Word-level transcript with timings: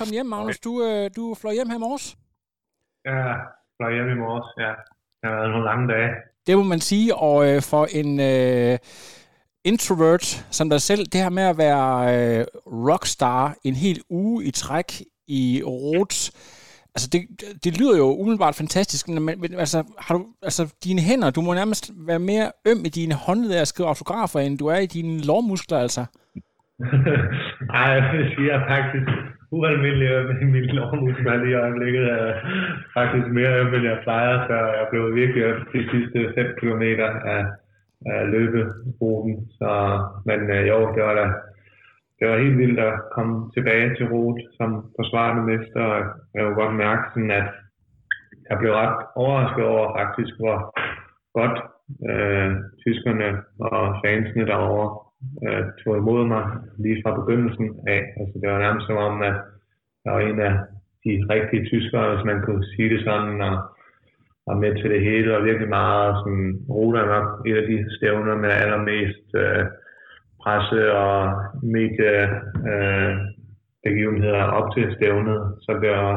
Velkommen 0.00 0.14
hjem, 0.14 0.26
Magnus. 0.26 0.58
Du, 0.58 0.72
øh, 0.84 1.10
du 1.16 1.34
fløj 1.40 1.52
hjem 1.52 1.68
her 1.68 1.76
i 1.76 1.84
morges. 1.86 2.16
Ja, 3.04 3.32
fløj 3.76 3.92
hjem 3.94 4.08
i 4.16 4.18
morges, 4.24 4.48
ja. 4.58 4.72
Det 5.18 5.24
har 5.30 5.36
været 5.40 5.50
nogle 5.50 5.64
lange 5.64 5.92
dage. 5.92 6.10
Det 6.46 6.56
må 6.56 6.62
man 6.62 6.80
sige, 6.80 7.14
og 7.14 7.36
øh, 7.48 7.62
for 7.70 7.84
en 8.00 8.20
øh, 8.20 8.78
introvert 9.64 10.24
som 10.50 10.70
dig 10.70 10.80
selv, 10.80 11.06
det 11.06 11.20
her 11.20 11.30
med 11.30 11.42
at 11.42 11.58
være 11.58 11.90
øh, 12.14 12.44
rockstar 12.88 13.54
en 13.64 13.74
hel 13.74 13.98
uge 14.10 14.44
i 14.44 14.50
træk 14.50 14.90
i 15.28 15.62
Rhodes, 15.66 16.20
altså 16.94 17.08
det, 17.12 17.20
det 17.64 17.80
lyder 17.80 17.96
jo 17.96 18.06
umiddelbart 18.20 18.54
fantastisk, 18.54 19.08
men, 19.08 19.54
altså, 19.64 19.78
har 19.98 20.14
du, 20.14 20.26
altså 20.42 20.74
dine 20.84 21.00
hænder, 21.00 21.30
du 21.30 21.40
må 21.40 21.54
nærmest 21.54 21.90
være 22.08 22.18
mere 22.18 22.52
øm 22.66 22.84
i 22.84 22.88
dine 22.88 23.14
håndled 23.14 23.54
at 23.54 23.68
skrive 23.68 23.88
autografer, 23.88 24.40
end 24.40 24.58
du 24.58 24.66
er 24.66 24.78
i 24.78 24.86
dine 24.86 25.26
lårmuskler, 25.26 25.78
altså. 25.78 26.04
Nej, 27.74 27.86
jeg 27.96 28.02
vil 28.12 28.26
sige, 28.36 28.52
at 28.52 28.60
jeg 28.60 28.66
faktisk 28.68 29.39
ualmindelig 29.56 30.08
øh, 30.08 30.42
i 30.42 30.44
min 30.44 30.64
lovmusmand 30.64 31.48
i 31.48 31.54
øjeblikket. 31.54 32.04
Er 32.10 32.34
faktisk 32.98 33.26
mere 33.38 33.60
øm, 33.60 33.74
end 33.74 33.84
jeg 33.84 33.98
plejer, 34.02 34.46
så 34.46 34.54
jeg 34.54 34.86
blev 34.90 35.14
virkelig 35.14 35.42
øm 35.44 35.66
de 35.72 35.82
sidste 35.90 36.32
5 36.34 36.46
km 36.60 36.82
af, 37.36 37.44
af 38.06 38.30
løberuten. 38.30 39.34
Så, 39.58 39.70
men 40.26 40.40
øh, 40.50 40.68
jo, 40.68 40.78
det 40.94 41.02
var 41.02 41.14
da 41.14 41.26
det 42.20 42.28
var 42.28 42.38
helt 42.38 42.58
vildt 42.58 42.80
at 42.80 43.00
komme 43.12 43.50
tilbage 43.54 43.94
til 43.96 44.06
Rot 44.12 44.40
som 44.58 44.70
forsvarende 44.98 45.42
mester. 45.42 45.82
og 45.82 46.00
Jeg 46.34 46.44
kunne 46.44 46.62
godt 46.62 46.74
mærke, 46.74 47.02
sådan, 47.08 47.30
at 47.30 47.48
jeg 48.50 48.58
blev 48.58 48.72
ret 48.72 48.98
overrasket 49.16 49.64
over 49.64 49.98
faktisk, 49.98 50.34
hvor 50.40 50.58
godt 51.38 51.58
øh, 52.10 52.50
tyskerne 52.84 53.28
og 53.60 53.96
fansene 54.04 54.46
derovre 54.46 55.09
øh, 55.46 55.64
tog 55.80 55.96
imod 55.96 56.22
mig 56.34 56.44
lige 56.82 57.02
fra 57.02 57.18
begyndelsen 57.20 57.68
af. 57.96 58.02
Altså, 58.20 58.34
det 58.40 58.50
var 58.50 58.58
nærmest 58.58 58.86
som 58.86 58.96
om, 58.96 59.22
at 59.22 59.36
jeg 60.04 60.12
var 60.12 60.20
en 60.20 60.40
af 60.48 60.54
de 61.04 61.12
rigtige 61.34 61.66
tyskere, 61.70 62.14
hvis 62.14 62.24
man 62.30 62.42
kunne 62.42 62.64
sige 62.72 62.90
det 62.94 63.00
sådan, 63.04 63.40
og 63.48 63.56
var 64.46 64.56
med 64.64 64.72
til 64.74 64.90
det 64.94 65.02
hele, 65.08 65.36
og 65.36 65.44
virkelig 65.44 65.68
meget 65.68 66.10
sådan, 66.20 66.48
Rota 66.76 66.98
er 66.98 67.12
nok 67.16 67.28
et 67.48 67.56
af 67.60 67.66
de 67.70 67.76
stævner 67.96 68.36
med 68.44 68.50
allermest 68.62 69.28
øh, 69.44 69.64
presse 70.42 70.92
og 70.92 71.16
medie 71.76 72.16
øh, 72.70 73.14
begivenheder 73.84 74.42
op 74.58 74.68
til 74.74 74.94
stævnet. 74.96 75.38
Så 75.64 75.70
det 75.82 75.90
var, 75.90 76.14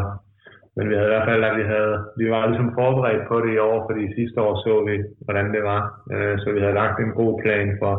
men 0.75 0.89
vi 0.89 0.93
havde 0.95 1.09
i 1.09 1.13
hvert 1.13 1.29
fald, 1.29 1.43
at 1.43 1.57
vi 1.61 1.65
havde, 1.73 1.95
vi 2.21 2.25
var 2.33 2.47
ligesom 2.47 2.71
forberedt 2.79 3.27
på 3.27 3.35
det 3.43 3.51
i 3.53 3.63
år, 3.69 3.77
fordi 3.89 4.15
sidste 4.17 4.41
år 4.41 4.53
så 4.65 4.73
vi, 4.89 4.95
hvordan 5.25 5.47
det 5.55 5.63
var. 5.71 5.81
Øh, 6.13 6.35
så 6.41 6.47
vi 6.55 6.59
havde 6.59 6.79
lagt 6.81 6.99
en 6.99 7.13
god 7.21 7.33
plan 7.43 7.67
for, 7.81 7.95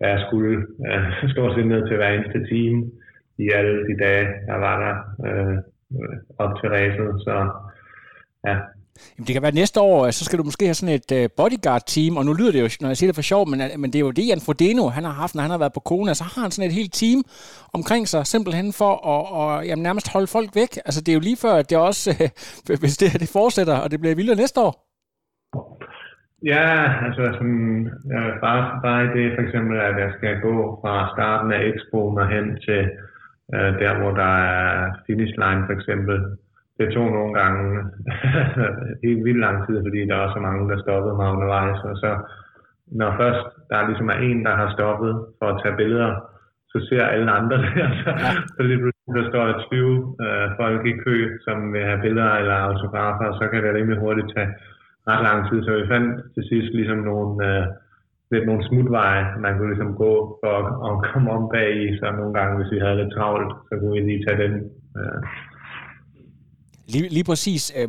hvad 0.00 0.10
jeg 0.14 0.24
skulle 0.26 0.56
øh, 0.88 1.30
stort 1.34 1.52
set 1.54 1.66
ned 1.66 1.88
til 1.88 1.96
hver 1.96 2.08
eneste 2.08 2.40
time 2.52 2.78
i 3.38 3.46
alle 3.58 3.76
de 3.88 3.94
dage, 4.04 4.26
jeg 4.50 4.60
var 4.60 4.76
der 4.84 4.94
øh, 5.26 5.56
op 6.38 6.52
til 6.60 6.68
racet. 6.68 7.10
Så 7.24 7.34
ja, 8.46 8.56
Jamen, 9.18 9.26
det 9.26 9.32
kan 9.32 9.42
være 9.42 9.52
næste 9.52 9.80
år, 9.80 10.10
så 10.10 10.24
skal 10.24 10.38
du 10.38 10.44
måske 10.44 10.64
have 10.64 10.74
sådan 10.74 10.94
et 10.94 11.12
uh, 11.12 11.30
bodyguard-team, 11.36 12.16
og 12.16 12.24
nu 12.24 12.32
lyder 12.32 12.52
det 12.52 12.60
jo, 12.60 12.68
når 12.80 12.88
jeg 12.88 12.96
siger 12.96 13.08
det 13.08 13.14
for 13.14 13.22
sjov, 13.22 13.48
men, 13.48 13.60
øh, 13.60 13.68
men 13.78 13.92
det 13.92 13.98
er 13.98 14.00
jo 14.00 14.10
det, 14.10 14.26
Jan 14.26 14.40
Frodeno, 14.40 14.88
han 14.88 15.04
har 15.04 15.12
haft, 15.12 15.34
når 15.34 15.42
han 15.42 15.50
har 15.50 15.58
været 15.58 15.72
på 15.72 15.80
Kona, 15.80 16.14
så 16.14 16.24
har 16.24 16.42
han 16.42 16.50
sådan 16.50 16.70
et 16.70 16.74
helt 16.74 16.92
team 16.94 17.22
omkring 17.72 18.08
sig, 18.08 18.26
simpelthen 18.26 18.72
for 18.72 18.92
at 18.92 19.26
og, 19.32 19.66
jamen, 19.66 19.82
nærmest 19.82 20.12
holde 20.12 20.26
folk 20.26 20.50
væk. 20.54 20.76
Altså, 20.84 21.00
det 21.00 21.12
er 21.12 21.14
jo 21.14 21.20
lige 21.20 21.36
før, 21.36 21.54
at 21.54 21.70
det 21.70 21.78
også, 21.78 22.10
uh, 22.70 22.78
hvis 22.80 22.96
det 22.96 23.20
det 23.20 23.28
fortsætter, 23.28 23.76
og 23.76 23.90
det 23.90 24.00
bliver 24.00 24.14
vildere 24.14 24.36
næste 24.36 24.60
år. 24.60 24.86
Ja, 26.44 26.66
altså 27.06 27.22
sådan, 27.32 27.90
øh, 28.14 28.40
bare, 28.40 28.80
bare 28.82 29.04
i 29.04 29.08
det 29.16 29.34
for 29.34 29.42
eksempel, 29.42 29.76
at 29.80 29.96
jeg 29.98 30.12
skal 30.16 30.40
gå 30.40 30.78
fra 30.82 31.12
starten 31.14 31.52
af 31.52 31.60
Expoen 31.70 32.18
og 32.18 32.28
hen 32.28 32.46
til 32.66 32.82
øh, 33.54 33.70
der, 33.80 33.98
hvor 33.98 34.12
der 34.22 34.34
er 34.56 34.92
finish 35.06 35.34
line 35.42 35.62
for 35.66 35.72
eksempel. 35.78 36.16
Det 36.78 36.92
tog 36.94 37.10
nogle 37.12 37.34
gange 37.40 37.64
helt 39.04 39.24
vildt 39.24 39.44
lang 39.46 39.66
tid, 39.66 39.76
fordi 39.86 40.00
der 40.10 40.16
var 40.16 40.32
så 40.32 40.40
mange, 40.40 40.70
der 40.70 40.82
stoppede 40.82 41.16
mig 41.16 41.32
undervejs. 41.32 41.80
Og 41.90 41.96
så 41.96 42.10
når 42.86 43.16
først 43.20 43.44
der 43.70 43.86
ligesom 43.88 44.08
er 44.08 44.18
en, 44.28 44.44
der 44.44 44.54
har 44.60 44.74
stoppet 44.76 45.12
for 45.38 45.46
at 45.48 45.60
tage 45.62 45.76
billeder, 45.76 46.12
så 46.72 46.86
ser 46.88 47.04
alle 47.04 47.30
andre 47.30 47.56
det. 47.56 47.72
så, 48.02 48.10
så 48.54 48.62
lige 48.62 48.80
pludselig 48.82 49.14
der 49.18 49.28
står 49.30 49.44
der 49.46 49.66
20 49.70 50.16
øh, 50.24 50.48
folk 50.60 50.86
i 50.86 50.94
kø, 51.04 51.16
som 51.44 51.72
vil 51.72 51.82
have 51.88 52.00
billeder 52.00 52.32
eller 52.40 52.54
autografer, 52.54 53.24
og 53.30 53.34
så 53.34 53.48
kan 53.48 53.62
det 53.64 53.74
rimelig 53.74 53.98
hurtigt 53.98 54.32
tage 54.36 54.50
ret 55.08 55.22
lang 55.28 55.38
tid. 55.48 55.58
Så 55.64 55.70
vi 55.80 55.90
fandt 55.94 56.10
til 56.34 56.44
sidst 56.50 56.70
ligesom 56.78 57.00
nogle, 57.10 57.32
øh, 57.48 57.64
lidt 58.32 58.46
nogle 58.46 58.66
smutveje, 58.68 59.24
man 59.44 59.52
kunne 59.56 59.70
ligesom 59.72 59.92
gå 60.04 60.12
for 60.42 60.56
at, 60.88 60.94
komme 61.12 61.30
om 61.36 61.44
bag 61.54 61.70
i. 61.84 61.86
Så 61.98 62.06
nogle 62.20 62.34
gange, 62.38 62.56
hvis 62.58 62.72
vi 62.74 62.78
havde 62.84 62.96
lidt 63.00 63.14
travlt, 63.16 63.52
så 63.68 63.72
kunne 63.78 63.94
vi 63.96 64.00
lige 64.00 64.24
tage 64.26 64.42
den. 64.42 64.54
Øh. 64.98 65.20
Lige, 66.92 67.08
lige 67.08 67.24
præcis. 67.24 67.72
Øh, 67.78 67.88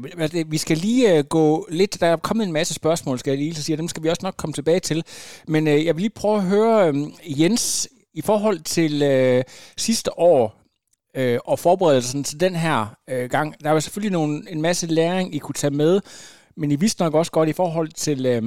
vi 0.51 0.57
skal 0.57 0.77
lige 0.77 1.17
øh, 1.17 1.23
gå 1.37 1.67
lidt, 1.71 2.01
der 2.01 2.07
er 2.07 2.15
kommet 2.27 2.45
en 2.45 2.53
masse 2.53 2.73
spørgsmål, 2.73 3.17
skal 3.19 3.31
jeg 3.31 3.37
lige 3.37 3.55
så 3.55 3.63
sige, 3.63 3.77
dem 3.77 3.87
skal 3.87 4.03
vi 4.03 4.09
også 4.09 4.25
nok 4.25 4.37
komme 4.37 4.53
tilbage 4.53 4.79
til. 4.79 5.03
Men 5.47 5.67
øh, 5.67 5.85
jeg 5.85 5.95
vil 5.95 6.01
lige 6.01 6.19
prøve 6.21 6.37
at 6.37 6.43
høre, 6.43 6.93
Jens, 7.39 7.89
i 8.13 8.21
forhold 8.21 8.59
til 8.59 9.01
øh, 9.03 9.43
sidste 9.77 10.19
år, 10.19 10.61
øh, 11.17 11.39
og 11.45 11.59
forberedelsen 11.59 12.23
til 12.23 12.39
den 12.39 12.55
her 12.55 12.95
øh, 13.09 13.29
gang, 13.29 13.63
der 13.63 13.71
var 13.71 13.79
selvfølgelig 13.79 14.11
nogle, 14.11 14.43
en 14.49 14.61
masse 14.61 14.87
læring, 14.87 15.35
I 15.35 15.37
kunne 15.37 15.53
tage 15.53 15.73
med, 15.73 15.99
men 16.57 16.71
I 16.71 16.75
vidste 16.75 17.03
nok 17.03 17.13
også 17.13 17.31
godt 17.31 17.49
i 17.49 17.53
forhold 17.53 17.87
til 17.87 18.25
øh, 18.25 18.41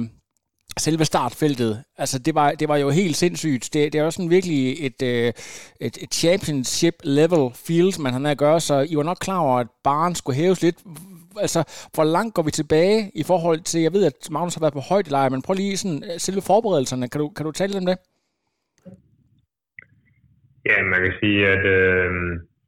selve 0.77 1.05
startfeltet. 1.05 1.83
Altså, 1.97 2.19
det 2.19 2.35
var, 2.35 2.51
det 2.51 2.67
var 2.69 2.77
jo 2.77 2.89
helt 2.89 3.15
sindssygt. 3.15 3.69
Det, 3.73 3.93
det 3.93 3.99
er 3.99 4.03
også 4.05 4.17
sådan 4.17 4.29
virkelig 4.29 4.85
et, 4.85 5.01
øh, 5.03 5.27
et, 5.81 5.97
et 6.03 6.13
championship 6.13 6.95
level 7.03 7.51
field, 7.65 8.01
man 8.03 8.13
har 8.13 8.19
med 8.19 8.31
at 8.31 8.37
gøre, 8.37 8.59
så 8.59 8.87
I 8.89 8.95
var 8.95 9.03
nok 9.03 9.17
klar 9.21 9.39
over, 9.39 9.59
at 9.59 9.67
baren 9.83 10.15
skulle 10.15 10.37
hæves 10.37 10.61
lidt. 10.61 10.77
Altså, 11.39 11.89
hvor 11.93 12.03
langt 12.03 12.33
går 12.35 12.43
vi 12.43 12.51
tilbage 12.51 13.11
i 13.15 13.23
forhold 13.23 13.59
til, 13.59 13.81
jeg 13.81 13.93
ved, 13.93 14.05
at 14.05 14.31
Magnus 14.31 14.55
har 14.55 14.61
været 14.61 14.73
på 14.73 14.87
højdeleje, 14.89 15.29
men 15.29 15.41
prøv 15.41 15.53
lige 15.53 15.77
sådan, 15.77 16.03
øh, 16.03 16.19
selve 16.19 16.41
forberedelserne. 16.41 17.09
Kan 17.09 17.19
du, 17.21 17.29
kan 17.29 17.45
du 17.45 17.51
tale 17.51 17.71
lidt 17.71 17.83
om 17.83 17.89
det? 17.91 17.97
Ja, 20.69 20.77
man 20.93 20.99
kan 21.05 21.13
sige, 21.21 21.39
at 21.55 21.63
øh, 21.77 22.09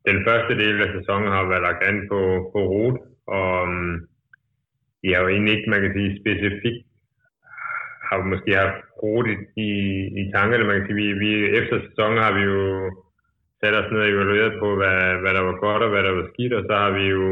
den 0.09 0.17
første 0.27 0.53
del 0.63 0.75
af 0.85 0.89
sæsonen 0.97 1.29
har 1.35 1.44
været 1.51 1.65
lagt 1.67 1.81
an 1.89 1.97
på, 2.12 2.19
på 2.53 2.59
rute, 2.73 3.00
og 3.38 3.51
øh, 3.67 4.01
vi 5.01 5.07
har 5.11 5.21
jo 5.21 5.27
egentlig 5.27 5.53
ikke, 5.55 5.69
man 5.69 5.81
kan 5.81 5.94
sige, 5.94 6.19
specifikt 6.21 6.81
har 8.07 8.17
vi 8.21 8.25
måske 8.33 8.51
haft 8.63 8.79
rute 9.03 9.33
i, 9.67 9.69
i, 10.19 10.21
tankerne. 10.35 10.67
Man 10.67 10.77
kan 10.77 10.88
sige, 10.88 11.01
vi, 11.01 11.07
vi, 11.23 11.29
efter 11.59 11.75
sæsonen 11.85 12.19
har 12.25 12.33
vi 12.38 12.44
jo 12.51 12.59
sat 13.61 13.75
os 13.79 13.91
ned 13.91 14.01
og 14.01 14.09
evalueret 14.09 14.53
på, 14.61 14.67
hvad, 14.79 14.99
hvad 15.21 15.33
der 15.38 15.44
var 15.49 15.55
godt 15.65 15.83
og 15.83 15.89
hvad 15.89 16.03
der 16.03 16.13
var 16.19 16.25
skidt, 16.31 16.53
og 16.53 16.63
så 16.67 16.73
har 16.83 16.91
vi 16.97 17.03
jo 17.15 17.23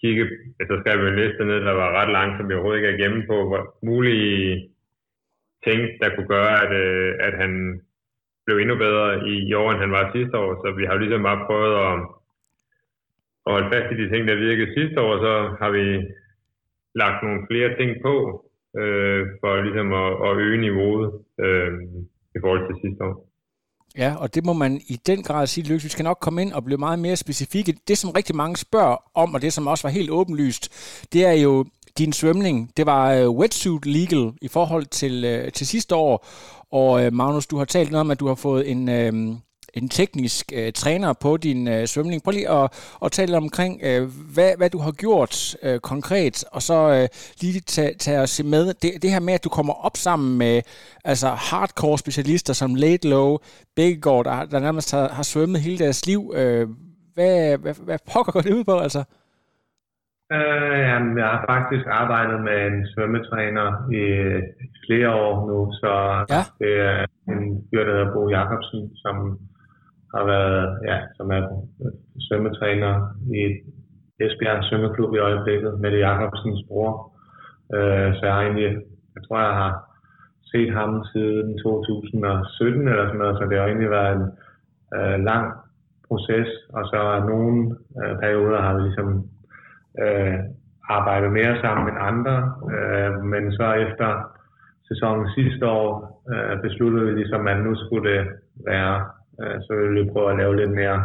kigget, 0.00 0.28
så 0.68 0.74
skrev 0.80 0.96
vi 1.00 1.08
en 1.08 1.20
liste 1.20 1.44
ned, 1.44 1.60
der 1.68 1.74
var 1.82 1.88
ret 1.98 2.12
lang, 2.16 2.28
som 2.36 2.48
vi 2.48 2.54
overhovedet 2.54 2.80
ikke 2.80 2.92
er 2.92 3.02
gennem 3.02 3.22
på, 3.30 3.36
hvor 3.48 3.62
mulige 3.88 4.70
ting, 5.66 5.80
der 6.00 6.08
kunne 6.14 6.30
gøre, 6.36 6.52
at, 6.64 6.72
øh, 6.84 7.10
at 7.26 7.34
han 7.42 7.52
blev 8.44 8.56
endnu 8.58 8.76
bedre 8.84 9.28
i, 9.32 9.34
i 9.50 9.52
år, 9.54 9.70
end 9.70 9.80
han 9.80 9.92
var 9.92 10.12
sidste 10.14 10.36
år. 10.38 10.50
Så 10.62 10.66
vi 10.78 10.84
har 10.84 10.92
jo 10.94 11.02
ligesom 11.02 11.22
bare 11.22 11.44
prøvet 11.46 11.74
at, 11.86 11.94
at 13.46 13.52
holde 13.54 13.70
fast 13.72 13.88
i 13.92 14.00
de 14.00 14.10
ting, 14.10 14.22
der 14.28 14.44
virkede 14.46 14.74
sidste 14.78 15.00
år, 15.00 15.14
så 15.24 15.32
har 15.60 15.70
vi 15.70 15.84
lagt 16.94 17.22
nogle 17.22 17.40
flere 17.50 17.70
ting 17.78 17.90
på, 18.06 18.14
øh, 18.80 19.22
for 19.40 19.62
ligesom 19.66 19.88
at, 20.02 20.10
at 20.26 20.32
øge 20.46 20.60
niveauet 20.60 21.08
øh, 21.44 21.72
i 22.36 22.38
forhold 22.42 22.62
til 22.66 22.76
sidste 22.84 23.04
år. 23.04 23.30
Ja, 23.98 24.14
og 24.18 24.34
det 24.34 24.44
må 24.44 24.52
man 24.52 24.80
i 24.88 24.96
den 25.06 25.22
grad 25.22 25.46
sige, 25.46 25.68
Lykke. 25.68 25.82
Vi 25.82 25.88
skal 25.88 26.02
nok 26.04 26.18
komme 26.20 26.42
ind 26.42 26.52
og 26.52 26.64
blive 26.64 26.78
meget 26.78 26.98
mere 26.98 27.16
specifikke. 27.16 27.74
Det, 27.88 27.98
som 27.98 28.10
rigtig 28.10 28.36
mange 28.36 28.56
spørger 28.56 28.96
om, 29.14 29.34
og 29.34 29.42
det, 29.42 29.52
som 29.52 29.66
også 29.66 29.88
var 29.88 29.92
helt 29.92 30.10
åbenlyst, 30.10 30.64
det 31.12 31.26
er 31.26 31.32
jo 31.32 31.64
din 31.98 32.12
svømning. 32.12 32.70
Det 32.76 32.86
var 32.86 33.14
øh, 33.14 33.30
wetsuit 33.30 33.86
legal 33.86 34.32
i 34.42 34.48
forhold 34.48 34.86
til, 34.86 35.24
øh, 35.24 35.52
til 35.52 35.66
sidste 35.66 35.94
år. 35.94 36.26
Og 36.72 37.04
øh, 37.04 37.12
Magnus, 37.12 37.46
du 37.46 37.56
har 37.56 37.64
talt 37.64 37.90
noget 37.90 38.00
om, 38.00 38.10
at 38.10 38.20
du 38.20 38.26
har 38.26 38.34
fået 38.34 38.70
en, 38.70 38.88
Øh, 38.88 39.12
en 39.74 39.88
teknisk 39.88 40.52
uh, 40.56 40.72
træner 40.74 41.12
på 41.12 41.36
din 41.36 41.68
uh, 41.68 41.84
svømning. 41.84 42.22
Prøv 42.22 42.32
lige 42.32 42.50
at, 42.50 42.96
at 43.04 43.12
tale 43.12 43.36
omkring, 43.36 43.80
uh, 43.88 44.08
hvad, 44.34 44.56
hvad 44.56 44.70
du 44.70 44.78
har 44.78 44.92
gjort 44.92 45.56
uh, 45.66 45.78
konkret, 45.78 46.44
og 46.52 46.62
så 46.62 46.78
uh, 46.88 47.06
lige 47.40 47.60
tage, 47.60 47.94
tage 47.94 48.20
os 48.20 48.42
med. 48.44 48.66
Det, 48.66 49.02
det 49.02 49.10
her 49.10 49.20
med, 49.20 49.34
at 49.34 49.44
du 49.44 49.48
kommer 49.48 49.72
op 49.86 49.96
sammen 49.96 50.38
med 50.38 50.62
altså 51.04 51.28
hardcore 51.28 51.98
specialister 51.98 52.52
som 52.52 52.74
Late 52.74 53.08
Low, 53.08 53.38
Bækkegaard, 53.76 54.24
der, 54.24 54.44
der 54.44 54.58
nærmest 54.58 54.92
har, 54.94 55.08
har 55.08 55.22
svømmet 55.22 55.60
hele 55.60 55.78
deres 55.78 56.06
liv. 56.06 56.20
Uh, 56.20 56.68
hvad, 57.14 57.58
hvad, 57.58 57.74
hvad 57.84 57.98
pokker 58.12 58.32
går 58.32 58.40
det 58.40 58.54
ud 58.54 58.64
på, 58.64 58.78
altså? 58.78 59.04
Uh, 60.38 60.80
jamen, 60.90 61.18
jeg 61.22 61.28
har 61.34 61.42
faktisk 61.54 61.84
arbejdet 62.00 62.38
med 62.48 62.58
en 62.70 62.78
svømmetræner 62.92 63.68
i 64.00 64.04
flere 64.86 65.10
år 65.24 65.34
nu, 65.50 65.58
så 65.82 65.92
ja. 66.34 66.42
det 66.60 66.72
er 66.88 66.96
en 67.32 67.40
fyr, 67.68 67.82
der 67.84 67.92
hedder 67.96 68.14
Bo 68.14 68.22
Jacobsen, 68.36 68.82
som 69.04 69.16
har 70.14 70.24
været, 70.24 70.78
ja, 70.90 70.98
som 71.16 71.30
er 71.30 71.42
svømmetræner 72.20 72.94
i 73.34 73.40
Esbjerg 74.24 74.64
Svømmeklub 74.64 75.14
i 75.14 75.18
øjeblikket, 75.18 75.80
med 75.80 75.90
Jacobsens 75.98 76.62
bror. 76.68 76.92
Øh, 77.74 78.14
så 78.14 78.20
jeg 78.26 78.34
har 78.34 78.42
egentlig, 78.42 78.72
jeg 79.14 79.22
tror, 79.24 79.38
jeg 79.38 79.56
har 79.64 79.72
set 80.52 80.72
ham 80.74 81.04
siden 81.12 81.58
2017 81.58 82.88
eller 82.88 83.06
sådan 83.06 83.18
noget, 83.18 83.38
så 83.38 83.44
det 83.50 83.58
har 83.58 83.66
egentlig 83.66 83.90
været 83.90 84.16
en 84.16 84.26
øh, 84.96 85.24
lang 85.30 85.46
proces, 86.08 86.48
og 86.76 86.84
så 86.90 87.00
nogle 87.32 87.76
øh, 88.02 88.18
perioder 88.22 88.60
har 88.60 88.74
vi 88.74 88.82
ligesom 88.82 89.08
øh, 90.02 90.38
arbejdet 90.98 91.32
mere 91.32 91.54
sammen 91.60 91.88
end 91.88 92.06
andre. 92.10 92.36
Øh, 92.74 93.12
men 93.32 93.52
så 93.52 93.66
efter 93.86 94.08
sæsonen 94.88 95.26
sidste 95.38 95.66
år 95.66 95.90
øh, 96.32 96.62
besluttede 96.62 97.06
vi 97.06 97.12
ligesom, 97.12 97.48
at 97.48 97.58
nu 97.66 97.72
skulle 97.74 98.10
det 98.10 98.22
være, 98.66 98.94
øh, 99.42 99.56
så 99.64 99.70
vil 99.76 99.94
vi 99.94 100.10
prøve 100.12 100.30
at 100.30 100.38
lave 100.38 100.56
lidt 100.56 100.70
mere 100.70 100.98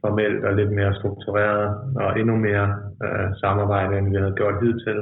formelt 0.00 0.44
og 0.44 0.54
lidt 0.54 0.72
mere 0.72 0.94
struktureret 0.94 1.66
og 1.96 2.20
endnu 2.20 2.36
mere 2.36 2.66
øh, 3.04 3.28
samarbejde, 3.42 3.98
end 3.98 4.10
vi 4.10 4.16
havde 4.16 4.38
gjort 4.40 4.62
hidtil. 4.62 5.00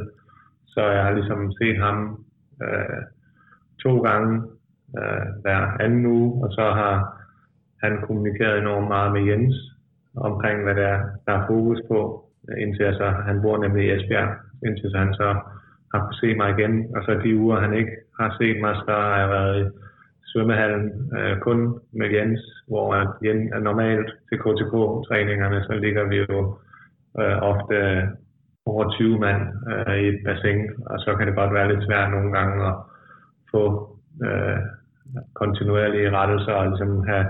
Så 0.67 0.81
jeg 0.97 1.05
har 1.05 1.13
ligesom 1.13 1.53
set 1.53 1.79
ham 1.79 2.25
øh, 2.63 3.03
to 3.83 4.01
gange 4.01 4.43
øh, 4.99 5.27
hver 5.43 5.61
anden 5.85 6.07
uge, 6.07 6.45
og 6.45 6.53
så 6.53 6.63
har 6.81 6.95
han 7.83 8.01
kommunikeret 8.07 8.59
enormt 8.59 8.89
meget 8.89 9.13
med 9.13 9.23
Jens 9.23 9.57
omkring, 10.17 10.63
hvad 10.65 10.75
der 10.75 11.01
der 11.27 11.33
er 11.33 11.47
fokus 11.47 11.81
på 11.89 12.31
indtil 12.59 12.83
altså, 12.83 13.07
han 13.29 13.43
bor 13.43 13.57
nemlig 13.59 13.85
i 13.85 13.91
Esbjerg, 13.91 14.31
indtil 14.67 14.97
han 14.97 15.15
så 15.15 15.29
har 15.93 16.01
kunnet 16.01 16.21
se 16.21 16.35
mig 16.35 16.49
igen. 16.59 16.75
Og 16.97 17.03
så 17.05 17.21
de 17.25 17.37
uger, 17.37 17.61
han 17.61 17.75
ikke 17.75 17.95
har 18.21 18.37
set 18.39 18.61
mig, 18.61 18.75
så 18.77 18.93
har 18.93 19.19
jeg 19.19 19.29
været 19.29 19.57
i 19.63 19.69
svømmehallen 20.33 20.85
øh, 21.19 21.39
kun 21.47 21.59
med 21.93 22.09
Jens, 22.15 22.41
hvor 22.69 22.87
Jens 23.27 23.53
er 23.57 23.61
normalt 23.61 24.11
til 24.29 24.39
KTK-træningerne, 24.45 25.65
så 25.65 25.73
ligger 25.85 26.05
vi 26.09 26.17
jo 26.17 26.59
øh, 27.21 27.37
ofte 27.53 27.77
over 28.67 28.91
20 28.91 29.19
mand 29.19 29.43
øh, 29.71 29.97
i 30.03 30.09
et 30.09 30.21
bassin, 30.25 30.61
og 30.87 30.99
så 30.99 31.15
kan 31.17 31.27
det 31.27 31.35
godt 31.35 31.55
være 31.55 31.69
lidt 31.73 31.87
svært 31.87 32.11
nogle 32.11 32.33
gange 32.39 32.67
at 32.71 32.75
få 33.53 33.65
øh, 34.25 34.59
kontinuerlige 35.35 36.11
rettelser 36.11 36.53
og 36.53 36.67
ligesom 36.69 37.05
have 37.09 37.27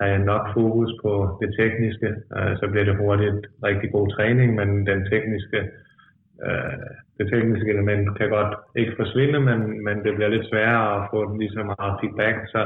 have 0.00 0.18
nok 0.18 0.44
fokus 0.54 0.90
på 1.02 1.12
det 1.40 1.50
tekniske, 1.58 2.08
øh, 2.36 2.56
så 2.60 2.64
bliver 2.70 2.84
det 2.84 2.96
hurtigt 2.96 3.46
rigtig 3.68 3.92
god 3.92 4.08
træning, 4.16 4.54
men 4.54 4.86
den 4.86 5.00
tekniske, 5.10 5.58
øh, 5.58 5.68
det 7.18 7.26
tekniske 7.32 7.70
element 7.70 8.18
kan 8.18 8.28
godt 8.30 8.54
ikke 8.76 8.94
forsvinde, 8.96 9.40
men, 9.40 9.84
men 9.84 9.96
det 10.04 10.14
bliver 10.14 10.28
lidt 10.28 10.48
sværere 10.50 10.96
at 10.96 11.08
få 11.10 11.36
lige 11.38 11.50
så 11.50 11.62
meget 11.62 11.98
feedback. 12.00 12.36
Så, 12.54 12.62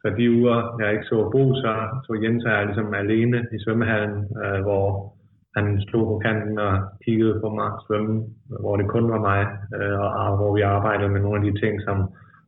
så 0.00 0.06
de 0.18 0.30
uger, 0.38 0.76
jeg 0.80 0.92
ikke 0.92 1.04
så 1.04 1.30
Bo, 1.32 1.54
så, 1.54 1.72
så 2.04 2.12
Jens 2.22 2.44
er 2.44 2.64
ligesom 2.64 2.94
alene 2.94 3.38
i 3.52 3.58
svømmehallen, 3.64 4.18
øh, 4.44 4.60
hvor 4.66 5.14
han 5.56 5.82
stod 5.88 6.04
på 6.06 6.20
kanten 6.24 6.58
og 6.58 6.74
kiggede 7.04 7.40
på 7.40 7.48
mig 7.48 7.70
svømme, 7.86 8.24
hvor 8.60 8.76
det 8.76 8.88
kun 8.88 9.10
var 9.10 9.20
mig, 9.30 9.42
øh, 9.76 9.98
og, 10.04 10.10
og 10.22 10.36
hvor 10.36 10.54
vi 10.56 10.60
arbejdede 10.60 11.08
med 11.08 11.20
nogle 11.20 11.38
af 11.38 11.52
de 11.52 11.60
ting, 11.60 11.82
som 11.82 11.98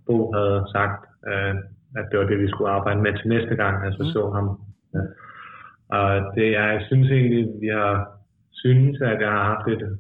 Bo 0.06 0.32
havde 0.32 0.64
sagt, 0.72 1.00
øh, 1.28 1.54
at 1.98 2.04
det 2.10 2.18
var 2.18 2.26
det, 2.26 2.38
vi 2.38 2.48
skulle 2.48 2.70
arbejde 2.70 3.00
med 3.02 3.12
til 3.14 3.28
næste 3.28 3.54
gang, 3.56 3.84
altså 3.86 4.02
mm. 4.02 4.12
så 4.14 4.30
ham. 4.36 4.46
Ja. 4.94 5.04
Og 5.98 6.34
det, 6.34 6.52
jeg 6.52 6.82
synes 6.88 7.10
egentlig, 7.10 7.48
vi 7.60 7.68
har 7.68 7.94
synes, 8.52 9.00
at 9.00 9.20
jeg 9.20 9.30
har 9.30 9.44
haft 9.52 9.68
et 9.68 9.98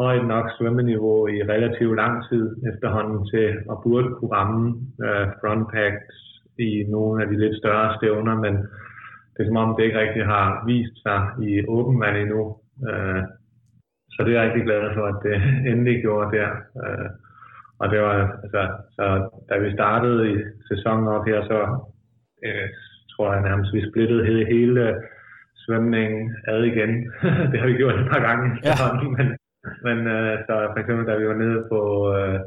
højt 0.00 0.26
nok 0.26 0.46
svømmeniveau 0.58 1.26
i 1.26 1.42
relativt 1.42 1.96
lang 1.96 2.28
tid 2.28 2.56
efterhånden 2.70 3.20
til 3.32 3.46
at 3.72 3.76
burde 3.84 4.08
kunne 4.14 4.32
ramme 4.38 4.68
uh, 5.06 5.26
frontpacks 5.40 6.16
i 6.58 6.70
nogle 6.88 7.22
af 7.22 7.28
de 7.28 7.36
lidt 7.38 7.56
større 7.56 7.96
stævner, 7.96 8.34
men 8.34 8.54
det 9.32 9.40
er 9.40 9.48
som 9.48 9.56
om, 9.56 9.76
det 9.76 9.84
ikke 9.84 10.00
rigtig 10.00 10.24
har 10.24 10.62
vist 10.66 10.96
sig 11.02 11.20
i 11.48 11.66
åben 11.68 12.00
vand 12.00 12.16
endnu. 12.16 12.42
Uh, 12.88 13.22
så 14.12 14.18
det 14.24 14.30
er 14.30 14.40
jeg 14.40 14.46
rigtig 14.46 14.64
glad 14.68 14.94
for, 14.94 15.04
at 15.12 15.18
det 15.26 15.36
endelig 15.70 16.02
gjorde 16.02 16.36
der. 16.36 16.50
Uh, 16.82 17.08
og 17.80 17.90
det 17.90 18.00
var, 18.00 18.16
altså, 18.44 18.62
så 18.96 19.04
da 19.48 19.58
vi 19.58 19.72
startede 19.72 20.32
i 20.32 20.36
sæsonen 20.68 21.08
op 21.08 21.24
her, 21.26 21.44
så 21.44 21.58
øh, 22.46 22.68
tror 23.12 23.32
jeg 23.32 23.42
nærmest, 23.42 23.74
vi 23.74 23.90
splittede 23.90 24.26
hele, 24.26 24.46
hele 24.46 24.94
svømningen 25.56 26.36
ad 26.48 26.62
igen. 26.62 26.92
det 27.50 27.60
har 27.60 27.66
vi 27.66 27.80
gjort 27.82 28.00
et 28.00 28.10
par 28.12 28.22
gange 28.28 28.46
ja. 28.64 28.74
men, 29.16 29.26
men 29.86 29.98
øh, 30.06 30.38
så 30.46 30.54
for 30.72 30.78
eksempel, 30.80 31.06
da 31.06 31.16
vi 31.16 31.26
var 31.28 31.38
nede 31.44 31.60
på 31.72 31.80
øh, 32.16 32.40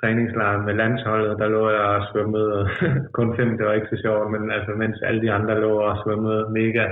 træningslejren 0.00 0.64
med 0.66 0.74
landsholdet, 0.74 1.38
der 1.38 1.48
lå 1.48 1.70
jeg 1.70 1.86
og 1.96 2.06
svømmede 2.12 2.68
kun 3.18 3.36
fem, 3.36 3.50
det 3.56 3.66
var 3.66 3.72
ikke 3.72 3.92
så 3.92 3.98
sjovt, 4.04 4.30
men 4.30 4.50
altså, 4.50 4.72
mens 4.82 4.96
alle 5.02 5.20
de 5.22 5.32
andre 5.32 5.60
lå 5.60 5.72
og 5.88 5.98
svømmede 6.04 6.50
mega 6.50 6.86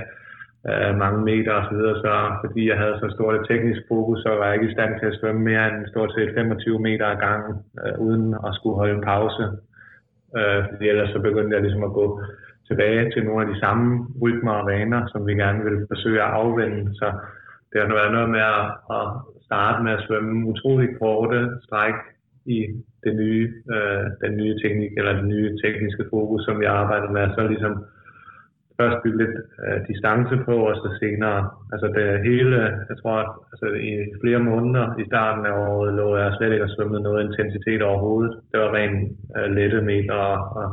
øh, 0.70 0.92
mange 1.02 1.20
meter 1.30 1.52
osv., 1.60 1.78
så, 1.78 1.94
så 2.04 2.12
fordi 2.42 2.68
jeg 2.70 2.78
havde 2.82 2.96
så 3.02 3.08
stort 3.16 3.34
et 3.34 3.46
teknisk 3.50 3.82
fokus, 3.88 4.18
så 4.22 4.28
var 4.38 4.44
jeg 4.46 4.54
ikke 4.54 4.70
i 4.70 4.76
stand 4.76 4.92
til 5.00 5.06
at 5.06 5.18
svømme 5.20 5.42
mere 5.50 5.64
end 5.68 5.86
stort 5.92 6.12
set 6.16 6.34
25 6.34 6.78
meter 6.88 7.06
ad 7.06 7.18
gangen, 7.26 7.54
øh, 7.82 7.94
uden 8.06 8.34
at 8.46 8.54
skulle 8.54 8.76
holde 8.76 8.94
en 8.94 9.08
pause. 9.12 9.44
Øh, 10.38 10.60
fordi 10.68 10.88
ellers 10.88 11.10
så 11.12 11.18
begyndte 11.28 11.54
jeg 11.54 11.62
ligesom 11.62 11.84
at 11.84 11.96
gå 12.00 12.06
tilbage 12.68 13.10
til 13.10 13.24
nogle 13.24 13.42
af 13.44 13.48
de 13.52 13.60
samme 13.60 14.06
rytmer 14.22 14.52
og 14.52 14.66
vaner, 14.66 15.06
som 15.12 15.26
vi 15.26 15.32
gerne 15.34 15.64
ville 15.64 15.86
forsøge 15.92 16.22
at 16.22 16.32
afvende. 16.40 16.94
Så 16.94 17.06
det 17.70 17.80
har 17.80 17.94
været 18.00 18.12
noget 18.12 18.30
med 18.30 18.40
at, 18.40 18.66
at 18.96 19.06
starte 19.46 19.82
med 19.84 19.92
at 19.92 20.04
svømme 20.06 20.48
utrolig 20.52 20.88
korte 21.00 21.40
stræk 21.66 21.98
i 22.46 22.58
det 23.04 23.14
nye, 23.22 23.46
øh, 23.74 24.04
den 24.24 24.32
nye 24.40 24.54
teknik, 24.62 24.92
eller 24.98 25.12
den 25.20 25.28
nye 25.28 25.58
tekniske 25.64 26.04
fokus, 26.12 26.42
som 26.44 26.62
jeg 26.62 26.72
arbejdede 26.72 27.12
med, 27.12 27.34
så 27.34 27.48
ligesom 27.48 27.74
først 28.80 29.02
bygge 29.02 29.18
lidt 29.22 29.36
øh, 29.64 29.78
distance 29.88 30.36
på, 30.46 30.54
og 30.68 30.76
så 30.82 30.88
senere, 31.00 31.38
altså 31.72 31.86
det 31.96 32.06
hele, 32.28 32.58
jeg 32.90 32.96
tror, 33.02 33.18
altså 33.52 33.66
i 33.90 33.92
flere 34.22 34.42
måneder 34.50 34.86
i 35.02 35.04
starten 35.10 35.46
af 35.46 35.54
året 35.68 35.94
lå 35.94 36.16
jeg 36.16 36.34
slet 36.36 36.52
ikke 36.52 36.68
at 36.68 36.74
svømme 36.76 37.00
noget 37.00 37.24
intensitet 37.26 37.82
overhovedet. 37.82 38.32
Det 38.50 38.60
var 38.60 38.74
rent 38.74 39.00
øh, 39.36 39.48
lette 39.56 39.80
meter 39.90 40.14
og, 40.14 40.38
og, 40.60 40.68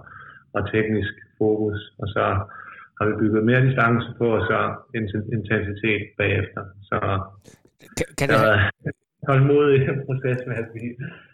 og 0.56 0.62
teknisk 0.72 1.14
fokus, 1.38 1.80
og 2.02 2.08
så 2.08 2.24
har 2.98 3.06
vi 3.10 3.14
bygget 3.22 3.44
mere 3.44 3.66
distance 3.68 4.08
på, 4.18 4.28
og 4.38 4.44
så 4.50 4.60
intensitet 5.38 6.04
bagefter. 6.18 6.62
Så 6.90 6.98
kan, 7.98 8.08
kan 8.18 8.26
det 8.30 8.38
have... 8.44 8.60
tålmodig 9.28 9.80
proces 10.08 10.40
med 10.50 10.58
at 10.64 10.68
sige. 10.74 10.92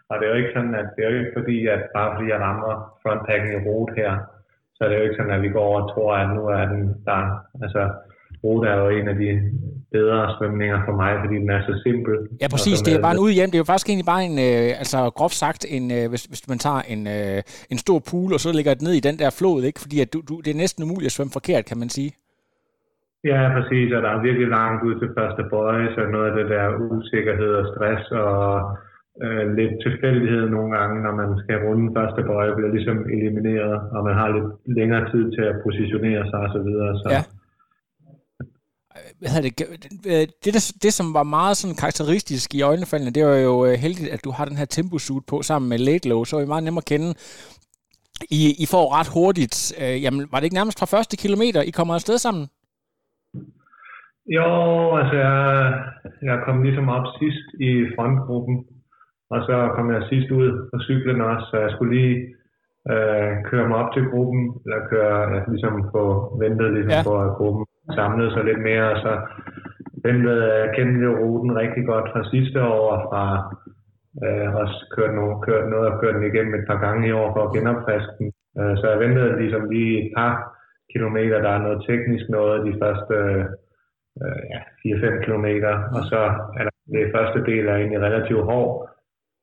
Og 0.10 0.14
det 0.18 0.24
er 0.26 0.32
jo 0.34 0.40
ikke 0.42 0.56
sådan, 0.56 0.76
at 0.82 0.88
det 0.96 1.02
er 1.04 1.10
jo 1.12 1.20
ikke 1.22 1.36
fordi, 1.40 1.58
at 1.76 1.82
bare 1.96 2.10
fordi 2.16 2.28
jeg 2.34 2.40
rammer 2.48 2.72
frontpacking 3.02 3.54
i 3.56 3.64
rot 3.68 3.92
her, 4.02 4.12
så 4.76 4.80
er 4.84 4.90
det 4.90 4.98
jo 4.98 5.06
ikke 5.08 5.20
sådan, 5.20 5.36
at 5.38 5.42
vi 5.46 5.50
går 5.56 5.64
over 5.70 5.80
og 5.82 5.88
tror, 5.92 6.12
at 6.22 6.30
nu 6.38 6.44
er 6.58 6.64
den 6.74 6.84
der. 7.08 7.22
Altså, 7.64 7.82
Rode 8.44 8.68
er 8.68 8.78
jo 8.84 8.90
en 8.90 9.08
af 9.08 9.16
de 9.16 9.30
bedre 9.92 10.36
svømninger 10.38 10.80
for 10.88 10.96
mig, 11.02 11.12
fordi 11.24 11.36
den 11.36 11.50
er 11.50 11.62
så 11.70 11.74
simpel. 11.86 12.16
Ja, 12.42 12.48
præcis. 12.48 12.82
Det 12.82 12.94
er 12.94 13.02
bare 13.02 13.12
en 13.12 13.20
udhjem. 13.20 13.50
Det 13.52 13.58
er 13.58 13.64
jo 13.66 13.72
faktisk 13.72 13.90
egentlig 13.90 14.06
bare 14.06 14.24
en, 14.26 14.38
øh, 14.40 14.80
altså 14.82 15.10
groft 15.10 15.34
sagt, 15.34 15.66
en, 15.70 15.92
øh, 15.92 16.10
hvis, 16.10 16.24
hvis 16.24 16.48
man 16.48 16.60
tager 16.60 16.82
en, 16.94 17.08
øh, 17.08 17.42
en 17.70 17.78
stor 17.78 18.00
pool, 18.10 18.34
og 18.34 18.40
så 18.40 18.52
lægger 18.52 18.74
det 18.74 18.82
ned 18.82 18.94
i 18.94 19.00
den 19.00 19.20
der 19.20 19.30
flod, 19.40 19.64
ikke? 19.64 19.80
Fordi 19.80 20.02
at 20.02 20.14
du, 20.14 20.22
du, 20.30 20.42
det 20.46 20.52
er 20.52 20.56
næsten 20.56 20.84
umuligt 20.84 21.06
at 21.06 21.12
svømme 21.12 21.32
forkert, 21.34 21.66
kan 21.66 21.78
man 21.78 21.90
sige. 21.90 22.12
Ja, 23.24 23.40
præcis. 23.56 23.94
Og 23.96 24.02
der 24.04 24.10
er 24.10 24.22
virkelig 24.28 24.48
langt 24.48 24.84
ud 24.88 24.96
til 25.00 25.10
første 25.18 25.44
bøje, 25.52 25.88
så 25.96 26.02
noget 26.16 26.30
af 26.30 26.36
det 26.38 26.50
der 26.54 26.66
usikkerhed 26.92 27.52
og 27.62 27.66
stress 27.72 28.12
og 28.12 28.38
øh, 29.24 29.44
lidt 29.60 29.76
tilfældighed 29.86 30.50
nogle 30.50 30.70
gange, 30.78 31.04
når 31.06 31.14
man 31.22 31.30
skal 31.42 31.58
runde 31.66 31.88
første 31.98 32.22
bøje, 32.30 32.56
bliver 32.56 32.72
ligesom 32.78 32.98
elimineret, 33.16 33.78
og 33.96 34.00
man 34.08 34.16
har 34.20 34.28
lidt 34.36 34.50
længere 34.78 35.04
tid 35.12 35.24
til 35.36 35.44
at 35.52 35.56
positionere 35.66 36.24
sig 36.30 36.40
osv. 36.48 36.70
Så. 36.80 37.00
så. 37.04 37.10
Ja. 37.16 37.24
Hvad 39.20 39.44
det, 39.44 39.54
øh, 40.12 40.26
det, 40.44 40.54
det, 40.56 40.72
det, 40.84 40.94
som 40.94 41.14
var 41.14 41.24
meget 41.24 41.58
sådan 41.58 41.76
karakteristisk 41.76 42.56
i 42.56 42.62
øjnefaldene, 42.62 43.12
det 43.12 43.26
var 43.26 43.36
jo 43.36 43.66
øh, 43.66 43.74
heldigt, 43.74 44.10
at 44.10 44.24
du 44.24 44.32
har 44.32 44.46
den 44.46 44.58
her 44.58 44.66
temposuit 44.66 45.26
på 45.26 45.42
sammen 45.42 45.70
med 45.70 45.78
Laidlow, 45.78 46.24
så 46.24 46.36
er 46.36 46.40
det 46.40 46.48
meget 46.48 46.64
nemmere 46.64 46.84
at 46.86 46.92
kende. 46.94 47.14
I, 48.32 48.42
I 48.64 48.66
får 48.66 48.86
ret 49.00 49.10
hurtigt, 49.14 49.74
øh, 49.82 50.04
jamen 50.04 50.28
var 50.32 50.40
det 50.40 50.44
ikke 50.44 50.60
nærmest 50.60 50.80
fra 50.80 50.86
første 50.86 51.18
kilometer, 51.18 51.62
I 51.62 51.70
kommer 51.70 51.94
afsted 51.94 52.18
sammen? 52.18 52.48
Jo, 54.38 54.50
altså 55.00 55.16
jeg, 55.16 55.38
jeg 56.22 56.38
kom 56.46 56.64
ligesom 56.64 56.90
op 56.90 57.08
sidst 57.20 57.46
i 57.60 57.72
frontgruppen, 57.96 58.58
og 59.34 59.40
så 59.48 59.56
kom 59.76 59.92
jeg 59.92 60.04
sidst 60.10 60.32
ud 60.32 60.70
på 60.72 60.80
cyklen 60.88 61.22
også, 61.22 61.46
så 61.52 61.58
jeg 61.58 61.72
skulle 61.72 61.96
lige 61.98 62.16
øh, 62.92 63.32
køre 63.50 63.68
mig 63.68 63.78
op 63.82 63.94
til 63.94 64.06
gruppen, 64.12 64.44
eller 64.66 64.88
køre, 64.92 65.18
ja, 65.34 65.40
ligesom 65.54 65.90
få 65.94 66.04
ventet 66.44 66.74
ligesom 66.74 66.98
ja. 66.98 67.04
på, 67.08 67.14
at 67.26 67.36
gruppen 67.38 67.66
samlede 67.98 68.32
sig 68.34 68.44
lidt 68.46 68.62
mere, 68.70 68.86
og 68.94 68.98
så 69.06 69.14
ventede 70.08 70.44
jeg 70.60 70.74
kendte 70.76 71.08
ruten 71.22 71.56
rigtig 71.56 71.84
godt 71.86 72.08
fra 72.12 72.30
sidste 72.34 72.60
år, 72.64 72.90
fra 73.10 73.24
øh, 74.24 74.56
også 74.62 74.78
kørt, 74.96 75.14
nogle, 75.16 75.36
kørt 75.48 75.70
noget 75.70 75.88
og 75.92 76.00
kørt 76.02 76.16
den 76.16 76.30
igennem 76.32 76.54
et 76.56 76.68
par 76.70 76.80
gange 76.86 77.08
i 77.08 77.12
år 77.12 77.30
for 77.34 77.42
at 77.44 77.54
genopfriske 77.56 78.14
den. 78.20 78.28
Øh, 78.60 78.74
så 78.80 78.86
jeg 78.92 79.00
ventede 79.00 79.40
ligesom 79.42 79.64
lige 79.70 79.94
et 80.02 80.12
par 80.18 80.34
kilometer, 80.94 81.38
der 81.42 81.52
er 81.54 81.62
noget 81.66 81.86
teknisk 81.90 82.26
noget 82.30 82.66
de 82.68 82.74
første 82.82 83.14
øh, 83.14 83.46
ja, 84.54 84.60
4-5 84.86 85.24
kilometer, 85.26 85.74
og 85.96 86.02
så 86.12 86.22
er 86.58 86.64
der 86.68 86.74
det 86.96 87.14
første 87.16 87.40
del 87.50 87.64
er 87.68 87.76
egentlig 87.76 88.02
relativt 88.08 88.44
hård, 88.52 88.72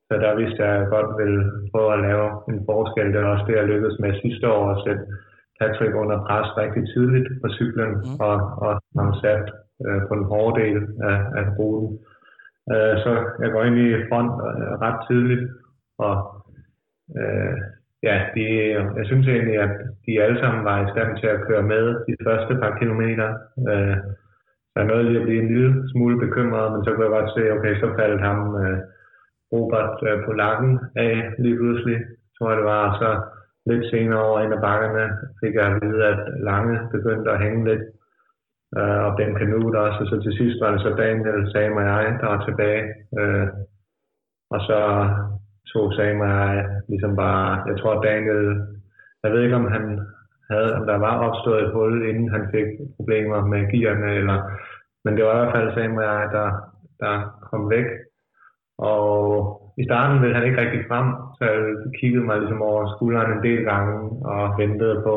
så 0.07 0.13
der 0.23 0.35
vidste 0.41 0.59
jeg, 0.65 0.87
godt 0.95 1.09
ville 1.21 1.41
prøve 1.71 1.93
at 1.93 2.03
lave 2.07 2.27
en 2.49 2.59
forskel. 2.69 3.07
Det 3.13 3.19
er 3.19 3.33
også 3.35 3.45
det, 3.47 3.55
jeg 3.55 3.69
lykkedes 3.71 3.99
med 3.99 4.21
sidste 4.23 4.45
år 4.55 4.63
at 4.73 4.81
sætte 4.85 5.03
Patrick 5.59 5.93
under 6.01 6.17
pres 6.27 6.49
rigtig 6.61 6.83
tidligt 6.93 7.27
på 7.41 7.47
cyklen, 7.57 7.91
mm. 7.93 8.19
og, 8.27 8.35
og 8.65 8.71
han 8.99 9.13
sat 9.23 9.45
øh, 9.85 10.01
på 10.07 10.13
den 10.19 10.25
hårde 10.31 10.61
del 10.61 10.77
af, 11.11 11.19
af 11.39 11.45
ruten. 11.59 11.89
Øh, 12.71 12.95
så 13.03 13.11
jeg 13.41 13.49
går 13.51 13.63
ind 13.63 13.77
i 13.85 13.89
front 14.09 14.33
øh, 14.47 14.71
ret 14.85 14.99
tidligt, 15.07 15.43
og 16.05 16.15
øh, 17.19 17.57
ja, 18.07 18.15
de, 18.35 18.43
jeg 18.99 19.05
synes 19.05 19.27
egentlig, 19.27 19.57
at 19.65 19.73
de 20.05 20.23
alle 20.23 20.39
sammen 20.39 20.65
var 20.69 20.77
i 20.81 20.91
stand 20.93 21.11
til 21.17 21.27
at 21.27 21.43
køre 21.47 21.63
med 21.73 21.83
de 22.07 22.15
første 22.25 22.53
par 22.61 22.77
kilometer. 22.79 23.29
Øh, 23.69 23.97
jeg 24.77 24.85
nåede 24.85 25.03
lige 25.03 25.19
at 25.19 25.27
blive 25.27 25.41
en 25.41 25.51
lille 25.53 25.71
smule 25.91 26.17
bekymret, 26.25 26.71
men 26.71 26.83
så 26.83 26.89
kunne 26.89 27.05
jeg 27.05 27.15
godt 27.17 27.33
se, 27.35 27.41
okay, 27.55 27.73
så 27.79 27.87
faldt 27.99 28.21
ham 28.27 28.39
øh, 28.61 28.79
Robert 29.53 29.95
øh, 30.09 30.17
på 30.25 30.31
lakken 30.41 30.71
af 30.95 31.13
lige 31.43 31.57
pludselig, 31.59 31.97
tror 32.35 32.49
jeg 32.49 32.57
det 32.57 32.65
var. 32.75 32.85
Så 33.01 33.09
lidt 33.69 33.85
senere 33.91 34.25
over 34.27 34.39
en 34.39 34.57
af 34.57 34.61
bakkerne 34.67 35.05
fik 35.41 35.53
jeg 35.55 35.65
at 35.67 35.79
vide, 35.83 36.01
at 36.11 36.19
Lange 36.49 36.75
begyndte 36.95 37.31
at 37.31 37.41
hænge 37.43 37.61
lidt. 37.69 37.83
Øh, 38.77 38.99
og 39.05 39.11
den 39.19 39.31
Kanut 39.35 39.75
også, 39.75 39.99
og 40.03 40.07
så 40.07 40.15
til 40.21 40.33
sidst 40.39 40.57
var 40.61 40.71
det 40.71 40.81
så 40.81 40.91
Daniel, 41.03 41.51
Sam 41.51 41.79
og 41.79 41.83
jeg, 41.89 42.17
der 42.21 42.27
var 42.33 42.41
tilbage. 42.45 42.83
Øh, 43.19 43.47
og 44.53 44.59
så 44.67 44.79
tog 45.71 45.93
Sam 45.93 46.19
og 46.19 46.27
jeg 46.27 46.65
ligesom 46.89 47.15
bare, 47.15 47.49
jeg 47.69 47.75
tror 47.79 48.01
Daniel, 48.01 48.43
jeg 49.23 49.31
ved 49.31 49.41
ikke 49.43 49.55
om 49.55 49.67
han 49.75 49.83
havde, 50.51 50.75
om 50.77 50.83
der 50.91 50.97
var 51.07 51.15
opstået 51.27 51.63
et 51.63 51.73
hul, 51.73 52.09
inden 52.09 52.29
han 52.35 52.43
fik 52.53 52.67
problemer 52.97 53.45
med 53.45 53.61
gearne, 53.71 54.09
eller, 54.19 54.37
men 55.03 55.17
det 55.17 55.23
var 55.25 55.33
i 55.33 55.37
hvert 55.37 55.55
fald 55.55 55.73
Sam 55.73 55.97
og 55.97 56.03
jeg, 56.03 56.29
der, 56.37 56.49
der 56.99 57.15
kom 57.49 57.69
væk. 57.69 57.85
Og 58.77 59.01
i 59.81 59.83
starten 59.83 60.21
ville 60.21 60.35
han 60.35 60.45
ikke 60.45 60.61
rigtig 60.61 60.83
frem, 60.89 61.07
så 61.37 61.43
jeg 61.51 61.61
kiggede 61.99 62.25
mig 62.25 62.37
ligesom 62.39 62.61
over 62.61 62.95
skulderen 62.95 63.31
en 63.31 63.43
del 63.47 63.61
gange 63.71 63.95
og 64.33 64.57
ventede 64.57 65.01
på, 65.07 65.15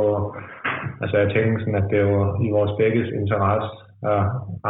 altså 1.02 1.16
jeg 1.18 1.28
tænkte 1.30 1.60
sådan, 1.60 1.82
at 1.82 1.90
det 1.90 2.00
var 2.04 2.26
i 2.46 2.48
vores 2.56 2.72
begges 2.80 3.08
interesse 3.20 3.70
at 4.12 4.22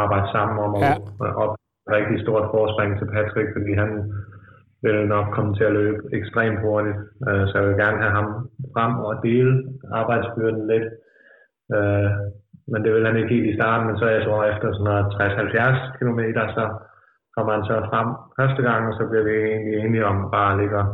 arbejde 0.03 0.27
sammen 0.31 0.57
om 0.65 0.73
ja. 0.75 0.93
at 1.25 1.35
op 1.43 1.53
et 1.53 1.93
rigtig 1.97 2.17
stort 2.25 2.45
forspring 2.53 2.91
til 2.99 3.07
Patrick, 3.15 3.49
fordi 3.57 3.71
han 3.81 3.89
vil 4.83 5.07
nok 5.15 5.27
komme 5.35 5.51
til 5.55 5.63
at 5.63 5.75
løbe 5.79 6.01
ekstremt 6.19 6.59
hurtigt. 6.65 6.97
Øh, 7.27 7.43
så 7.47 7.53
jeg 7.57 7.67
vil 7.67 7.81
gerne 7.83 7.99
have 8.03 8.15
ham 8.19 8.27
frem 8.73 8.93
og 9.07 9.13
dele 9.25 9.53
arbejdsbyrden 9.99 10.63
lidt. 10.71 10.87
Øh, 11.75 12.09
men 12.71 12.79
det 12.83 12.91
vil 12.93 13.07
han 13.07 13.17
ikke 13.17 13.33
helt 13.35 13.49
i 13.51 13.57
starten, 13.59 13.87
men 13.87 13.97
så 13.97 14.05
er 14.05 14.13
jeg 14.15 14.23
så 14.25 14.35
efter 14.51 14.67
sådan 14.71 14.87
noget 14.89 15.05
60-70 15.15 15.97
km, 15.97 16.21
så 16.57 16.63
kommer 17.35 17.51
han 17.55 17.63
så 17.69 17.75
frem 17.91 18.07
første 18.39 18.61
gang, 18.67 18.81
og 18.89 18.93
så 18.97 19.03
bliver 19.09 19.25
vi 19.29 19.35
egentlig 19.51 19.73
enige 19.79 20.05
om 20.11 20.17
bare 20.35 20.51
at 20.53 20.59
ligge 20.59 20.77
og 20.83 20.87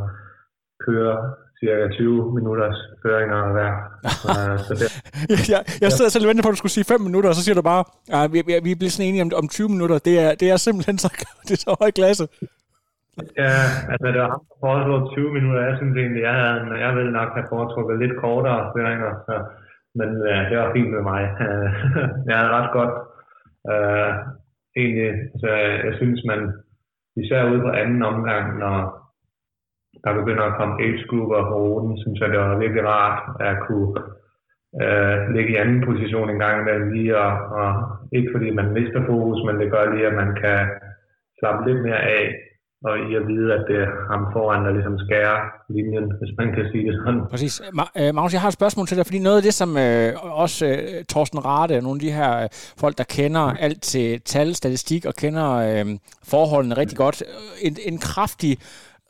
køre 0.86 1.16
cirka 1.60 1.84
20 1.88 2.34
minutters 2.38 2.78
føringer 3.02 3.40
hver. 3.56 3.72
uh, 4.30 4.56
så 4.66 4.72
det, 4.80 4.88
jeg, 5.54 5.60
jeg 5.80 5.92
sidder 5.92 6.10
selv 6.10 6.24
og 6.24 6.28
venter 6.28 6.42
på, 6.42 6.48
at 6.48 6.56
du 6.56 6.62
skulle 6.62 6.76
sige 6.78 6.84
5 6.84 7.00
minutter, 7.00 7.28
og 7.30 7.36
så 7.36 7.44
siger 7.44 7.54
du 7.54 7.62
bare, 7.72 7.84
at 8.22 8.32
vi, 8.32 8.40
vi 8.68 8.74
bliver 8.74 8.90
sådan 8.90 9.08
enige 9.08 9.22
om, 9.22 9.30
om 9.42 9.48
20 9.48 9.68
minutter. 9.68 9.98
Det 10.08 10.14
er, 10.24 10.30
det 10.40 10.50
er 10.50 10.56
simpelthen 10.56 10.98
så, 10.98 11.08
det 11.46 11.52
er 11.56 11.62
så 11.66 11.76
høj 11.80 11.90
klasse. 11.90 12.24
Ja, 13.42 13.54
altså 13.92 14.06
det 14.12 14.20
var 14.22 14.30
ham, 14.34 14.44
der 14.48 14.56
foreslog 14.64 15.00
20 15.12 15.32
minutter. 15.36 15.68
Jeg 15.68 15.76
synes 15.76 15.96
egentlig, 15.96 16.22
jeg, 16.28 16.34
havde, 16.40 16.60
jeg 16.84 16.96
ville 16.96 17.12
nok 17.12 17.30
have 17.36 17.50
foretrukket 17.52 17.98
lidt 17.98 18.16
kortere 18.24 18.70
føringer, 18.72 19.12
så, 19.26 19.34
men 19.98 20.10
øh, 20.30 20.40
det 20.50 20.56
var 20.58 20.72
fint 20.76 20.90
med 20.96 21.02
mig. 21.10 21.22
jeg 22.28 22.36
havde 22.38 22.54
ret 22.58 22.70
godt 22.78 22.94
Øh, 23.72 24.12
egentlig, 24.76 25.12
så 25.40 25.48
jeg 25.86 25.94
synes, 25.96 26.20
man 26.24 26.40
især 27.16 27.50
ude 27.50 27.60
på 27.60 27.68
anden 27.68 28.02
omgang, 28.02 28.58
når 28.58 28.76
der 30.04 30.18
begynder 30.20 30.44
at 30.44 30.56
komme 30.58 30.82
age 30.82 31.04
grupper 31.08 31.42
på 31.48 31.56
ruten, 31.64 31.98
synes 31.98 32.20
jeg, 32.20 32.28
det 32.30 32.38
var 32.38 32.58
virkelig 32.58 32.84
rart 32.86 33.18
at 33.48 33.56
kunne 33.66 33.92
øh, 34.82 35.16
ligge 35.34 35.52
i 35.52 35.60
anden 35.62 35.80
position 35.88 36.30
en 36.30 36.38
gang 36.38 36.60
imellem 36.60 36.90
lige, 36.92 37.18
og, 37.18 37.32
og 37.60 37.70
ikke 38.12 38.30
fordi 38.34 38.50
man 38.50 38.72
mister 38.72 39.00
fokus, 39.06 39.40
men 39.46 39.60
det 39.60 39.70
gør 39.70 39.94
lige, 39.94 40.06
at 40.06 40.14
man 40.22 40.34
kan 40.42 40.60
slappe 41.38 41.70
lidt 41.70 41.82
mere 41.82 42.02
af, 42.18 42.24
og 42.84 42.94
i 43.08 43.14
at 43.20 43.24
vide, 43.30 43.48
at 43.54 43.64
det 43.68 43.76
er 43.84 43.90
ham 44.10 44.22
foran, 44.32 44.64
der 44.64 44.72
ligesom 44.72 44.98
skærer 44.98 45.38
linjen, 45.68 46.06
hvis 46.18 46.32
man 46.38 46.48
kan 46.54 46.64
sige 46.72 46.86
det 46.86 46.94
sådan. 47.04 47.20
Præcis. 47.30 47.62
Øh, 48.00 48.14
Magnus, 48.14 48.32
jeg 48.32 48.40
har 48.40 48.48
et 48.48 48.54
spørgsmål 48.54 48.86
til 48.86 48.96
dig, 48.96 49.06
fordi 49.06 49.18
noget 49.18 49.36
af 49.36 49.42
det, 49.42 49.54
som 49.54 49.76
øh, 49.76 50.12
også 50.44 50.66
øh, 50.66 51.04
Torsten 51.04 51.44
Rade, 51.44 51.80
nogle 51.82 51.96
af 51.96 52.00
de 52.00 52.12
her 52.12 52.42
øh, 52.42 52.48
folk, 52.78 52.98
der 52.98 53.04
kender 53.04 53.40
alt 53.40 53.82
til 53.82 54.20
tal, 54.20 54.54
statistik 54.54 55.06
og 55.06 55.14
kender 55.14 55.48
øh, 55.54 55.86
forholdene 56.24 56.76
rigtig 56.76 56.98
godt, 56.98 57.22
øh, 57.22 57.66
en, 57.66 57.76
en 57.86 57.98
kraftig 57.98 58.58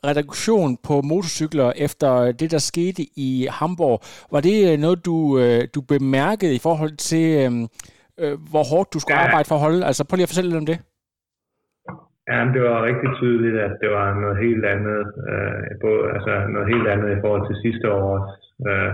reduktion 0.05 0.77
på 0.83 1.01
motorcykler 1.01 1.71
efter 1.75 2.31
det, 2.31 2.51
der 2.51 2.57
skete 2.57 3.03
i 3.15 3.47
Hamburg. 3.51 4.01
Var 4.31 4.41
det 4.41 4.79
noget, 4.79 5.05
du, 5.05 5.41
du 5.75 5.81
bemærkede 5.81 6.55
i 6.55 6.59
forhold 6.59 6.97
til, 6.97 7.27
øh, 8.19 8.37
hvor 8.49 8.63
hårdt 8.63 8.93
du 8.93 8.99
skulle 8.99 9.19
ja. 9.19 9.25
arbejde 9.25 9.47
for 9.47 9.55
at 9.55 9.61
holde? 9.61 9.85
Altså 9.85 10.03
prøv 10.03 10.15
lige 10.15 10.23
at 10.23 10.29
fortælle 10.29 10.49
lidt 10.49 10.57
om 10.57 10.65
det. 10.65 10.79
Ja, 12.31 12.39
det 12.53 12.61
var 12.61 12.85
rigtig 12.89 13.09
tydeligt, 13.19 13.57
at 13.67 13.73
det 13.81 13.89
var 13.97 14.19
noget 14.23 14.37
helt 14.45 14.65
andet, 14.65 15.01
øh, 15.29 15.61
både, 15.81 16.01
altså 16.15 16.33
noget 16.53 16.67
helt 16.73 16.87
andet 16.87 17.09
i 17.11 17.21
forhold 17.23 17.43
til 17.47 17.61
sidste 17.65 17.87
år. 17.91 18.13
Øh, 18.67 18.91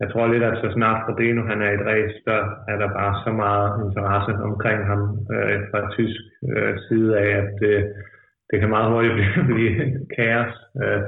jeg 0.00 0.08
tror 0.10 0.26
lidt, 0.26 0.44
at 0.44 0.58
så 0.62 0.68
snart 0.72 1.02
Frodeno 1.04 1.42
han 1.50 1.62
er 1.62 1.70
i 1.70 1.74
et 1.74 1.86
race, 1.90 2.16
så 2.26 2.36
er 2.72 2.76
der 2.82 2.88
bare 3.00 3.14
så 3.24 3.30
meget 3.44 3.68
interesse 3.86 4.32
omkring 4.48 4.80
ham 4.90 5.02
øh, 5.34 5.58
fra 5.70 5.80
tysk 5.96 6.22
øh, 6.52 6.74
side 6.88 7.18
af, 7.18 7.30
at 7.42 7.50
det, 7.62 7.76
det 8.50 8.60
kan 8.60 8.74
meget 8.74 8.90
hurtigt 8.92 9.14
blive, 9.20 9.44
blive 9.48 9.72
kaos. 10.16 10.54
Øh, 10.82 11.02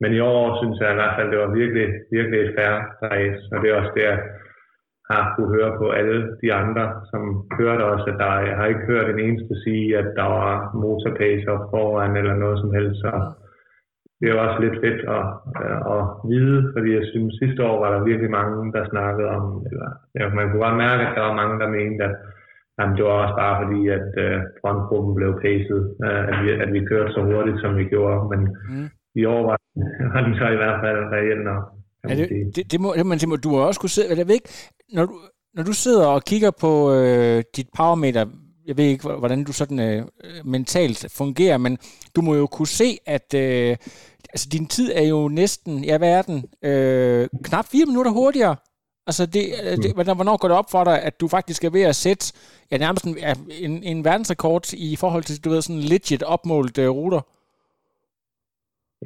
men 0.00 0.10
i 0.12 0.20
år 0.20 0.44
synes 0.60 0.76
jeg 0.80 0.90
i 0.92 0.98
hvert 1.00 1.16
fald, 1.16 1.30
det 1.30 1.38
var 1.38 1.50
virkelig, 1.60 1.86
virkelig 2.16 2.40
et 2.40 2.54
færre 2.58 2.80
race, 3.02 3.42
og 3.52 3.56
det 3.62 3.70
er 3.70 3.80
også 3.80 3.92
det, 3.96 4.04
har 5.10 5.22
kunne 5.34 5.54
høre 5.56 5.72
på 5.80 5.86
alle 5.98 6.36
de 6.42 6.52
andre, 6.62 6.84
som 7.10 7.22
hørte 7.58 7.84
også, 7.92 8.06
at 8.12 8.18
der, 8.22 8.46
jeg 8.48 8.56
har 8.56 8.66
ikke 8.66 8.88
hørt 8.92 9.08
en 9.10 9.24
eneste 9.26 9.54
sige, 9.64 9.98
at 9.98 10.08
der 10.16 10.28
var 10.38 10.70
motorpacer 10.82 11.56
foran 11.72 12.16
eller 12.16 12.34
noget 12.34 12.58
som 12.60 12.70
helst. 12.74 13.00
Så 13.00 13.10
det 14.20 14.30
er 14.30 14.40
også 14.46 14.58
lidt 14.64 14.78
fedt 14.84 15.00
at, 15.18 15.24
at 15.94 16.02
vide, 16.30 16.58
fordi 16.74 16.90
jeg 16.98 17.04
synes, 17.12 17.34
sidste 17.42 17.60
år 17.68 17.76
var 17.84 17.90
der 17.92 18.08
virkelig 18.10 18.30
mange, 18.30 18.72
der 18.72 18.90
snakkede 18.92 19.28
om, 19.28 19.44
eller 19.70 19.88
ja, 20.18 20.24
man 20.28 20.46
kunne 20.48 20.64
godt 20.66 20.76
mærke, 20.86 21.02
at 21.06 21.16
der 21.16 21.22
var 21.28 21.40
mange, 21.40 21.60
der 21.62 21.76
mente, 21.78 22.04
at 22.04 22.14
jamen, 22.78 22.96
det 22.96 23.04
var 23.04 23.16
også 23.22 23.36
bare 23.42 23.56
fordi, 23.62 23.80
at 23.98 24.10
uh, 24.26 24.38
frontgruppen 24.60 25.14
blev 25.18 25.30
pacet, 25.44 25.80
uh, 26.06 26.22
at, 26.30 26.36
vi, 26.42 26.48
at 26.64 26.70
vi 26.72 26.80
kørte 26.90 27.12
så 27.12 27.22
hurtigt, 27.30 27.60
som 27.60 27.76
vi 27.80 27.84
gjorde. 27.94 28.18
Men 28.32 28.40
mm. 28.70 28.88
i 29.20 29.24
år 29.34 29.42
var, 29.50 29.58
var 30.12 30.20
den 30.26 30.34
så 30.40 30.46
i 30.48 30.60
hvert 30.62 30.80
fald 30.84 31.00
reelt 31.16 31.44
nok. 31.44 31.64
Ja, 32.08 32.14
det, 32.14 32.56
det, 32.56 32.72
det, 32.72 32.80
må, 32.80 32.94
det 32.94 33.28
må, 33.28 33.36
du 33.36 33.50
må 33.50 33.58
også 33.58 33.80
kunne 33.80 33.90
se, 33.90 34.02
jeg 34.16 34.28
ved 34.28 34.34
ikke, 34.34 34.48
når 34.92 35.06
du, 35.06 35.20
når 35.54 35.62
du 35.62 35.72
sidder 35.72 36.06
og 36.06 36.24
kigger 36.24 36.50
på 36.50 36.94
øh, 36.94 37.42
dit 37.56 37.66
powermeter, 37.76 38.26
jeg 38.66 38.76
ved 38.76 38.84
ikke, 38.84 39.08
hvordan 39.08 39.44
du 39.44 39.52
sådan 39.52 39.80
øh, 39.80 40.04
mentalt 40.44 41.06
fungerer, 41.16 41.58
men 41.58 41.78
du 42.16 42.20
må 42.20 42.34
jo 42.34 42.46
kunne 42.46 42.68
se, 42.68 42.98
at 43.06 43.34
øh, 43.34 43.76
altså, 44.32 44.48
din 44.52 44.66
tid 44.66 44.92
er 44.94 45.08
jo 45.08 45.28
næsten, 45.28 45.84
ja, 45.84 45.98
hvad 45.98 46.18
er 46.18 46.22
den, 46.22 46.44
øh, 46.70 47.28
knap 47.44 47.64
fire 47.72 47.86
minutter 47.86 48.12
hurtigere. 48.12 48.56
Altså, 49.06 49.26
det, 49.26 49.44
øh, 49.64 49.76
det, 49.76 49.96
mm. 49.96 50.14
hvornår 50.14 50.36
går 50.36 50.48
det 50.48 50.56
op 50.56 50.70
for 50.70 50.84
dig, 50.84 51.02
at 51.02 51.20
du 51.20 51.28
faktisk 51.28 51.64
er 51.64 51.70
ved 51.70 51.82
at 51.82 51.96
sætte 51.96 52.32
ja, 52.70 52.78
nærmest 52.78 53.04
en, 53.04 53.16
en, 53.48 53.82
en 53.82 54.04
verdensrekord 54.04 54.72
i 54.72 54.96
forhold 54.96 55.22
til, 55.22 55.44
du 55.44 55.50
ved, 55.50 55.62
sådan 55.62 55.80
legit 55.80 56.22
opmålt 56.22 56.78
øh, 56.78 56.88
ruter? 56.88 57.20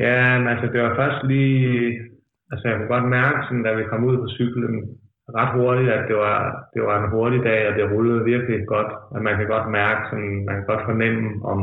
Ja, 0.01 0.51
altså, 0.51 0.67
det 0.73 0.81
var 0.83 0.95
først 0.97 1.27
lige, 1.29 1.99
altså 2.51 2.65
jeg 2.69 2.77
kunne 2.77 2.95
godt 2.97 3.09
mærke, 3.19 3.39
sådan, 3.43 3.67
da 3.67 3.73
vi 3.75 3.91
kom 3.91 4.05
ud 4.11 4.17
på 4.23 4.29
cyklen, 4.39 4.75
ret 5.39 5.53
hurtigt, 5.59 5.91
at 5.97 6.05
det 6.09 6.17
var, 6.17 6.39
det 6.75 6.83
var 6.89 6.97
en 6.99 7.11
hurtig 7.15 7.41
dag, 7.51 7.61
og 7.69 7.73
det 7.77 7.91
rullede 7.93 8.25
virkelig 8.33 8.59
godt. 8.67 8.91
At 9.17 9.23
man 9.23 9.37
kan 9.37 9.49
godt 9.55 9.69
mærke, 9.81 10.01
sådan, 10.11 10.35
man 10.49 10.55
kan 10.57 10.67
godt 10.73 10.85
fornemme, 10.91 11.25
om 11.53 11.59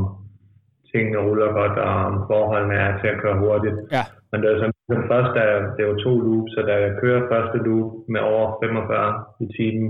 tingene 0.92 1.20
ruller 1.26 1.52
godt, 1.60 1.76
og 1.88 1.94
om 2.10 2.16
forholdene 2.32 2.76
er 2.86 2.92
til 3.02 3.08
at 3.08 3.22
køre 3.22 3.40
hurtigt. 3.44 3.78
Ja. 3.96 4.04
Men 4.32 4.38
det 4.42 4.50
er 4.50 4.58
sådan 4.60 4.76
den 4.94 5.04
første 5.12 5.40
er, 5.40 5.76
det 5.76 5.84
jo 5.90 5.96
to 6.06 6.14
loops, 6.26 6.52
så 6.56 6.62
da 6.70 6.74
jeg 6.86 6.98
kører 7.02 7.30
første 7.32 7.58
loop 7.66 7.92
med 8.14 8.22
over 8.32 8.46
45 8.64 9.24
i 9.44 9.48
timen, 9.58 9.90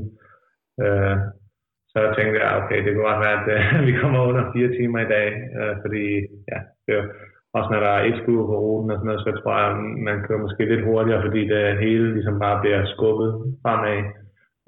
øh, 0.84 1.16
så 1.94 2.00
tænkte 2.18 2.38
jeg, 2.42 2.60
okay, 2.60 2.80
det 2.84 2.90
kunne 2.92 3.10
godt 3.10 3.24
være, 3.25 3.38
at 3.42 3.48
øh, 3.56 3.62
vi 3.88 3.94
kommer 4.02 4.20
under 4.30 4.44
fire 4.54 4.70
timer 4.78 5.00
i 5.00 5.12
dag, 5.16 5.30
øh, 5.60 5.74
fordi 5.84 6.06
ja, 6.52 6.60
det 6.86 6.94
er, 7.00 7.06
også 7.58 7.70
når 7.72 7.82
der 7.86 7.94
er 7.98 8.04
et 8.04 8.18
skud 8.22 8.40
på 8.50 8.56
ruten 8.64 8.92
og 8.92 8.98
sådan 8.98 9.10
noget, 9.10 9.24
så 9.26 9.32
tror 9.42 9.56
jeg, 9.64 9.72
man 10.08 10.18
kører 10.26 10.44
måske 10.46 10.72
lidt 10.72 10.88
hurtigere, 10.90 11.26
fordi 11.26 11.42
det 11.54 11.82
hele 11.86 12.06
ligesom 12.16 12.36
bare 12.46 12.62
bliver 12.62 12.82
skubbet 12.94 13.32
fremad. 13.64 14.00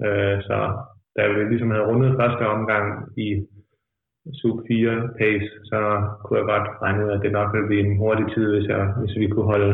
Øh, 0.06 0.36
så 0.48 0.56
da 1.16 1.22
vi 1.28 1.34
ligesom 1.52 1.70
havde 1.70 1.88
rundet 1.90 2.18
første 2.20 2.44
omgang 2.56 2.84
i 3.26 3.28
sub 4.40 4.58
4 4.68 5.08
pace, 5.18 5.50
så 5.70 5.78
kunne 6.24 6.38
jeg 6.40 6.46
godt 6.54 6.68
regne 6.82 7.04
ud, 7.04 7.10
at 7.16 7.22
det 7.24 7.32
nok 7.38 7.48
ville 7.54 7.68
blive 7.70 7.84
en 7.86 7.98
hurtig 8.02 8.26
tid, 8.34 8.46
hvis, 8.54 8.66
jeg, 8.72 8.82
hvis 9.00 9.14
vi 9.22 9.26
kunne 9.28 9.50
holde 9.52 9.72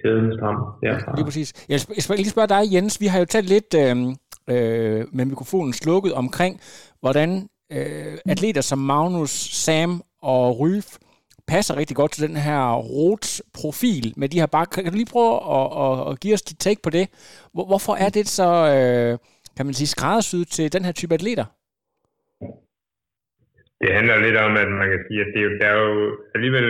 kæden 0.00 0.28
stram 0.36 0.58
derfra. 0.82 1.12
Lige 1.16 1.28
præcis. 1.28 1.48
Jeg 1.72 1.80
skal 1.80 2.16
lige 2.16 2.34
spørge 2.36 2.52
dig, 2.54 2.62
Jens. 2.74 3.00
Vi 3.00 3.06
har 3.06 3.18
jo 3.18 3.24
talt 3.24 3.48
lidt 3.54 3.70
øh, 3.82 3.96
øh, 4.52 5.00
med 5.16 5.24
mikrofonen 5.32 5.72
slukket 5.72 6.12
omkring, 6.22 6.60
hvordan 7.00 7.30
øh, 7.76 8.14
atleter 8.32 8.60
som 8.60 8.78
Magnus, 8.78 9.32
Sam 9.64 9.90
og 10.22 10.60
Ryf 10.60 10.88
passer 11.48 11.76
rigtig 11.76 11.96
godt 11.96 12.12
til 12.12 12.28
den 12.28 12.36
her 12.36 12.62
Rots-profil 12.74 14.06
med 14.16 14.28
de 14.28 14.40
her 14.40 14.46
bare. 14.46 14.66
Kan 14.66 14.84
du 14.84 14.96
lige 14.96 15.14
prøve 15.14 15.34
at, 15.58 15.66
at, 15.84 15.94
at 16.10 16.20
give 16.20 16.34
os 16.34 16.42
dit 16.42 16.58
take 16.58 16.80
på 16.82 16.90
det? 16.90 17.06
Hvorfor 17.70 17.94
er 18.04 18.10
det 18.16 18.28
så, 18.28 18.50
øh, 18.74 19.12
kan 19.56 19.66
man 19.66 19.74
sige, 19.74 19.94
skræddersyet 19.94 20.48
til 20.48 20.72
den 20.72 20.84
her 20.84 20.92
type 20.92 21.14
atleter? 21.14 21.46
Det 23.82 23.90
handler 23.98 24.24
lidt 24.26 24.38
om, 24.46 24.52
at 24.62 24.70
man 24.80 24.88
kan 24.92 25.02
sige, 25.06 25.20
at 25.24 25.30
det 25.34 25.40
er 25.40 25.46
jo, 25.48 25.52
der 25.60 25.66
er 25.72 25.78
jo 25.86 26.16
alligevel 26.34 26.68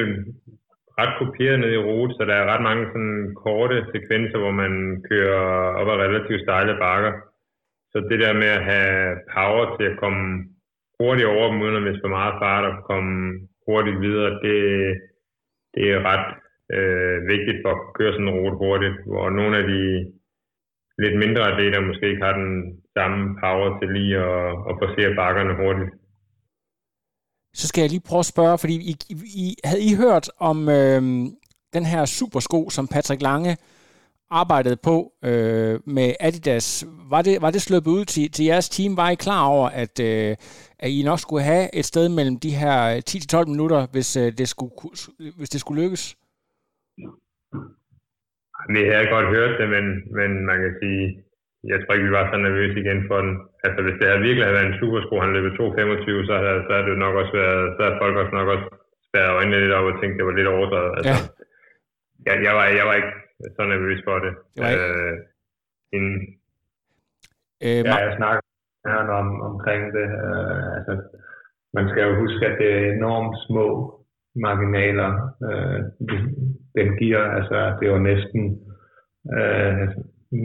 ret 1.00 1.12
kopieret 1.18 1.60
ned 1.60 1.72
i 1.74 1.84
rute, 1.88 2.14
så 2.14 2.22
der 2.30 2.36
er 2.38 2.50
ret 2.52 2.62
mange 2.68 2.84
sådan 2.92 3.34
korte 3.44 3.76
sekvenser, 3.92 4.38
hvor 4.42 4.54
man 4.62 4.72
kører 5.10 5.42
op 5.80 5.88
ad 5.92 6.02
relativt 6.06 6.42
stejle 6.42 6.74
bakker. 6.84 7.12
Så 7.92 7.96
det 8.10 8.18
der 8.24 8.40
med 8.42 8.50
at 8.58 8.64
have 8.70 9.16
power 9.36 9.64
til 9.76 9.86
at 9.90 9.98
komme 10.02 10.22
hurtigt 11.00 11.28
over 11.34 11.46
dem, 11.50 11.62
uden 11.62 11.76
at 11.76 11.86
miste 11.86 12.04
for 12.04 12.14
meget 12.18 12.34
fart 12.42 12.64
og 12.70 12.76
komme 12.90 13.12
hurtigt 13.66 14.00
videre, 14.06 14.30
det, 14.44 14.56
det 15.74 15.84
er 15.94 16.00
ret 16.10 16.28
øh, 16.76 17.16
vigtigt 17.32 17.58
for 17.62 17.70
at 17.74 17.82
køre 17.96 18.12
sådan 18.12 18.28
en 18.28 18.36
rute 18.38 18.56
hurtigt, 18.64 18.96
hvor 19.10 19.30
nogle 19.30 19.54
af 19.60 19.64
de 19.72 19.80
lidt 21.02 21.16
mindre 21.24 21.42
atleter 21.50 21.80
måske 21.80 22.10
ikke 22.10 22.24
har 22.24 22.36
den 22.42 22.52
samme 22.96 23.20
power 23.42 23.68
til 23.78 23.88
lige 23.98 24.16
at, 24.16 24.48
at 24.68 24.74
passere 24.82 25.16
bakkerne 25.20 25.54
hurtigt. 25.62 25.92
Så 27.54 27.68
skal 27.68 27.82
jeg 27.82 27.90
lige 27.90 28.08
prøve 28.08 28.24
at 28.24 28.32
spørge, 28.34 28.58
fordi 28.58 28.74
I, 28.90 28.92
I, 29.44 29.46
havde 29.64 29.82
I 29.90 29.92
hørt 30.04 30.26
om 30.50 30.58
øh, 30.78 31.02
den 31.76 31.84
her 31.92 32.04
supersko, 32.04 32.70
som 32.70 32.88
Patrick 32.94 33.22
Lange 33.22 33.56
arbejdede 34.40 34.78
på 34.88 34.96
øh, 35.28 35.74
med 35.96 36.08
Adidas. 36.26 36.68
Var 37.14 37.22
det, 37.26 37.34
var 37.44 37.50
det 37.50 37.62
slået 37.62 37.86
ud 37.96 38.04
til, 38.04 38.24
til 38.34 38.44
jeres 38.50 38.68
team? 38.76 38.96
Var 38.96 39.10
I 39.10 39.14
klar 39.26 39.42
over, 39.54 39.68
at, 39.82 39.94
øh, 40.10 40.30
at 40.84 40.88
I 40.96 41.02
nok 41.10 41.20
skulle 41.20 41.44
have 41.52 41.64
et 41.78 41.84
sted 41.92 42.06
mellem 42.18 42.36
de 42.44 42.52
her 42.62 42.76
10-12 43.10 43.50
minutter, 43.52 43.80
hvis, 43.94 44.10
øh, 44.22 44.28
det 44.38 44.48
skulle, 44.48 44.72
hvis 45.38 45.50
det 45.54 45.60
skulle 45.60 45.82
lykkes? 45.82 46.04
Vi 48.74 48.80
havde 48.92 49.12
godt 49.14 49.28
hørt 49.36 49.52
det, 49.60 49.68
men, 49.74 49.84
men 50.18 50.30
man 50.50 50.58
kan 50.64 50.72
sige, 50.80 51.04
jeg 51.70 51.78
tror 51.78 51.94
ikke, 51.94 52.08
vi 52.08 52.16
var 52.18 52.26
så 52.26 52.36
nervøse 52.36 52.76
igen 52.84 53.00
for 53.08 53.18
den. 53.24 53.32
Altså, 53.64 53.80
hvis 53.84 53.96
det 53.98 54.06
havde 54.08 54.26
virkelig 54.26 54.44
havde 54.44 54.58
været 54.58 54.70
en 54.70 54.80
supersko, 54.80 55.14
han 55.24 55.34
løbet 55.36 55.58
2.25, 55.60 56.28
så 56.28 56.34
havde, 56.44 56.60
så 56.66 56.70
havde 56.74 56.88
det 56.90 57.04
nok 57.04 57.14
også 57.20 57.34
været, 57.42 57.64
så 57.74 57.80
havde 57.84 58.00
folk 58.02 58.14
også 58.22 58.34
nok 58.38 58.48
også 58.54 58.66
spærret 59.08 59.34
øjnene 59.38 59.60
lidt 59.62 59.76
op 59.78 59.90
og 59.90 59.96
tænkt, 60.00 60.16
det 60.18 60.26
var 60.28 60.36
lidt 60.38 60.52
overdrevet. 60.54 60.92
Altså, 60.98 61.16
ja. 61.18 61.18
jeg, 62.26 62.34
jeg, 62.46 62.52
var, 62.58 62.66
jeg 62.80 62.86
var 62.88 62.96
ikke 63.00 63.12
så 63.56 63.62
nervøs 63.64 64.00
for 64.06 64.18
det. 64.24 64.32
var 64.58 64.68
ikke. 64.68 64.84
Øh, 64.84 65.16
inden. 65.96 66.18
Øh, 67.66 67.82
ja, 67.88 67.96
jeg 68.06 68.14
snakker 68.16 68.42
om, 69.20 69.28
omkring 69.40 69.82
det. 69.96 70.08
Øh, 70.24 70.76
altså, 70.76 70.92
man 71.74 71.88
skal 71.88 72.02
jo 72.08 72.20
huske, 72.22 72.46
at 72.46 72.58
det 72.58 72.70
er 72.72 72.92
enormt 72.92 73.36
små 73.46 73.66
marginaler, 74.34 75.10
øh, 75.46 75.80
den 76.76 76.88
giver. 76.98 77.22
Altså, 77.38 77.76
det 77.80 77.88
jo 77.88 77.98
næsten, 77.98 78.42
øh, 79.36 79.88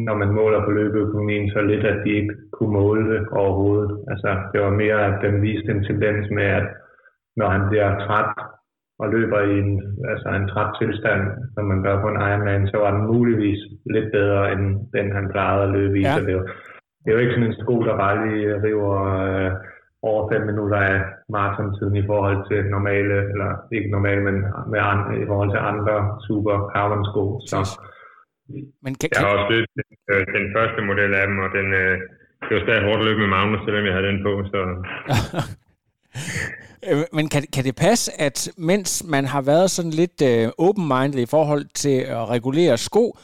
når 0.07 0.15
man 0.15 0.31
måler 0.39 0.65
på 0.65 0.71
løbeøkonomien, 0.71 1.49
så 1.49 1.61
lidt, 1.61 1.85
at 1.85 2.05
de 2.05 2.11
ikke 2.19 2.35
kunne 2.51 2.73
måle 2.73 3.13
det 3.13 3.27
overhovedet. 3.27 4.05
Altså, 4.11 4.29
det 4.53 4.61
var 4.61 4.69
mere, 4.69 4.99
at 5.05 5.21
den 5.25 5.41
viste 5.41 5.71
en 5.71 5.83
tendens 5.83 6.29
med, 6.31 6.43
at 6.43 6.67
når 7.35 7.49
han 7.49 7.69
bliver 7.69 7.89
træt 8.05 8.33
og 9.01 9.07
løber 9.15 9.39
i 9.51 9.53
en, 9.63 9.71
altså 10.11 10.27
en 10.29 10.47
træt 10.51 10.71
tilstand, 10.81 11.21
som 11.53 11.63
man 11.71 11.83
gør 11.85 12.01
på 12.01 12.07
en 12.09 12.21
Ironman, 12.27 12.67
så 12.67 12.77
var 12.77 12.91
den 12.95 13.03
muligvis 13.13 13.61
lidt 13.95 14.09
bedre, 14.11 14.51
end 14.51 14.63
den 14.97 15.07
han 15.17 15.25
plejede 15.33 15.63
at 15.63 15.73
løbe 15.77 15.95
i. 15.99 16.01
Ja. 16.01 16.13
Så 16.15 16.21
det, 16.25 16.31
er 16.33 16.37
jo, 16.39 16.45
det 17.01 17.07
er 17.07 17.15
jo 17.15 17.23
ikke 17.23 17.33
sådan 17.33 17.49
en 17.49 17.59
sko, 17.61 17.75
der 17.87 18.01
bare 18.03 18.15
lige 18.25 18.61
river 18.67 18.95
øh, 19.27 19.51
over 20.01 20.21
5 20.31 20.41
minutter 20.49 20.77
af 20.77 20.97
maratontiden 21.29 21.95
i 21.95 22.07
forhold 22.11 22.39
til 22.49 22.59
normale, 22.75 23.17
eller 23.31 23.49
ikke 23.75 23.89
normale, 23.97 24.21
men 24.27 24.37
med 24.71 24.79
andre, 24.91 25.11
i 25.23 25.25
forhold 25.31 25.51
til 25.51 25.61
andre 25.71 25.95
super 26.27 26.55
carbon 26.75 27.03
sko. 27.11 27.23
Så, 27.51 27.57
men 28.83 28.91
kan, 28.99 29.09
jeg 29.13 29.21
har 29.23 29.35
også 29.37 29.49
løbet 29.53 29.69
øh, 30.11 30.23
den 30.37 30.45
første 30.55 30.81
model 30.89 31.11
af 31.21 31.25
dem, 31.27 31.37
og 31.45 31.49
den, 31.57 31.67
øh, 31.81 31.95
det 32.45 32.53
var 32.55 32.63
stadig 32.65 32.83
hårdt 32.87 33.01
at 33.01 33.07
løbe 33.07 33.19
med 33.19 33.33
Magnus, 33.35 33.61
selvom 33.65 33.85
jeg 33.85 33.93
havde 33.93 34.09
den 34.11 34.23
på. 34.27 34.33
Så. 34.51 34.59
Øh, 36.83 37.03
men 37.13 37.29
kan, 37.29 37.45
kan 37.53 37.63
det 37.63 37.75
passe, 37.75 38.21
at 38.21 38.49
mens 38.57 39.03
man 39.05 39.25
har 39.25 39.41
været 39.41 39.71
sådan 39.71 39.91
lidt 39.91 40.21
øh, 40.21 40.49
open-minded 40.57 41.19
i 41.19 41.25
forhold 41.25 41.65
til 41.73 41.99
at 41.99 42.29
regulere 42.29 42.77
sko, 42.77 43.17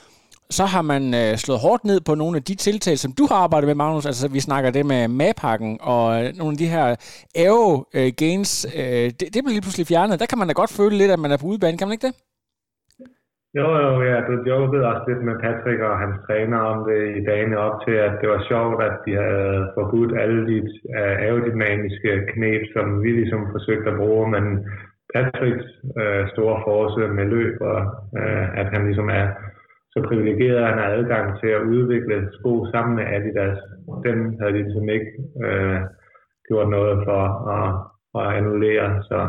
så 0.50 0.66
har 0.66 0.82
man 0.82 1.14
øh, 1.14 1.38
slået 1.38 1.60
hårdt 1.60 1.86
ned 1.86 2.02
på 2.02 2.16
nogle 2.16 2.38
af 2.38 2.44
de 2.44 2.56
tiltag, 2.56 3.00
som 3.00 3.12
du 3.12 3.28
har 3.28 3.36
arbejdet 3.36 3.68
med, 3.68 3.76
Magnus. 3.76 4.06
Altså, 4.06 4.28
vi 4.28 4.40
snakker 4.40 4.72
det 4.72 4.86
med 4.86 5.08
mapakken 5.08 5.78
og 5.82 6.24
øh, 6.24 6.36
nogle 6.36 6.54
af 6.54 6.58
de 6.58 6.68
her 6.68 6.96
aero 7.36 7.86
øh, 7.94 8.14
gains. 8.18 8.68
Øh, 8.76 8.84
det, 8.84 9.20
det 9.20 9.32
bliver 9.32 9.50
lige 9.50 9.62
pludselig 9.62 9.88
fjernet. 9.88 10.20
Der 10.20 10.26
kan 10.26 10.38
man 10.38 10.48
da 10.48 10.54
godt 10.54 10.70
føle 10.70 10.98
lidt, 10.98 11.12
at 11.12 11.20
man 11.20 11.32
er 11.32 11.38
på 11.38 11.48
udebane, 11.48 11.78
kan 11.78 11.88
man 11.88 11.94
ikke 11.94 12.08
det? 12.08 12.16
Jo, 13.60 13.68
jo, 13.84 13.92
ja, 14.10 14.18
du 14.28 14.34
jokede 14.52 14.88
også 14.92 15.06
lidt 15.08 15.24
med 15.24 15.40
Patrick 15.44 15.82
og 15.82 16.00
hans 16.04 16.18
træner 16.28 16.60
om 16.72 16.78
det 16.90 17.02
i 17.18 17.26
dagene 17.30 17.58
op 17.58 17.78
til, 17.86 17.96
at 18.08 18.14
det 18.22 18.30
var 18.30 18.42
sjovt, 18.50 18.84
at 18.84 18.96
de 19.06 19.14
havde 19.16 19.72
forbudt 19.76 20.14
alle 20.22 20.42
de 20.52 20.60
uh, 20.62 20.70
øh, 21.00 21.16
aerodynamiske 21.26 22.12
knep, 22.32 22.64
som 22.76 23.04
vi 23.04 23.12
ligesom 23.12 23.42
forsøgte 23.52 23.90
at 23.92 23.98
bruge, 23.98 24.26
men 24.36 24.46
Patricks 25.14 25.68
uh, 26.02 26.24
store 26.34 26.58
force 26.66 27.14
med 27.18 27.26
løb, 27.26 27.56
og 27.62 27.80
uh, 28.20 28.46
at 28.62 28.68
han 28.74 28.86
ligesom 28.86 29.10
er 29.10 29.28
så 29.94 30.00
privilegeret, 30.08 30.58
at 30.64 30.70
han 30.70 30.80
har 30.84 30.90
adgang 30.90 31.40
til 31.40 31.48
at 31.48 31.66
udvikle 31.76 32.30
sko 32.38 32.66
sammen 32.74 32.96
med 32.96 33.06
Adidas. 33.16 33.60
Den 34.08 34.18
havde 34.40 34.54
de 34.54 34.64
ligesom 34.64 34.90
ikke 34.90 35.12
uh, 35.46 35.80
gjort 36.48 36.70
noget 36.70 36.96
for 37.08 37.22
at, 37.58 37.70
at 38.20 38.38
annullere, 38.38 39.04
så 39.10 39.20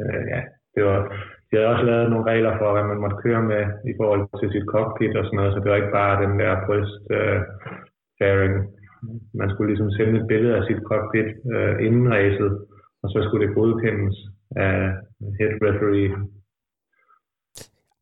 uh, 0.00 0.22
ja, 0.32 0.40
det 0.74 0.84
var 0.84 1.00
de 1.50 1.56
havde 1.56 1.72
også 1.74 1.84
lavet 1.90 2.10
nogle 2.10 2.28
regler 2.32 2.52
for, 2.58 2.68
hvad 2.72 2.84
man 2.90 3.02
måtte 3.02 3.22
køre 3.24 3.42
med 3.52 3.62
i 3.90 3.92
forhold 3.98 4.22
til 4.40 4.48
sit 4.54 4.66
cockpit 4.74 5.16
og 5.18 5.24
sådan 5.24 5.38
noget, 5.40 5.52
så 5.52 5.58
det 5.60 5.70
var 5.70 5.80
ikke 5.80 5.96
bare 6.00 6.22
den 6.24 6.32
der 6.42 6.52
bryst 6.66 7.02
øh, 7.16 7.38
fairing. 8.18 8.54
Man 9.40 9.48
skulle 9.50 9.70
ligesom 9.70 9.90
sende 9.90 10.14
et 10.20 10.26
billede 10.32 10.56
af 10.58 10.62
sit 10.68 10.80
cockpit 10.90 11.30
øh, 11.54 11.74
inden 11.86 12.06
racet, 12.14 12.52
og 13.02 13.08
så 13.12 13.18
skulle 13.22 13.42
det 13.44 13.56
godkendes 13.58 14.16
af 14.66 14.76
head 15.38 15.54
referee. 15.66 16.10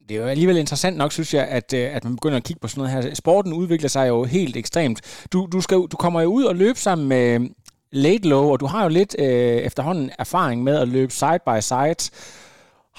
Det 0.09 0.17
er 0.17 0.23
jo 0.23 0.29
alligevel 0.35 0.59
interessant 0.59 0.97
nok, 0.99 1.13
synes 1.13 1.35
jeg, 1.35 1.47
at, 1.59 1.69
øh, 1.81 1.97
at 1.97 2.05
man 2.05 2.17
begynder 2.19 2.37
at 2.37 2.45
kigge 2.45 2.61
på 2.61 2.69
sådan 2.69 2.81
noget 2.81 2.95
her. 2.95 3.15
Sporten 3.15 3.53
udvikler 3.61 3.89
sig 3.89 4.09
jo 4.09 4.25
helt 4.25 4.57
ekstremt. 4.57 5.29
Du, 5.33 5.39
du, 5.53 5.61
skal, 5.61 5.77
du 5.93 5.97
kommer 6.05 6.21
jo 6.21 6.29
ud 6.29 6.45
og 6.45 6.57
løbe 6.57 6.79
sammen 6.79 7.09
med 7.09 7.49
Late 7.93 8.29
Low, 8.29 8.45
og 8.53 8.61
du 8.61 8.67
har 8.67 8.83
jo 8.83 8.89
lidt 8.89 9.17
øh, 9.19 9.59
efterhånden 9.69 10.11
erfaring 10.19 10.63
med 10.63 10.77
at 10.83 10.89
løbe 10.89 11.13
side 11.13 11.41
by 11.47 11.59
side. 11.61 12.03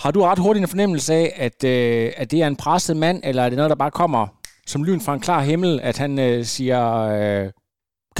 Har 0.04 0.12
du 0.16 0.20
ret 0.22 0.44
hurtigt 0.46 0.64
en 0.64 0.74
fornemmelse 0.76 1.12
af, 1.22 1.28
at, 1.48 1.60
øh, 1.74 2.06
at 2.22 2.28
det 2.32 2.40
er 2.44 2.48
en 2.48 2.62
presset 2.64 2.98
mand, 3.06 3.18
eller 3.30 3.42
er 3.44 3.50
det 3.50 3.60
noget, 3.60 3.74
der 3.74 3.84
bare 3.86 4.00
kommer 4.02 4.24
som 4.72 4.84
lyn 4.88 5.02
fra 5.06 5.14
en 5.16 5.26
klar 5.28 5.42
himmel, 5.52 5.72
at 5.90 5.98
han 6.04 6.12
øh, 6.28 6.38
siger 6.56 6.82
øh, 7.18 7.46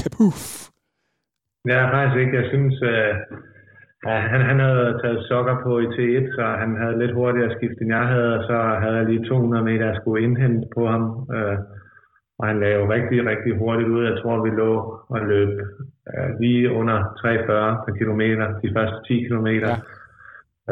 kapuf? 0.02 0.38
Ja, 1.72 1.80
faktisk 1.94 2.18
ikke. 2.22 2.38
Jeg 2.40 2.46
synes, 2.54 2.76
øh, 2.92 3.12
at 4.12 4.20
han, 4.32 4.40
han 4.50 4.58
havde 4.66 4.86
taget 5.02 5.20
sokker 5.28 5.56
på 5.66 5.72
i 5.84 5.88
T1, 5.94 6.24
så 6.36 6.44
han 6.62 6.70
havde 6.80 6.98
lidt 7.02 7.14
hurtigere 7.18 7.54
skift, 7.56 7.78
end 7.80 7.90
jeg 7.98 8.06
havde, 8.14 8.30
og 8.38 8.42
så 8.50 8.56
havde 8.82 8.96
jeg 9.00 9.06
lige 9.06 9.28
200 9.28 9.64
meter, 9.64 9.84
jeg 9.86 9.98
skulle 10.00 10.24
indhente 10.24 10.66
på 10.76 10.82
ham. 10.94 11.04
Øh, 11.36 11.58
og 12.38 12.44
han 12.50 12.60
lavede 12.60 12.92
rigtig, 12.94 13.18
rigtig 13.30 13.52
hurtigt 13.62 13.88
ud. 13.94 14.02
Jeg 14.10 14.16
tror, 14.22 14.44
vi 14.46 14.50
lå 14.62 14.72
og 15.14 15.20
løb 15.32 15.52
øh, 16.10 16.28
lige 16.40 16.72
under 16.80 16.98
340 17.20 17.82
per 17.84 17.94
kilometer, 18.00 18.46
de 18.62 18.68
første 18.76 18.98
10 19.08 19.14
kilometer. 19.26 19.68
Ja. 19.68 19.99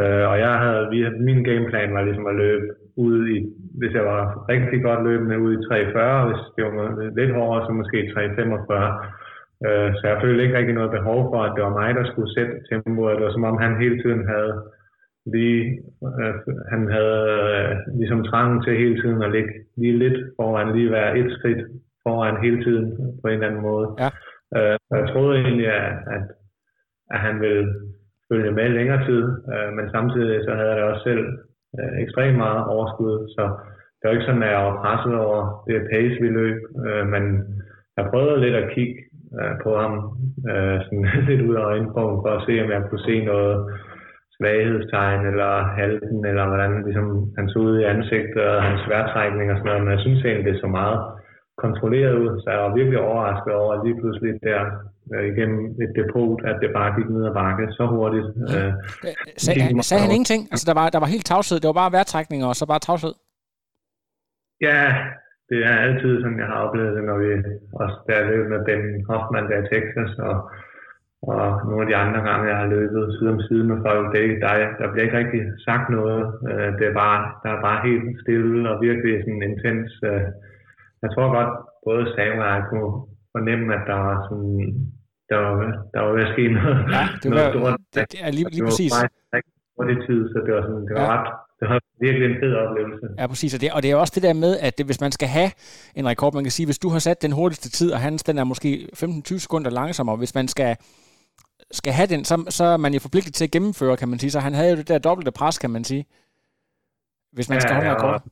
Øh, 0.01 0.25
og 0.31 0.37
jeg 0.47 0.55
havde, 0.63 0.83
vi, 0.93 0.99
min 1.29 1.41
gameplan 1.49 1.95
var 1.95 2.03
ligesom 2.05 2.27
at 2.33 2.39
løbe 2.45 2.67
ud 3.07 3.19
i, 3.35 3.39
hvis 3.79 3.93
jeg 3.99 4.05
var 4.13 4.23
rigtig 4.53 4.83
godt 4.83 5.03
løbende, 5.09 5.43
ud 5.45 5.53
i 5.55 5.65
3.40, 5.69 6.27
hvis 6.29 6.43
det 6.57 6.63
var 6.65 6.89
lidt 7.19 7.33
hårdere, 7.39 7.67
så 7.67 7.73
måske 7.73 7.99
3.45. 8.17 9.19
Øh, 9.67 9.91
så 9.99 10.03
jeg 10.11 10.19
følte 10.23 10.43
ikke 10.43 10.59
rigtig 10.59 10.75
noget 10.75 10.97
behov 10.99 11.21
for, 11.31 11.41
at 11.43 11.53
det 11.57 11.63
var 11.65 11.79
mig, 11.81 11.91
der 11.95 12.05
skulle 12.07 12.35
sætte 12.37 12.55
tempoet. 12.71 13.17
Det 13.17 13.25
var 13.25 13.33
som 13.33 13.51
om 13.51 13.57
han 13.65 13.83
hele 13.83 14.03
tiden 14.03 14.23
havde 14.35 14.55
Fordi 15.25 15.49
øh, 16.21 16.35
han 16.73 16.83
havde 16.97 17.23
øh, 17.49 17.73
ligesom 18.01 18.21
trangen 18.31 18.63
til 18.63 18.75
hele 18.83 18.97
tiden 19.03 19.23
at 19.23 19.33
ligge 19.37 19.53
lige 19.81 19.99
lidt 19.99 20.19
foran, 20.37 20.77
lige 20.77 20.91
være 20.99 21.19
et 21.19 21.31
skridt 21.37 21.63
foran 22.05 22.43
hele 22.45 22.65
tiden 22.65 22.87
på 23.21 23.29
en 23.29 23.35
eller 23.35 23.47
anden 23.47 23.63
måde. 23.71 23.87
Ja. 24.03 24.11
Øh, 24.57 24.79
jeg 24.91 25.09
troede 25.13 25.35
egentlig, 25.41 25.67
at, 25.67 25.93
at, 26.15 26.25
at 27.15 27.21
han 27.27 27.41
ville 27.41 27.67
følge 28.31 28.53
med 28.59 28.69
længere 28.69 29.05
tid, 29.09 29.23
øh, 29.53 29.71
men 29.77 29.91
samtidig 29.91 30.45
så 30.45 30.53
havde 30.55 30.71
jeg 30.71 30.79
da 30.79 30.85
også 30.85 31.05
selv 31.11 31.25
øh, 31.79 31.93
ekstremt 32.05 32.39
meget 32.45 32.63
overskud, 32.75 33.15
så 33.37 33.43
det 33.99 34.05
var 34.05 34.15
ikke 34.15 34.29
sådan, 34.29 34.47
at 34.47 34.55
jeg 34.55 34.65
var 34.69 34.81
presset 34.83 35.15
over 35.27 35.39
det 35.69 35.89
pace, 35.93 36.17
vi 36.25 36.29
løb, 36.41 36.59
øh, 36.87 37.05
men 37.13 37.23
jeg 37.97 38.05
prøvede 38.11 38.41
lidt 38.41 38.57
at 38.63 38.71
kigge 38.75 38.97
øh, 39.41 39.55
på 39.65 39.71
ham, 39.83 39.93
øh, 40.51 40.77
sådan 40.85 41.07
lidt 41.29 41.43
ud 41.49 41.55
af 41.61 41.65
øjenform, 41.73 42.15
for 42.23 42.31
at 42.37 42.45
se, 42.47 42.53
om 42.65 42.71
jeg 42.71 42.83
kunne 42.91 43.07
se 43.11 43.25
noget 43.25 43.57
svaghedstegn 44.37 45.27
eller 45.31 45.53
halten, 45.79 46.21
eller 46.31 46.45
hvordan 46.51 46.73
ligesom, 46.87 47.07
han 47.39 47.49
så 47.49 47.59
ud 47.59 47.75
i 47.81 47.89
ansigtet 47.93 48.45
og 48.55 48.63
hans 48.63 48.81
sværtrækning 48.87 49.51
og 49.51 49.57
sådan 49.57 49.69
noget, 49.71 49.83
men 49.85 49.93
jeg 49.95 50.01
synes 50.01 50.25
egentlig, 50.25 50.53
det 50.53 50.61
så 50.61 50.71
meget 50.81 50.99
kontrolleret 51.65 52.15
ud, 52.25 52.33
så 52.43 52.47
jeg 52.55 52.61
var 52.65 52.75
virkelig 52.79 52.99
overrasket 53.09 53.53
over 53.61 53.71
at 53.75 53.81
lige 53.87 53.99
pludselig 54.01 54.33
der 54.49 54.61
øh, 55.15 55.25
igennem 55.33 55.61
et 55.85 55.93
depot, 55.99 56.39
at 56.51 56.57
det 56.63 56.71
bare 56.79 56.91
gik 56.97 57.09
ned 57.11 57.25
ad 57.31 57.35
bakke 57.41 57.65
så 57.79 57.85
hurtigt. 57.95 58.29
Øh, 58.55 58.73
Sag, 59.45 59.55
han, 59.67 59.83
sagde 59.89 60.03
han 60.05 60.15
ingenting? 60.17 60.43
Altså, 60.53 60.67
der 60.71 60.75
var, 60.81 60.87
der 60.95 61.01
var 61.05 61.11
helt 61.15 61.27
tavshed. 61.33 61.57
Det 61.61 61.69
var 61.71 61.81
bare 61.83 61.95
vejrtrækninger, 61.97 62.47
og 62.53 62.57
så 62.57 62.65
bare 62.73 62.83
tavshed? 62.89 63.15
Ja, 64.69 64.83
det 65.51 65.59
er 65.69 65.75
altid 65.87 66.13
sådan, 66.23 66.39
jeg 66.43 66.51
har 66.53 66.61
oplevet 66.67 66.97
det, 66.97 67.05
når 67.11 67.19
vi 67.25 67.29
også 67.83 67.97
der 68.09 68.29
løb 68.31 68.45
med 68.53 68.61
Ben 68.67 68.85
Hoffman 69.11 69.49
der 69.51 69.59
i 69.63 69.69
Texas, 69.73 70.13
og, 70.29 70.37
og 71.33 71.45
nogle 71.69 71.83
af 71.85 71.89
de 71.91 71.97
andre 72.05 72.21
gange, 72.29 72.49
jeg 72.51 72.59
har 72.63 72.67
løbet 72.77 73.15
side 73.17 73.31
om 73.35 73.41
side 73.49 73.65
med 73.71 73.79
folk, 73.87 74.05
det, 74.15 74.25
der, 74.45 74.53
der 74.81 74.87
bliver 74.93 75.05
ikke 75.07 75.19
rigtig 75.23 75.43
sagt 75.67 75.87
noget. 75.99 76.25
Øh, 76.51 76.69
Det 76.79 76.87
er 76.89 76.97
bare, 77.05 77.19
der 77.43 77.51
er 77.57 77.61
bare 77.69 77.81
helt 77.89 78.21
stille 78.23 78.71
og 78.71 78.77
virkelig 78.87 79.13
sådan 79.23 79.43
intens. 79.51 79.91
øh, 80.11 80.27
Jeg 81.03 81.11
tror 81.15 81.27
godt, 81.39 81.51
både 81.87 82.03
Sam 82.15 82.35
og 82.45 82.49
jeg 82.55 82.63
kunne 82.71 82.93
fornemme, 83.35 83.67
at 83.77 83.83
der 83.91 83.99
var 84.07 84.17
sådan, 84.29 84.59
der 85.31 85.37
var, 85.45 85.53
der 85.93 86.01
var 86.05 86.11
ved 86.17 86.23
at 86.27 86.33
ske 86.35 86.45
noget. 86.59 86.77
Ja, 86.97 87.05
det 87.23 87.29
noget 87.31 87.45
var, 87.45 87.51
stort. 87.55 87.75
det, 87.95 88.03
det 88.13 88.21
er 88.27 88.31
lige, 88.39 88.45
lige 88.45 88.57
det 88.57 88.63
var 88.67 88.71
præcis. 88.73 88.93
hurtig 89.77 89.97
tid, 90.07 90.21
så 90.33 90.37
det 90.47 90.53
var, 90.57 90.63
sådan, 90.69 90.85
det 90.89 90.95
var 90.99 91.05
Ja. 91.07 91.11
ret, 91.15 91.27
det 91.61 91.67
var 91.71 91.79
virkelig 92.07 92.25
en 92.31 92.37
fed 92.43 92.53
oplevelse. 92.65 93.07
Ja, 93.21 93.25
præcis. 93.33 93.51
Og 93.55 93.61
det, 93.63 93.69
og 93.77 93.81
det 93.83 93.89
er 93.91 93.97
også 94.03 94.13
det 94.17 94.23
der 94.29 94.35
med, 94.45 94.53
at 94.67 94.73
det, 94.79 94.85
hvis 94.89 95.01
man 95.07 95.13
skal 95.19 95.29
have 95.39 95.51
en 95.99 96.07
rekord, 96.13 96.35
man 96.35 96.45
kan 96.47 96.55
sige, 96.57 96.67
hvis 96.71 96.79
du 96.85 96.89
har 96.95 96.99
sat 96.99 97.23
den 97.27 97.33
hurtigste 97.39 97.69
tid, 97.79 97.89
og 97.95 98.01
hans 98.07 98.23
den 98.29 98.39
er 98.39 98.45
måske 98.53 98.71
15-20 98.97 99.39
sekunder 99.45 99.71
langsommere, 99.81 100.17
hvis 100.17 100.35
man 100.39 100.49
skal, 100.55 100.77
skal 101.81 101.93
have 101.99 102.09
den, 102.15 102.25
så, 102.31 102.35
så 102.59 102.65
er 102.65 102.77
man 102.85 102.93
jo 102.95 103.01
forpligtet 103.07 103.35
til 103.35 103.45
at 103.45 103.51
gennemføre, 103.51 103.97
kan 103.97 104.09
man 104.09 104.19
sige. 104.19 104.31
Så 104.31 104.41
han 104.41 104.55
havde 104.55 104.71
jo 104.71 104.77
det 104.77 104.89
der 104.89 104.99
dobbelte 104.99 105.33
pres, 105.33 105.59
kan 105.59 105.71
man 105.71 105.85
sige. 105.85 106.05
Hvis 107.33 107.49
man 107.51 107.61
skal 107.61 107.75
holde 107.75 107.89
en 107.91 107.97
rekord. 107.97 108.11
var, 108.11 108.23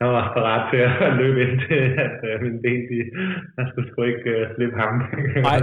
jeg 0.00 0.08
var 0.16 0.32
parat 0.36 0.62
til 0.70 0.80
at 1.06 1.12
løbe 1.20 1.38
ind 1.44 1.56
til, 1.68 1.82
at 2.06 2.16
øh, 2.28 2.34
min 2.44 2.56
ben, 2.64 2.80
de, 2.90 2.98
jeg 3.58 3.66
skulle 3.70 3.88
sgu 3.90 4.02
ikke 4.02 4.30
øh, 4.30 4.46
slippe 4.54 4.76
ham. 4.82 4.94
Nej. 5.48 5.60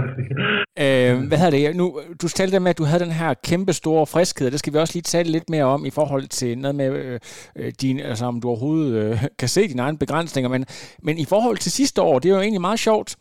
Øh, 0.84 1.28
hvad 1.28 1.38
hedder 1.38 1.56
det? 1.58 1.76
Nu, 1.76 1.86
du 2.22 2.28
talte 2.28 2.60
med, 2.60 2.70
at 2.70 2.78
du 2.78 2.84
havde 2.84 3.04
den 3.04 3.12
her 3.12 3.34
kæmpe 3.48 3.72
store 3.72 4.06
friskhed, 4.06 4.46
og 4.46 4.52
det 4.52 4.60
skal 4.60 4.72
vi 4.72 4.78
også 4.78 4.94
lige 4.94 5.02
tale 5.02 5.30
lidt 5.30 5.50
mere 5.50 5.64
om 5.64 5.84
i 5.86 5.90
forhold 5.90 6.26
til 6.28 6.58
noget 6.58 6.74
med, 6.74 6.88
øh, 7.04 7.20
øh, 7.56 7.72
din, 7.80 8.00
altså 8.00 8.24
om 8.26 8.40
du 8.40 8.48
overhovedet 8.48 8.92
øh, 9.02 9.24
kan 9.38 9.48
se 9.48 9.68
dine 9.68 9.82
egne 9.82 9.98
begrænsninger, 9.98 10.48
men, 10.48 10.64
men 11.02 11.18
i 11.18 11.26
forhold 11.28 11.56
til 11.56 11.72
sidste 11.72 12.02
år, 12.02 12.18
det 12.18 12.28
er 12.30 12.34
jo 12.34 12.40
egentlig 12.40 12.60
meget 12.60 12.78
sjovt, 12.78 13.16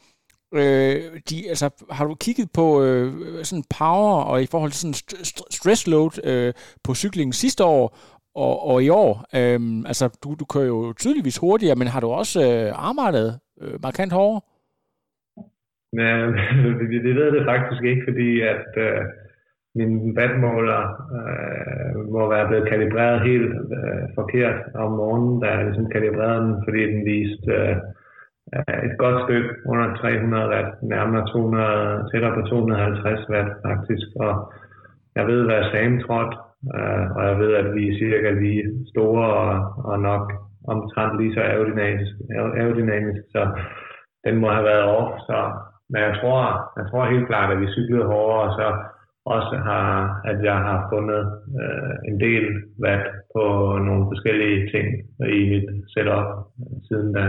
øh, 0.56 1.02
de, 1.30 1.50
altså, 1.50 1.86
har 1.92 2.06
du 2.06 2.16
kigget 2.16 2.48
på 2.54 2.84
øh, 2.84 3.14
sådan 3.44 3.64
power 3.80 4.22
og 4.22 4.44
i 4.44 4.48
forhold 4.52 4.72
til 4.72 4.80
sådan 4.80 4.94
st- 4.94 5.22
st- 5.30 5.48
stress 5.58 5.88
load 5.88 6.14
øh, 6.24 6.54
på 6.84 6.96
cyklingen 6.96 7.34
sidste 7.34 7.64
år 7.64 7.98
og, 8.46 8.54
og 8.70 8.84
i 8.84 8.90
år? 8.90 9.12
Øhm, 9.40 9.86
altså, 9.92 10.06
du, 10.24 10.30
du 10.40 10.46
kører 10.54 10.72
jo 10.76 10.94
tydeligvis 10.94 11.38
hurtigere, 11.38 11.76
men 11.76 11.88
har 11.88 12.00
du 12.00 12.10
også 12.22 12.40
øh, 12.50 12.88
arbejdet 12.90 13.40
øh, 13.62 13.76
markant 13.84 14.14
hårdere? 14.14 14.42
Men 16.00 16.26
det, 16.80 17.04
det 17.08 17.16
ved 17.20 17.30
det 17.36 17.50
faktisk 17.54 17.84
ikke, 17.84 18.04
fordi 18.10 18.30
at 18.42 18.68
øh, 18.88 19.02
min 19.76 20.16
vandmåler 20.16 20.82
øh, 21.18 22.12
må 22.14 22.22
være 22.30 22.48
blevet 22.48 22.70
kalibreret 22.70 23.28
helt 23.30 23.54
øh, 23.80 24.04
forkert 24.18 24.60
om 24.76 24.92
morgenen, 24.92 25.40
da 25.42 25.48
jeg 25.48 25.66
ligesom 25.66 25.90
kalibrerede 25.96 26.42
den, 26.46 26.56
fordi 26.66 26.82
den 26.94 27.06
viste 27.06 27.52
øh, 27.52 27.76
et 28.88 28.96
godt 28.98 29.18
stykke 29.26 29.50
under 29.72 29.96
300 29.96 30.50
watt, 30.54 30.70
nærmere 30.84 31.28
200, 31.28 32.10
tættere 32.12 32.36
på 32.36 32.42
250 32.42 33.30
watt 33.30 33.50
faktisk. 33.68 34.08
Og 34.26 34.34
jeg 35.16 35.28
ved, 35.28 35.46
hvad 35.46 35.64
Sam 35.72 36.00
trådte, 36.00 36.38
Øh, 36.76 37.06
og 37.16 37.22
jeg 37.30 37.36
ved, 37.42 37.52
at 37.62 37.76
vi 37.76 37.84
er 37.90 38.00
cirka 38.04 38.30
lige 38.32 38.64
store 38.94 39.26
og, 39.44 39.54
og 39.90 40.00
nok 40.10 40.24
omtrent 40.74 41.14
lige 41.20 41.34
så 41.34 41.42
aerodynamisk, 41.42 42.14
aerodynamisk 42.60 43.22
så 43.36 43.42
den 44.26 44.36
må 44.42 44.48
have 44.52 44.70
været 44.72 44.86
off. 44.98 45.12
Så, 45.30 45.38
men 45.90 46.02
jeg 46.08 46.14
tror, 46.22 46.40
jeg 46.80 46.86
tror 46.90 47.12
helt 47.14 47.28
klart, 47.28 47.52
at 47.52 47.62
vi 47.62 47.76
cyklede 47.78 48.06
hårdere, 48.06 48.42
og 48.48 48.52
så 48.60 48.68
også 49.26 49.56
har, 49.70 50.22
at 50.26 50.44
jeg 50.44 50.58
har 50.68 50.88
fundet 50.94 51.24
øh, 51.62 51.94
en 52.10 52.20
del 52.20 52.46
vat 52.86 53.06
på 53.36 53.44
nogle 53.88 54.04
forskellige 54.12 54.60
ting 54.74 54.88
i 55.38 55.40
mit 55.52 55.68
setup 55.94 56.28
øh, 56.60 56.78
siden 56.88 57.14
da. 57.14 57.26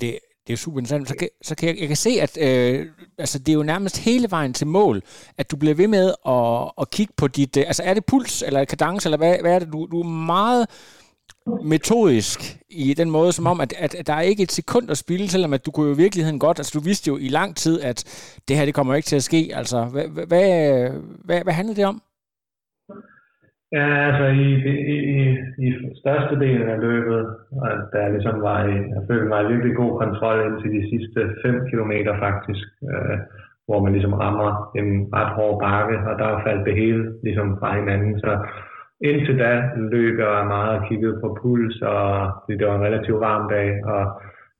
Det, 0.00 0.12
det 0.48 0.54
er 0.54 0.56
super 0.56 0.78
interessant. 0.78 1.08
Så 1.08 1.14
kan, 1.14 1.28
så 1.42 1.54
kan 1.54 1.68
jeg, 1.68 1.78
jeg 1.78 1.88
kan 1.88 1.96
se, 1.96 2.10
at 2.10 2.38
øh, 2.40 2.86
altså, 3.18 3.38
det 3.38 3.48
er 3.48 3.54
jo 3.54 3.62
nærmest 3.62 3.98
hele 3.98 4.30
vejen 4.30 4.52
til 4.52 4.66
mål, 4.66 5.02
at 5.38 5.50
du 5.50 5.56
bliver 5.56 5.74
ved 5.74 5.88
med 5.88 6.14
at, 6.28 6.72
at 6.80 6.90
kigge 6.90 7.12
på 7.16 7.28
dit... 7.28 7.56
Øh, 7.56 7.64
altså 7.66 7.82
er 7.82 7.94
det 7.94 8.04
puls 8.04 8.42
eller 8.42 8.64
kadence, 8.64 9.06
eller 9.06 9.16
hvad, 9.16 9.36
hvad 9.40 9.54
er 9.54 9.58
det? 9.58 9.72
Du, 9.72 9.88
du 9.90 10.00
er 10.00 10.04
meget 10.06 10.66
metodisk 11.64 12.58
i 12.70 12.94
den 12.94 13.10
måde, 13.10 13.32
som 13.32 13.46
om, 13.46 13.60
at, 13.60 13.74
at, 13.78 13.94
at 13.94 14.06
der 14.06 14.12
er 14.12 14.20
ikke 14.20 14.42
et 14.42 14.52
sekund 14.52 14.90
at 14.90 14.98
spille, 14.98 15.28
selvom 15.28 15.52
at 15.52 15.66
du 15.66 15.70
kunne 15.70 15.86
jo 15.86 15.94
i 15.94 15.96
virkeligheden 15.96 16.38
godt, 16.38 16.58
altså 16.58 16.72
du 16.74 16.80
vidste 16.80 17.08
jo 17.08 17.16
i 17.16 17.28
lang 17.28 17.56
tid, 17.56 17.80
at 17.80 18.04
det 18.48 18.56
her, 18.56 18.64
det 18.64 18.74
kommer 18.74 18.94
ikke 18.94 19.06
til 19.06 19.16
at 19.16 19.24
ske. 19.24 19.50
Altså, 19.54 19.84
hvad, 19.84 20.04
øh, 20.04 20.26
hvad, 20.26 20.90
hvad, 21.24 21.42
hvad 21.42 21.52
handler 21.52 21.74
det 21.74 21.86
om? 21.86 22.02
Ja, 23.72 23.86
altså 24.08 24.24
i, 24.24 24.48
i, 24.94 24.96
i, 25.16 25.20
i 25.66 25.68
størstedelen 26.00 26.68
af 26.68 26.80
løbet, 26.80 27.26
og 27.62 27.68
der 27.92 28.08
ligesom 28.08 28.42
var 28.42 28.64
i, 28.64 28.74
jeg 28.94 29.02
følte 29.08 29.28
mig 29.28 29.42
i 29.42 29.52
virkelig 29.52 29.76
god 29.76 29.98
kontrol 29.98 30.38
indtil 30.46 30.70
de 30.78 30.88
sidste 30.90 31.20
5 31.42 31.66
km 31.70 31.92
faktisk, 32.18 32.68
øh, 32.92 33.18
hvor 33.66 33.82
man 33.82 33.92
ligesom 33.92 34.12
rammer 34.12 34.70
en 34.80 34.88
ret 35.14 35.32
hård 35.36 35.60
bakke, 35.60 35.96
og 36.08 36.18
der 36.18 36.42
faldt 36.46 36.66
det 36.66 36.74
hele 36.74 37.02
ligesom 37.22 37.56
fra 37.60 37.76
hinanden. 37.78 38.20
Så 38.20 38.32
indtil 39.00 39.38
da 39.38 39.52
løb 39.76 40.18
jeg 40.18 40.46
meget 40.46 40.78
og 40.78 40.88
kiggede 40.88 41.20
på 41.22 41.38
puls, 41.40 41.82
og 41.82 42.30
det 42.48 42.66
var 42.66 42.76
en 42.76 42.86
relativt 42.88 43.20
varm 43.20 43.48
dag, 43.48 43.84
og 43.84 44.02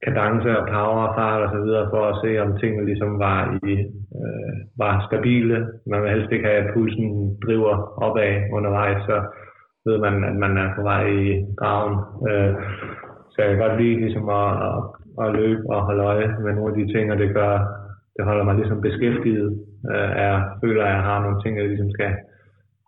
kadence 0.04 0.50
og 0.58 0.64
power 0.74 1.02
og 1.08 1.14
fart 1.18 1.42
og 1.44 1.50
så 1.54 1.60
videre, 1.64 1.90
for 1.92 2.02
at 2.10 2.18
se, 2.22 2.30
om 2.44 2.58
tingene 2.58 2.84
ligesom 2.84 3.18
var, 3.18 3.38
i, 3.70 3.74
øh, 4.20 4.54
var 4.82 4.94
stabile. 5.06 5.58
Man 5.90 6.02
vil 6.02 6.10
helst 6.10 6.32
ikke 6.32 6.48
have, 6.48 6.62
at 6.62 6.70
pulsen 6.74 7.08
driver 7.44 7.74
opad 8.06 8.32
undervejs, 8.56 9.00
så 9.08 9.16
ved 9.86 9.98
man, 9.98 10.14
at 10.30 10.36
man 10.44 10.52
er 10.62 10.68
på 10.76 10.82
vej 10.82 11.04
i 11.06 11.44
graven. 11.60 11.96
Øh, 12.28 12.54
så 13.30 13.36
jeg 13.42 13.48
kan 13.50 13.62
godt 13.64 13.80
lide 13.80 14.00
ligesom 14.04 14.28
at, 14.28 14.50
at, 14.68 14.78
at 15.22 15.34
løbe 15.38 15.62
og 15.74 15.82
holde 15.86 16.02
øje 16.02 16.28
med 16.44 16.52
nogle 16.54 16.70
af 16.72 16.76
de 16.78 16.92
ting, 16.92 17.12
og 17.12 17.18
det 17.18 17.34
gør, 17.34 17.52
det 18.16 18.24
holder 18.24 18.44
mig 18.44 18.54
ligesom 18.56 18.80
beskæftiget. 18.80 19.50
Øh, 19.92 20.10
jeg 20.26 20.34
føler, 20.62 20.84
at 20.84 20.92
jeg 20.94 21.02
har 21.08 21.18
nogle 21.22 21.40
ting, 21.42 21.52
jeg 21.58 21.68
ligesom 21.68 21.90
skal 21.90 22.12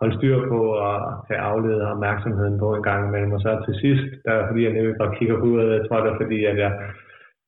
holde 0.00 0.16
styr 0.18 0.36
på 0.52 0.60
og 0.86 0.94
tage 1.28 1.40
afledet 1.50 1.82
opmærksomheden 1.92 2.56
på 2.62 2.68
en 2.76 2.84
gang 2.88 3.00
imellem. 3.08 3.32
Og 3.36 3.40
så 3.44 3.50
til 3.66 3.74
sidst, 3.84 4.06
der 4.26 4.34
fordi 4.48 4.60
jeg 4.66 4.72
løber 4.78 5.04
og 5.06 5.14
kigger 5.18 5.36
på 5.38 5.46
uret, 5.50 5.76
jeg 5.78 5.84
tror 5.86 6.00
det 6.00 6.10
er 6.12 6.20
fordi, 6.22 6.38
at 6.50 6.56
jeg, 6.64 6.72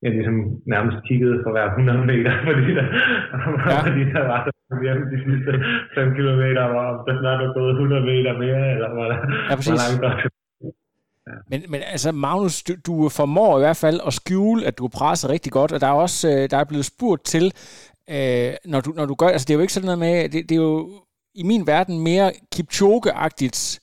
jeg 0.02 0.10
ligesom 0.16 0.38
nærmest 0.74 0.98
kiggede 1.08 1.36
for 1.44 1.50
hver 1.54 1.66
100 1.66 2.06
meter, 2.12 2.32
fordi 2.48 2.70
der, 2.78 2.86
ja. 3.72 3.78
fordi 3.88 4.02
der 4.16 4.24
var 4.30 4.38
så 4.46 4.74
hjemme 4.84 5.04
de 5.12 5.18
sidste 5.26 5.52
5 5.94 6.14
kilometer, 6.18 6.62
hvor 6.72 6.86
der 7.06 7.14
snart 7.20 7.40
er 7.46 7.50
gået 7.58 7.72
100 7.72 8.02
meter 8.10 8.32
mere, 8.44 8.62
eller 8.74 8.88
hvor, 8.94 9.06
der, 9.10 9.18
Ja, 9.48 9.54
præcis. 9.58 9.72
hvor 9.72 9.80
langt 9.82 10.00
der 10.04 10.10
er 10.10 10.18
Men, 11.50 11.60
men 11.72 11.80
altså, 11.94 12.08
Magnus, 12.12 12.62
du, 12.66 12.72
du 12.88 12.94
formår 13.18 13.52
i 13.58 13.62
hvert 13.64 13.80
fald 13.84 13.98
at 14.08 14.12
skjule, 14.20 14.66
at 14.68 14.78
du 14.78 14.84
er 14.88 14.96
presset 14.98 15.30
rigtig 15.30 15.52
godt, 15.52 15.72
og 15.72 15.80
der 15.80 15.86
er 15.86 15.98
også 16.06 16.20
øh, 16.32 16.50
der 16.50 16.56
er 16.60 16.70
blevet 16.70 16.86
spurgt 16.92 17.22
til, 17.34 17.44
øh, 18.16 18.50
når, 18.72 18.80
du, 18.80 18.90
når 18.98 19.06
du 19.10 19.14
gør, 19.20 19.28
altså 19.34 19.46
det 19.46 19.52
er 19.52 19.58
jo 19.58 19.66
ikke 19.66 19.76
sådan 19.78 19.90
noget 19.90 20.04
med, 20.06 20.14
det, 20.32 20.40
det 20.48 20.54
er 20.58 20.62
jo 20.70 20.74
i 21.34 21.42
min 21.42 21.66
verden 21.66 22.00
mere 22.00 22.32
Kipchoge-agtigt, 22.54 23.78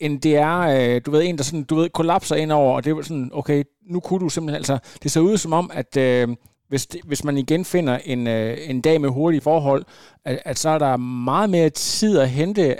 end 0.00 0.20
det 0.20 0.36
er, 0.36 0.58
øh, 0.58 1.00
du 1.06 1.10
ved, 1.10 1.24
en, 1.24 1.38
der 1.38 1.44
sådan, 1.44 1.64
du 1.64 1.74
ved, 1.74 1.90
kollapser 1.90 2.36
ind 2.36 2.52
over, 2.52 2.76
og 2.76 2.84
det 2.84 2.90
er 2.90 3.02
sådan, 3.02 3.30
okay, 3.32 3.64
nu 3.82 4.00
kunne 4.00 4.20
du 4.20 4.28
simpelthen, 4.28 4.56
altså, 4.56 4.78
det 5.02 5.10
ser 5.10 5.20
ud 5.20 5.36
som 5.36 5.52
om, 5.52 5.70
at 5.74 5.96
øh, 5.96 6.28
hvis, 6.68 6.86
det, 6.86 7.00
hvis 7.04 7.24
man 7.24 7.38
igen 7.38 7.64
finder 7.64 7.98
en, 8.04 8.26
øh, 8.26 8.58
en 8.70 8.80
dag 8.80 9.00
med 9.00 9.08
hurtige 9.08 9.40
forhold, 9.40 9.84
at, 10.24 10.42
at 10.44 10.58
så 10.58 10.68
er 10.68 10.78
der 10.78 10.96
meget 10.96 11.50
mere 11.50 11.70
tid 11.70 12.18
at 12.18 12.30
hente. 12.30 12.76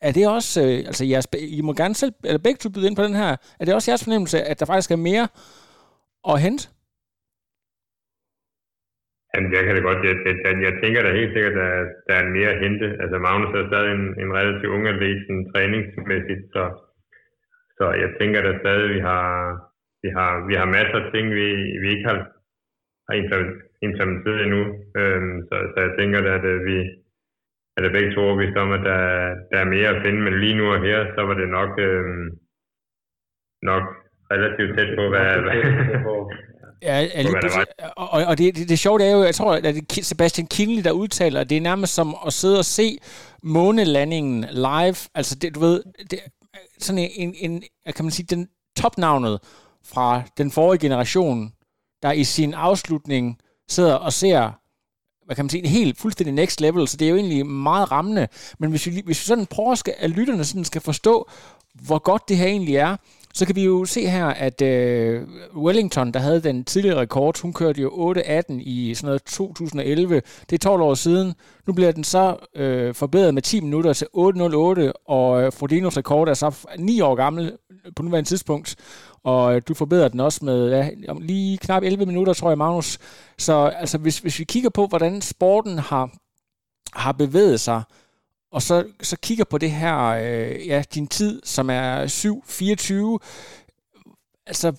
Er 0.00 0.12
det 0.12 0.28
også, 0.28 0.62
øh, 0.62 0.78
altså 0.86 1.04
jeres, 1.04 1.26
I 1.38 1.60
må 1.60 1.72
gerne 1.72 1.94
selv, 1.94 2.12
eller 2.24 2.38
begge 2.38 2.58
to 2.58 2.68
byde 2.68 2.86
ind 2.86 2.96
på 2.96 3.02
den 3.02 3.14
her, 3.14 3.36
er 3.60 3.64
det 3.64 3.74
også 3.74 3.90
jeres 3.90 4.04
fornemmelse, 4.04 4.42
at 4.42 4.60
der 4.60 4.66
faktisk 4.66 4.90
er 4.90 4.96
mere 4.96 5.28
at 6.28 6.40
hente? 6.40 6.68
Han 9.34 9.44
virker 9.54 9.72
det 9.74 9.82
godt. 9.88 10.00
Jeg, 10.08 10.16
jeg, 10.26 10.52
jeg 10.66 10.74
tænker 10.82 11.00
da 11.02 11.10
helt 11.20 11.34
sikkert, 11.34 11.56
at 11.68 11.86
der 12.08 12.14
er 12.14 12.34
mere 12.36 12.50
at 12.54 12.62
hente. 12.64 12.86
Altså 13.02 13.16
Magnus 13.18 13.54
er 13.54 13.70
stadig 13.70 13.90
en, 13.98 14.06
en 14.22 14.30
relativt 14.38 14.72
ung 14.74 14.84
atlet 14.88 15.20
sådan, 15.26 15.48
træningsmæssigt, 15.52 16.44
så, 16.54 16.62
så 17.78 17.84
jeg 18.02 18.10
tænker 18.20 18.40
da 18.42 18.52
stadig, 18.58 18.84
at 18.88 18.94
vi 18.96 19.00
har, 19.08 19.26
vi 20.02 20.08
har, 20.16 20.30
vi 20.48 20.54
har 20.60 20.74
masser 20.76 20.98
af 21.00 21.10
ting, 21.12 21.26
vi, 21.40 21.46
vi 21.82 21.88
ikke 21.94 22.08
har, 22.10 22.18
har 23.08 23.14
implementeret 23.86 24.42
endnu. 24.46 24.62
Øhm, 25.00 25.36
så, 25.48 25.56
så 25.72 25.78
jeg 25.86 25.92
tænker 25.98 26.20
da, 26.20 26.30
at 26.38 26.44
øh, 26.44 26.60
at 26.60 26.66
vi 26.68 26.76
er 27.76 27.80
det 27.82 27.92
begge 27.92 28.14
to 28.14 28.20
overbevist 28.20 28.56
om, 28.56 28.70
at 28.72 28.82
der, 28.90 29.00
der 29.50 29.58
er 29.60 29.72
mere 29.74 29.88
at 29.94 30.02
finde, 30.04 30.20
men 30.22 30.34
lige 30.40 30.58
nu 30.58 30.64
og 30.74 30.80
her, 30.86 30.98
så 31.14 31.20
var 31.28 31.34
det 31.34 31.48
nok, 31.48 31.72
øhm, 31.78 32.28
nok 33.62 33.84
relativt 34.32 34.78
tæt 34.78 34.90
på, 34.98 35.04
hvad, 35.12 35.28
hvad, 35.44 35.56
Ja, 36.82 37.00
ja 37.00 37.22
lige 37.22 37.36
og, 37.96 38.10
og 38.10 38.38
det, 38.38 38.56
det, 38.56 38.68
det 38.68 38.78
sjove 38.78 39.04
er 39.04 39.10
jo, 39.10 39.22
jeg 39.22 39.34
tror, 39.34 39.54
at 39.54 39.64
det 39.64 39.98
er 39.98 40.02
Sebastian 40.02 40.46
Kinley, 40.46 40.84
der 40.84 40.90
udtaler, 40.90 41.40
at 41.40 41.50
det 41.50 41.56
er 41.56 41.60
nærmest 41.60 41.94
som 41.94 42.16
at 42.26 42.32
sidde 42.32 42.58
og 42.58 42.64
se 42.64 42.98
månelandingen 43.42 44.46
live. 44.50 44.96
Altså, 45.14 45.34
det, 45.34 45.54
du 45.54 45.60
ved, 45.60 45.82
det, 46.10 46.20
sådan 46.78 47.10
en, 47.14 47.34
en, 47.38 47.62
kan 47.96 48.04
man 48.04 48.12
sige, 48.12 48.26
den 48.30 48.48
topnavnet 48.76 49.40
fra 49.84 50.22
den 50.38 50.50
forrige 50.50 50.80
generation, 50.80 51.52
der 52.02 52.12
i 52.12 52.24
sin 52.24 52.54
afslutning 52.54 53.38
sidder 53.68 53.94
og 53.94 54.12
ser 54.12 54.50
hvad 55.28 55.36
kan 55.36 55.44
man 55.44 55.50
sige, 55.50 55.62
en 55.62 55.70
helt 55.70 55.98
fuldstændig 55.98 56.34
next 56.34 56.60
level, 56.60 56.88
så 56.88 56.96
det 56.96 57.04
er 57.04 57.10
jo 57.10 57.16
egentlig 57.16 57.46
meget 57.46 57.92
rammende. 57.92 58.28
Men 58.58 58.70
hvis 58.70 58.86
vi, 58.86 58.90
hvis 58.90 59.20
vi 59.20 59.26
sådan 59.26 59.46
prøver, 59.46 59.74
skal, 59.74 59.94
at 59.98 60.10
lytterne 60.10 60.44
sådan 60.44 60.64
skal 60.64 60.80
forstå, 60.80 61.30
hvor 61.74 61.98
godt 61.98 62.28
det 62.28 62.36
her 62.36 62.46
egentlig 62.46 62.76
er, 62.76 62.96
så 63.34 63.46
kan 63.46 63.56
vi 63.56 63.64
jo 63.64 63.84
se 63.84 64.08
her, 64.08 64.26
at 64.26 64.62
øh, 64.62 65.22
Wellington, 65.56 66.12
der 66.12 66.20
havde 66.20 66.40
den 66.40 66.64
tidligere 66.64 67.00
rekord, 67.00 67.40
hun 67.42 67.52
kørte 67.52 67.82
jo 67.82 68.14
8.18 68.14 68.42
i 68.60 68.94
sådan 68.94 69.06
noget 69.06 69.22
2011. 69.22 70.22
Det 70.50 70.52
er 70.52 70.58
12 70.58 70.82
år 70.82 70.94
siden. 70.94 71.34
Nu 71.66 71.72
bliver 71.72 71.92
den 71.92 72.04
så 72.04 72.36
øh, 72.54 72.94
forbedret 72.94 73.34
med 73.34 73.42
10 73.42 73.60
minutter 73.60 73.92
til 73.92 74.06
8.08, 74.16 74.92
og 75.06 75.42
øh, 75.42 75.52
Frodinos 75.52 75.96
rekord 75.96 76.28
er 76.28 76.34
så 76.34 76.66
9 76.78 77.00
år 77.00 77.14
gammel 77.14 77.52
på 77.96 78.02
nuværende 78.02 78.28
tidspunkt. 78.28 78.76
Og 79.24 79.54
øh, 79.54 79.62
du 79.68 79.74
forbedrer 79.74 80.08
den 80.08 80.20
også 80.20 80.44
med 80.44 80.70
ja, 80.70 80.90
lige 81.20 81.58
knap 81.58 81.82
11 81.82 82.06
minutter, 82.06 82.32
tror 82.32 82.50
jeg, 82.50 82.58
Magnus. 82.58 82.98
Så 83.38 83.72
altså, 83.76 83.98
hvis, 83.98 84.18
hvis 84.18 84.38
vi 84.38 84.44
kigger 84.44 84.70
på, 84.70 84.86
hvordan 84.86 85.20
sporten 85.20 85.78
har, 85.78 86.10
har 86.92 87.12
bevæget 87.12 87.60
sig, 87.60 87.82
og 88.50 88.62
så, 88.62 88.86
så 89.00 89.16
kigger 89.22 89.44
på 89.50 89.58
det 89.58 89.70
her, 89.70 89.98
øh, 89.98 90.66
ja, 90.66 90.82
din 90.94 91.06
tid, 91.06 91.42
som 91.44 91.70
er 91.70 92.06
7-24, 92.06 93.18
altså 94.46 94.72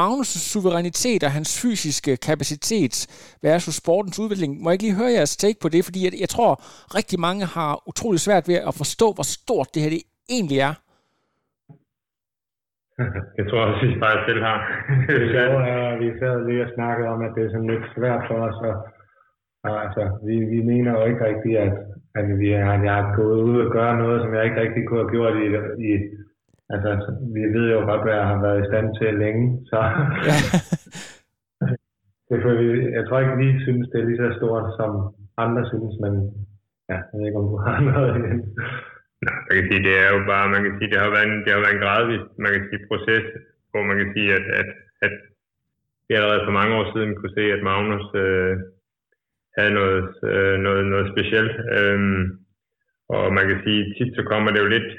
Magnus' 0.00 0.38
suverænitet 0.52 1.22
og 1.24 1.30
hans 1.30 1.62
fysiske 1.62 2.16
kapacitet 2.16 2.94
versus 3.42 3.74
sportens 3.74 4.18
udvikling. 4.18 4.62
Må 4.62 4.70
jeg 4.70 4.74
ikke 4.74 4.86
lige 4.86 5.00
høre 5.00 5.16
jeres 5.18 5.36
take 5.36 5.58
på 5.62 5.68
det? 5.68 5.84
Fordi 5.84 6.04
jeg, 6.04 6.12
jeg 6.20 6.28
tror, 6.28 6.52
rigtig 6.98 7.20
mange 7.20 7.44
har 7.56 7.72
utrolig 7.90 8.20
svært 8.20 8.44
ved 8.48 8.58
at 8.68 8.74
forstå, 8.82 9.06
hvor 9.16 9.26
stort 9.36 9.68
det 9.74 9.82
her 9.82 9.90
det 9.90 10.02
egentlig 10.36 10.58
er. 10.68 10.74
Det 13.36 13.44
tror 13.46 13.58
jeg 13.60 13.68
også, 13.70 13.86
vi 13.86 14.04
bare 14.06 14.18
selv 14.28 14.42
har. 14.48 14.58
det 15.08 15.36
er, 15.44 15.98
vi 16.02 16.08
sad 16.20 16.36
lige 16.48 16.64
og 16.66 16.70
snakkede 16.76 17.08
om, 17.14 17.20
at 17.26 17.32
det 17.36 17.42
er 17.44 17.52
sådan 17.54 17.72
lidt 17.74 17.86
svært 17.96 18.22
for 18.28 18.38
os. 18.48 18.58
Og, 18.70 18.76
og 19.68 19.74
altså, 19.84 20.02
vi, 20.26 20.36
vi 20.54 20.60
mener 20.72 20.92
jo 20.98 21.02
ikke 21.10 21.22
rigtigt, 21.30 21.56
at, 21.66 21.74
at, 22.18 22.26
vi, 22.40 22.48
at 22.52 22.80
jeg 22.88 22.94
har 23.00 23.16
gået 23.16 23.40
ud 23.48 23.56
og 23.64 23.72
gøre 23.72 23.94
noget, 24.02 24.18
som 24.22 24.34
jeg 24.34 24.44
ikke 24.44 24.60
rigtig 24.60 24.82
kunne 24.84 25.02
have 25.02 25.14
gjort 25.16 25.34
i, 25.44 25.46
i 25.88 25.90
altså, 26.74 26.90
vi 27.34 27.42
ved 27.56 27.66
jo 27.74 27.80
godt, 27.90 28.02
hvad 28.04 28.14
jeg 28.20 28.28
har 28.32 28.40
været 28.46 28.62
i 28.62 28.68
stand 28.70 28.88
til 28.98 29.20
længe, 29.24 29.44
så 29.70 29.78
det 32.28 32.36
for, 32.42 32.52
vi, 32.60 32.66
jeg 32.98 33.04
tror 33.04 33.20
ikke, 33.20 33.40
vi 33.44 33.48
synes, 33.66 33.86
det 33.90 33.98
er 34.00 34.08
lige 34.08 34.22
så 34.22 34.28
stort, 34.38 34.66
som 34.78 34.90
andre 35.44 35.62
synes, 35.72 35.94
men 36.04 36.14
ja, 36.90 36.98
jeg 37.08 37.16
ved 37.16 37.26
ikke, 37.26 37.40
om 37.42 37.48
du 37.52 37.58
har 37.66 37.78
noget 37.90 38.10
igen. 38.20 38.40
Man 39.48 39.54
kan 39.56 39.66
sige, 39.68 39.86
det 39.88 39.94
er 40.04 40.10
jo 40.16 40.20
bare, 40.32 40.52
man 40.54 40.62
kan 40.64 40.74
sige, 40.76 40.90
det 40.92 41.00
har 41.04 41.10
været 41.14 41.26
en, 41.28 41.36
det 41.44 41.50
har 41.52 41.62
været 41.64 41.76
en 41.76 41.84
gradvis, 41.84 42.24
man 42.42 42.50
kan 42.52 42.62
sige, 42.68 42.88
proces, 42.90 43.24
hvor 43.70 43.82
man 43.88 43.96
kan 44.00 44.08
sige, 44.14 44.28
at, 44.38 44.46
at, 44.60 44.68
at 45.06 45.14
vi 46.06 46.12
allerede 46.14 46.44
for 46.46 46.54
mange 46.58 46.72
år 46.78 46.86
siden 46.92 47.10
kunne 47.14 47.36
se, 47.38 47.44
at 47.56 47.62
Magnus 47.68 48.06
øh, 48.24 48.54
havde 49.58 49.74
noget, 49.80 50.08
øh, 50.30 50.56
noget, 50.66 50.82
noget 50.92 51.06
specielt. 51.14 51.54
Øhm, 51.76 52.22
og 53.14 53.24
man 53.36 53.44
kan 53.48 53.60
sige, 53.64 53.80
tit 53.96 54.10
så 54.16 54.22
kommer 54.30 54.50
det 54.50 54.60
jo 54.64 54.68
lidt 54.76 54.90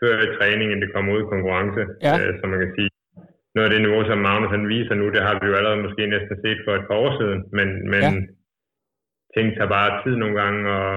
før 0.00 0.14
i 0.26 0.34
træning, 0.36 0.68
end 0.72 0.80
det 0.82 0.92
kommer 0.94 1.14
ud 1.14 1.22
i 1.22 1.30
konkurrence. 1.32 1.82
Ja. 2.06 2.14
Øh, 2.20 2.32
så 2.38 2.44
man 2.52 2.60
kan 2.62 2.72
sige, 2.76 2.90
noget 3.54 3.66
af 3.66 3.72
det 3.72 3.80
niveau, 3.82 4.02
som 4.06 4.18
Magnus 4.18 4.54
han 4.56 4.68
viser 4.74 4.94
nu, 4.94 5.06
det 5.14 5.22
har 5.26 5.34
vi 5.40 5.46
jo 5.50 5.54
allerede 5.58 5.84
måske 5.86 6.02
næsten 6.06 6.36
set 6.44 6.60
for 6.64 6.72
et 6.74 6.86
par 6.88 6.98
år 7.04 7.10
siden, 7.20 7.38
men, 7.56 7.68
men 7.92 8.02
ja. 8.02 8.10
ting 9.34 9.46
tager 9.56 9.74
bare 9.78 9.90
tid 10.02 10.14
nogle 10.16 10.36
gange, 10.42 10.60
og, 10.78 10.92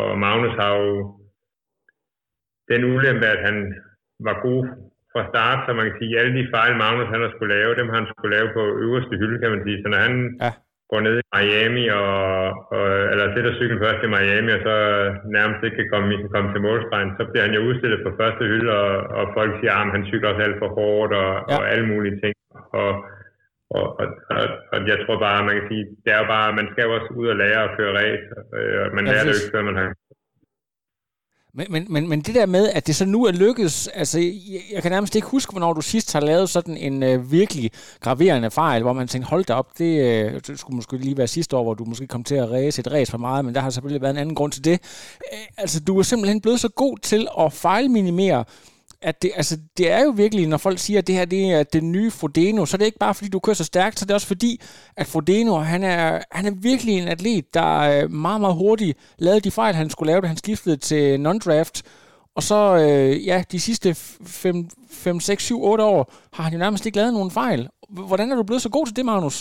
og 0.00 0.18
Magnus 0.24 0.54
har 0.62 0.72
jo 0.82 0.90
den 2.70 2.82
ulempe, 2.92 3.26
at 3.34 3.40
han 3.48 3.56
var 4.26 4.36
god 4.46 4.60
fra 5.12 5.22
start, 5.30 5.58
så 5.64 5.70
man 5.72 5.86
kan 5.86 5.98
sige, 6.00 6.18
alle 6.18 6.32
de 6.38 6.50
fejl, 6.56 6.72
Magnus 6.84 7.12
han 7.14 7.22
har 7.24 7.30
skulle 7.32 7.54
lave, 7.56 7.76
dem 7.80 7.88
har 7.88 7.98
han 8.00 8.10
skulle 8.10 8.36
lave 8.36 8.48
på 8.56 8.62
øverste 8.86 9.14
hylde, 9.20 9.38
kan 9.42 9.50
man 9.54 9.62
sige. 9.66 9.78
Så 9.82 9.88
når 9.88 10.00
han 10.06 10.14
ja. 10.44 10.50
Går 10.90 11.00
ned 11.06 11.14
i 11.20 11.26
Miami, 11.34 11.84
og, 12.00 12.14
og, 12.76 12.86
eller 13.12 13.26
sætter 13.34 13.52
cyklen 13.58 13.82
først 13.84 14.00
i 14.06 14.12
Miami, 14.16 14.50
og 14.56 14.60
så 14.68 14.74
nærmest 15.36 15.60
ikke 15.64 15.78
kan 15.80 15.90
komme, 15.92 16.08
komme 16.34 16.50
til 16.52 16.64
målstregen, 16.66 17.10
så 17.18 17.22
bliver 17.30 17.46
han 17.46 17.56
jo 17.56 17.66
udstillet 17.68 18.00
på 18.04 18.10
første 18.20 18.44
hylde, 18.50 18.70
og, 18.82 18.90
og 19.18 19.24
folk 19.36 19.52
siger, 19.60 19.72
at 19.74 19.94
han 19.96 20.06
cykler 20.10 20.28
også 20.30 20.42
alt 20.46 20.60
for 20.62 20.70
hårdt, 20.78 21.12
og, 21.22 21.30
ja. 21.50 21.56
og 21.56 21.62
alle 21.72 21.86
mulige 21.92 22.16
ting. 22.22 22.34
Og, 22.80 22.90
og, 23.76 23.86
og, 24.00 24.06
og, 24.36 24.44
og 24.72 24.78
jeg 24.90 24.98
tror 25.02 25.16
bare, 25.26 25.46
man 25.48 25.56
kan 25.58 25.68
sige, 25.70 25.84
det 26.04 26.10
er 26.14 26.20
jo 26.22 26.28
bare, 26.34 26.56
man 26.60 26.68
skal 26.70 26.84
jo 26.86 26.90
også 26.96 27.10
ud 27.20 27.26
og 27.32 27.36
lære 27.42 27.60
at 27.66 27.74
køre 27.78 27.96
race, 28.00 28.26
og 28.82 28.88
man 28.96 29.04
ja, 29.04 29.10
lærer 29.10 29.24
det 29.24 29.32
jo 29.32 29.40
ikke, 29.40 29.54
før 29.54 29.68
man 29.70 29.76
har 29.80 29.86
men, 31.56 31.66
men, 31.70 31.86
men, 31.88 32.08
men 32.08 32.20
det 32.20 32.34
der 32.34 32.46
med, 32.46 32.68
at 32.68 32.86
det 32.86 32.96
så 32.96 33.04
nu 33.04 33.24
er 33.24 33.32
lykkedes, 33.32 33.88
altså 33.88 34.18
jeg, 34.18 34.34
jeg 34.72 34.82
kan 34.82 34.92
nærmest 34.92 35.14
ikke 35.14 35.26
huske, 35.28 35.50
hvornår 35.50 35.72
du 35.72 35.80
sidst 35.80 36.12
har 36.12 36.20
lavet 36.20 36.50
sådan 36.50 36.76
en 36.76 37.02
øh, 37.02 37.32
virkelig 37.32 37.70
graverende 38.00 38.50
fejl, 38.50 38.82
hvor 38.82 38.92
man 38.92 39.08
tænkte, 39.08 39.28
hold 39.30 39.44
da 39.44 39.54
op, 39.54 39.78
det, 39.78 40.00
øh, 40.00 40.40
det 40.46 40.58
skulle 40.58 40.76
måske 40.76 40.96
lige 40.96 41.16
være 41.16 41.26
sidste 41.26 41.56
år, 41.56 41.62
hvor 41.62 41.74
du 41.74 41.84
måske 41.84 42.06
kom 42.06 42.24
til 42.24 42.34
at 42.34 42.50
ræse 42.50 42.80
et 42.80 42.92
ræs 42.92 43.10
for 43.10 43.18
meget, 43.18 43.44
men 43.44 43.54
der 43.54 43.60
har 43.60 43.70
selvfølgelig 43.70 44.02
været 44.02 44.10
en 44.10 44.18
anden 44.18 44.34
grund 44.34 44.52
til 44.52 44.64
det. 44.64 44.80
Øh, 45.32 45.38
altså 45.56 45.80
du 45.80 45.98
er 45.98 46.02
simpelthen 46.02 46.40
blevet 46.40 46.60
så 46.60 46.68
god 46.68 46.98
til 46.98 47.28
at 47.40 47.52
fejlminimere, 47.52 48.44
at 49.10 49.22
det, 49.22 49.30
altså, 49.36 49.54
det 49.78 49.86
er 49.92 50.02
jo 50.04 50.10
virkelig, 50.10 50.48
når 50.48 50.56
folk 50.56 50.78
siger, 50.78 50.98
at 50.98 51.06
det 51.06 51.14
her 51.14 51.24
det 51.24 51.52
er 51.52 51.62
det 51.62 51.82
nye 51.84 52.10
Frodeno, 52.10 52.64
så 52.64 52.76
er 52.76 52.78
det 52.78 52.86
ikke 52.86 53.04
bare, 53.06 53.14
fordi 53.14 53.30
du 53.30 53.40
kører 53.40 53.60
så 53.62 53.64
stærkt, 53.64 53.98
så 53.98 54.04
det 54.04 54.10
er 54.10 54.14
også 54.20 54.32
fordi, 54.34 54.52
at 54.96 55.06
Frodeno, 55.12 55.54
han 55.56 55.82
er, 55.82 56.22
han 56.38 56.44
er 56.46 56.54
virkelig 56.70 56.94
en 56.94 57.08
atlet, 57.08 57.54
der 57.54 57.70
øh, 57.92 58.10
meget, 58.10 58.40
meget 58.40 58.56
hurtigt 58.62 59.14
lavede 59.18 59.40
de 59.40 59.50
fejl, 59.50 59.74
han 59.74 59.90
skulle 59.90 60.10
lave, 60.10 60.20
da 60.20 60.26
han 60.26 60.36
skiftede 60.36 60.76
til 60.76 61.04
non-draft. 61.26 61.76
Og 62.36 62.42
så, 62.42 62.60
øh, 62.84 63.26
ja, 63.26 63.38
de 63.52 63.60
sidste 63.60 63.88
5, 63.94 64.54
5, 65.04 65.20
6, 65.20 65.44
7, 65.44 65.62
8 65.62 65.84
år, 65.84 66.12
har 66.34 66.42
han 66.44 66.52
jo 66.52 66.58
nærmest 66.58 66.86
ikke 66.86 66.98
lavet 66.98 67.12
nogen 67.12 67.30
fejl. 67.30 67.68
Hvordan 68.08 68.30
er 68.30 68.36
du 68.36 68.42
blevet 68.42 68.62
så 68.62 68.70
god 68.70 68.86
til 68.86 68.96
det, 68.96 69.04
Magnus? 69.04 69.38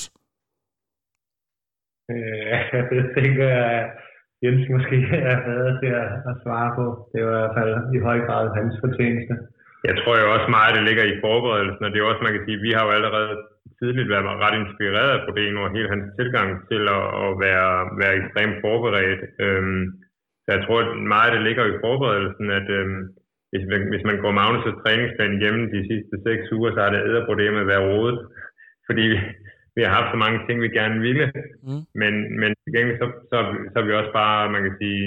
Øh, 2.12 2.56
det 2.92 3.02
tænker 3.18 3.48
jeg, 3.58 3.90
Jens 4.44 4.66
måske 4.76 4.98
er 5.32 5.38
bedre 5.50 5.72
til 5.82 5.92
at, 6.02 6.10
at 6.30 6.36
svare 6.44 6.70
på. 6.78 6.86
Det 7.12 7.18
er 7.22 7.26
i 7.28 7.32
hvert 7.34 7.56
fald 7.58 7.74
i 7.96 8.00
høj 8.08 8.20
grad 8.28 8.46
hans 8.60 8.76
fortjeneste. 8.84 9.34
Jeg 9.90 9.96
tror 10.00 10.16
jo 10.24 10.28
også 10.36 10.50
meget, 10.56 10.72
at 10.72 10.78
det 10.78 10.88
ligger 10.90 11.06
i 11.08 11.22
forberedelsen, 11.26 11.86
og 11.86 11.92
det 11.92 12.00
er 12.00 12.10
også, 12.12 12.24
man 12.26 12.36
kan 12.36 12.46
sige, 12.46 12.66
vi 12.68 12.72
har 12.76 12.84
jo 12.86 12.92
allerede 12.98 13.32
tidligt 13.80 14.12
været 14.14 14.42
ret 14.46 14.56
inspireret 14.62 15.12
af 15.14 15.22
Frodeno 15.26 15.60
og 15.64 15.74
hele 15.76 15.90
hans 15.94 16.08
tilgang 16.20 16.50
til 16.70 16.82
at, 16.98 17.06
at 17.26 17.32
være, 17.46 17.74
være 18.02 18.18
ekstremt 18.20 18.58
forberedt. 18.66 19.22
Øhm, 19.46 19.84
så 20.44 20.50
jeg 20.56 20.62
tror, 20.64 20.80
at 20.84 20.90
meget 21.14 21.28
af 21.30 21.34
det 21.36 21.44
ligger 21.48 21.66
i 21.68 21.80
forberedelsen, 21.86 22.48
at 22.60 22.68
øhm, 22.78 23.00
hvis, 23.52 23.66
man, 23.72 23.82
hvis 23.92 24.06
man 24.10 24.18
går 24.24 24.34
Magnus' 24.40 24.80
træningsplan 24.82 25.38
igennem 25.38 25.64
de 25.76 25.82
sidste 25.92 26.16
seks 26.28 26.44
uger, 26.58 26.72
så 26.72 26.80
har 26.84 26.92
det 26.92 27.06
æderproblemet 27.10 27.70
været 27.72 27.88
rodet. 27.92 28.20
Fordi 28.88 29.06
vi 29.76 29.82
har 29.84 29.92
haft 29.98 30.10
så 30.12 30.18
mange 30.24 30.40
ting, 30.46 30.58
vi 30.62 30.78
gerne 30.80 30.98
ville, 31.08 31.26
mm. 31.68 31.84
men, 32.02 32.14
men 32.42 32.50
til 32.62 32.72
gengæld 32.76 32.98
så, 33.02 33.08
så, 33.32 33.38
så 33.72 33.76
er 33.80 33.86
vi 33.88 33.94
også 33.94 34.14
bare, 34.22 34.52
man 34.56 34.64
kan 34.66 34.76
sige, 34.82 35.04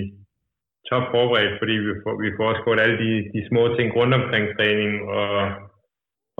top 0.91 1.05
forberedt, 1.15 1.55
fordi 1.61 1.75
vi 1.87 1.93
får, 2.03 2.15
vi 2.25 2.31
får 2.37 2.47
også 2.51 2.63
gået 2.67 2.81
alle 2.85 2.99
de, 3.05 3.13
de 3.35 3.41
små 3.51 3.63
ting 3.77 3.89
rundt 3.99 4.15
omkring 4.21 4.45
træning, 4.57 4.93
og, 5.21 5.33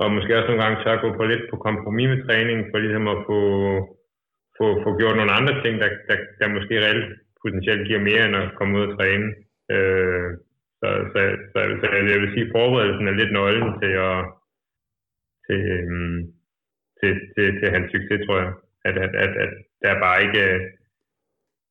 og 0.01 0.07
måske 0.17 0.37
også 0.37 0.49
nogle 0.49 0.63
gange 0.63 0.79
tør 0.79 1.03
gå 1.05 1.09
på 1.17 1.25
lidt 1.25 1.45
på 1.51 1.57
kompromis 1.67 2.09
med 2.13 2.21
træning, 2.27 2.59
for 2.71 2.79
ligesom 2.79 3.07
at 3.15 3.19
få, 3.29 3.41
få, 4.59 4.67
få 4.85 4.91
gjort 5.01 5.17
nogle 5.17 5.37
andre 5.39 5.55
ting, 5.63 5.75
der, 5.83 5.91
der, 6.09 6.17
der 6.39 6.57
måske 6.57 6.75
reelt 6.85 7.09
potentielt 7.43 7.87
giver 7.89 8.07
mere 8.09 8.23
end 8.27 8.37
at 8.43 8.55
komme 8.59 8.73
ud 8.79 8.85
og 8.89 8.93
træne. 8.99 9.29
Øh, 9.75 10.29
så, 10.81 10.89
så, 11.13 11.21
så, 11.53 11.59
så 11.81 11.87
jeg 12.13 12.21
vil 12.23 12.33
sige, 12.35 12.47
at 12.47 12.55
forberedelsen 12.57 13.09
er 13.09 13.19
lidt 13.21 13.33
nøglen 13.33 13.73
til 13.83 13.93
at, 14.09 14.19
til, 15.47 15.61
øhm, 15.77 16.19
til, 16.99 17.13
til, 17.35 17.47
til 17.59 17.69
hans 17.75 17.87
succes, 17.93 18.21
tror 18.27 18.39
jeg. 18.45 18.53
At, 18.89 18.97
at, 19.05 19.13
at, 19.25 19.33
at 19.45 19.53
der 19.83 19.89
er 19.95 20.01
bare 20.07 20.19
ikke 20.27 20.45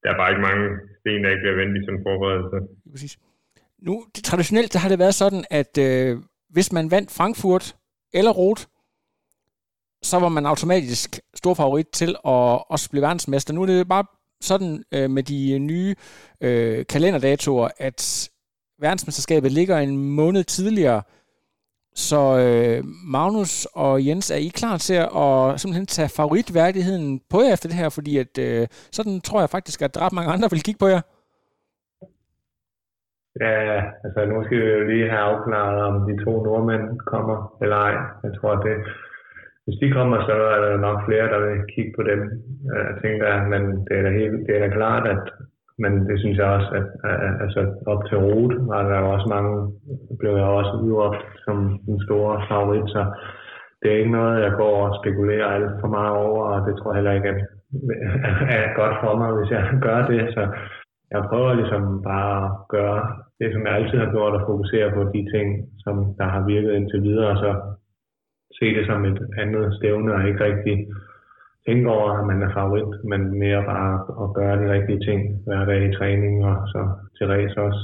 der 0.06 0.10
er 0.14 0.18
bare 0.22 0.32
ikke 0.32 0.48
mange 0.50 0.66
sten, 1.06 1.24
der 1.24 1.30
ikke 1.34 1.44
bliver 1.46 1.60
vendt 1.62 1.78
i 1.78 1.82
sådan 1.86 2.00
en 2.00 2.06
forberedelse. 2.08 2.58
Præcis. 2.92 3.18
Nu, 3.88 4.06
det, 4.16 4.24
traditionelt 4.24 4.74
der 4.74 4.80
har 4.80 4.90
det 4.90 5.00
været 5.00 5.16
sådan, 5.16 5.44
at 5.50 5.78
øh, 5.78 6.18
hvis 6.50 6.72
man 6.72 6.92
vandt 6.92 7.12
Frankfurt 7.12 7.76
eller 8.14 8.32
Rot, 8.32 8.68
så 10.02 10.20
var 10.20 10.30
man 10.30 10.46
automatisk 10.46 11.20
stor 11.36 11.54
favorit 11.54 11.88
til 11.88 12.10
at 12.10 12.64
også 12.70 12.90
blive 12.90 13.02
verdensmester. 13.02 13.54
Nu 13.54 13.62
er 13.62 13.66
det 13.66 13.88
bare 13.88 14.06
sådan 14.42 14.84
øh, 14.92 15.10
med 15.10 15.24
de 15.24 15.54
øh, 15.54 15.60
nye 15.60 15.96
øh, 16.42 16.86
kalenderdatoer, 16.86 17.70
at 17.78 18.30
verdensmesterskabet 18.80 19.52
ligger 19.52 19.78
en 19.78 19.98
måned 19.98 20.44
tidligere, 20.44 21.02
så 21.96 22.22
øh, 22.46 22.80
Magnus 23.16 23.54
og 23.84 24.06
Jens, 24.08 24.32
er 24.32 24.42
I 24.48 24.50
klar 24.62 24.78
til 24.78 24.98
at 25.26 25.60
simpelthen 25.60 25.88
tage 25.96 26.16
favoritværdigheden 26.20 27.08
på 27.32 27.38
jer 27.42 27.54
efter 27.54 27.70
det 27.70 27.82
her? 27.82 27.90
Fordi 27.98 28.14
at, 28.24 28.34
øh, 28.48 28.68
sådan 28.98 29.16
tror 29.28 29.40
jeg 29.40 29.50
faktisk, 29.56 29.80
at 29.82 30.02
ret 30.04 30.18
mange 30.18 30.34
andre 30.34 30.50
vil 30.52 30.66
kigge 30.66 30.84
på 30.84 30.90
jer. 30.94 31.02
Ja, 33.44 33.58
altså 34.06 34.20
nu 34.32 34.44
skal 34.44 34.58
vi 34.62 34.70
jo 34.78 34.84
lige 34.92 35.10
have 35.14 35.26
afklaret, 35.32 35.80
om 35.90 35.96
de 36.08 36.24
to 36.26 36.32
nordmænd 36.44 36.86
kommer 37.14 37.38
eller 37.64 37.78
ej. 37.88 37.96
Jeg 38.26 38.32
tror, 38.38 38.52
at 38.58 38.64
det, 38.68 38.78
hvis 39.66 39.80
de 39.82 39.88
kommer, 39.98 40.18
så 40.28 40.36
er 40.56 40.60
der 40.66 40.86
nok 40.88 41.00
flere, 41.08 41.28
der 41.34 41.40
vil 41.46 41.58
kigge 41.74 41.94
på 41.98 42.04
dem, 42.12 42.20
jeg 42.76 42.96
tænker 43.04 43.26
jeg. 43.34 43.40
Men 43.54 43.62
det 43.86 43.94
er 43.98 44.04
da, 44.08 44.12
helt, 44.20 44.40
det 44.48 44.54
er 44.56 44.62
da 44.68 44.70
klart, 44.80 45.06
at 45.16 45.24
men 45.82 45.92
det 46.10 46.20
synes 46.20 46.38
jeg 46.38 46.48
også, 46.58 46.70
at, 46.80 46.88
at 47.12 47.34
altså 47.44 47.62
op 47.92 48.02
til 48.06 48.18
rute 48.18 48.58
var 48.72 48.82
der 48.90 49.00
jo 49.00 49.08
også 49.16 49.28
mange, 49.36 49.54
blev 50.20 50.34
jeg 50.42 50.50
også 50.60 50.74
udråbt 50.84 51.22
som 51.46 51.80
den 51.86 51.98
store 52.06 52.34
favorit, 52.50 52.88
så 52.96 53.02
det 53.82 53.92
er 53.92 53.98
ikke 53.98 54.18
noget, 54.20 54.44
jeg 54.46 54.54
går 54.62 54.76
og 54.88 54.96
spekulerer 55.02 55.48
alt 55.56 55.72
for 55.82 55.88
meget 55.88 56.14
over, 56.28 56.42
og 56.52 56.68
det 56.68 56.74
tror 56.76 56.92
jeg 56.92 56.98
heller 57.00 57.18
ikke, 57.18 57.30
at 57.30 57.40
er 58.56 58.76
godt 58.80 58.96
for 59.04 59.14
mig, 59.22 59.30
hvis 59.38 59.52
jeg 59.56 59.64
gør 59.88 60.00
det. 60.12 60.22
Så 60.36 60.44
jeg 61.14 61.22
prøver 61.30 61.54
ligesom 61.54 61.84
bare 62.04 62.34
at 62.46 62.52
gøre 62.76 63.02
det, 63.40 63.50
som 63.54 63.62
jeg 63.66 63.74
altid 63.76 63.98
har 64.00 64.12
gjort, 64.16 64.34
og 64.34 64.48
fokusere 64.52 64.92
på 64.92 65.02
de 65.16 65.22
ting, 65.34 65.48
som 65.84 65.96
der 66.20 66.28
har 66.34 66.42
virket 66.54 66.72
indtil 66.74 67.02
videre, 67.10 67.30
og 67.34 67.38
så 67.38 67.52
se 68.58 68.66
det 68.78 68.86
som 68.86 69.06
et 69.06 69.20
andet 69.42 69.76
stævne, 69.78 70.14
og 70.14 70.28
ikke 70.28 70.44
rigtig 70.50 70.76
tænke 71.68 71.90
over, 71.90 72.10
at 72.20 72.26
man 72.32 72.42
er 72.48 72.52
favorit, 72.58 72.94
men 73.12 73.22
mere 73.44 73.62
bare 73.74 73.94
at 74.24 74.28
gøre 74.40 74.56
de 74.62 74.68
rigtige 74.76 75.02
ting 75.08 75.20
hver 75.46 75.66
dag 75.66 75.80
i 75.90 75.96
træning, 75.98 76.46
og 76.46 76.56
så 76.72 76.82
til 77.18 77.26
race 77.28 77.62
også. 77.68 77.82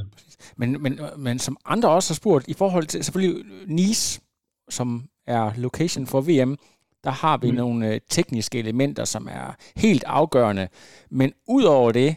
Men, 0.58 0.84
men, 0.84 1.00
men 1.18 1.40
som 1.40 1.58
andre 1.66 1.90
også 1.90 2.10
har 2.14 2.22
spurgt, 2.22 2.48
i 2.48 2.56
forhold 2.58 2.86
til 2.86 3.04
selvfølgelig 3.04 3.46
Nice, 3.68 4.22
som 4.70 5.02
er 5.28 5.52
location 5.58 6.06
for 6.06 6.22
VM, 6.22 6.58
der 7.04 7.12
har 7.12 7.38
vi 7.38 7.52
mm. 7.52 7.58
nogle 7.58 7.94
øh, 7.94 8.00
tekniske 8.10 8.60
elementer, 8.60 9.04
som 9.04 9.28
er 9.28 9.56
helt 9.76 10.04
afgørende. 10.08 10.68
Men 11.12 11.34
udover 11.48 11.92
det, 11.92 12.16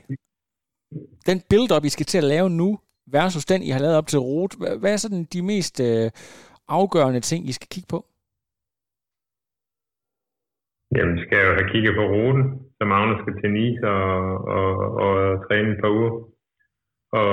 den 1.27 1.43
build-up, 1.51 1.85
I 1.85 1.89
skal 1.89 2.07
til 2.07 2.19
at 2.19 2.25
lave 2.25 2.51
nu, 2.51 2.79
versus 3.07 3.45
den, 3.45 3.63
I 3.63 3.71
har 3.71 3.81
lavet 3.81 3.97
op 3.97 4.07
til 4.07 4.19
Rot, 4.19 4.55
hvad 4.81 4.93
er 4.93 4.97
sådan 4.97 5.25
de 5.25 5.43
mest 5.43 5.81
øh, 5.81 6.11
afgørende 6.69 7.21
ting, 7.21 7.49
I 7.49 7.53
skal 7.53 7.69
kigge 7.69 7.87
på? 7.87 8.07
Jamen, 10.97 11.17
skal 11.23 11.37
jeg 11.39 11.47
jo 11.49 11.55
have 11.59 11.71
kigget 11.73 11.95
på 11.97 12.05
ruten, 12.15 12.45
så 12.77 12.83
Magnus 12.93 13.21
skal 13.21 13.35
til 13.41 13.51
Nice 13.51 13.83
og, 13.89 14.09
og, 14.57 14.71
og 15.05 15.15
træne 15.45 15.71
et 15.73 15.81
par 15.83 15.93
uger. 15.99 16.13
Og 17.21 17.33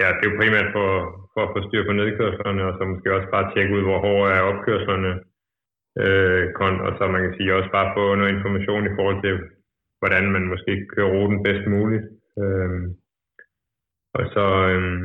ja, 0.00 0.08
det 0.16 0.24
er 0.24 0.30
jo 0.30 0.40
primært 0.40 0.68
for, 0.76 0.88
for 1.32 1.40
at 1.44 1.52
få 1.52 1.58
styr 1.68 1.84
på 1.86 1.92
nedkørslerne, 1.92 2.62
og 2.68 2.72
så 2.74 2.82
måske 2.84 3.14
også 3.16 3.28
bare 3.34 3.50
tjekke 3.52 3.74
ud, 3.76 3.82
hvor 3.86 3.98
hårde 4.06 4.32
er 4.36 4.48
opkørslerne. 4.50 5.12
Øh, 6.02 6.44
og 6.86 6.92
så 6.98 7.02
man 7.14 7.22
kan 7.22 7.34
sige 7.36 7.54
også 7.54 7.70
bare 7.76 7.92
få 7.96 8.14
noget 8.14 8.34
information 8.36 8.82
i 8.86 8.94
forhold 8.96 9.18
til, 9.24 9.34
hvordan 10.00 10.24
man 10.34 10.44
måske 10.52 10.72
kører 10.92 11.12
ruten 11.14 11.42
bedst 11.46 11.66
muligt. 11.74 12.04
Øh, 12.42 12.80
og 14.18 14.24
så, 14.34 14.46
øh, 14.72 15.02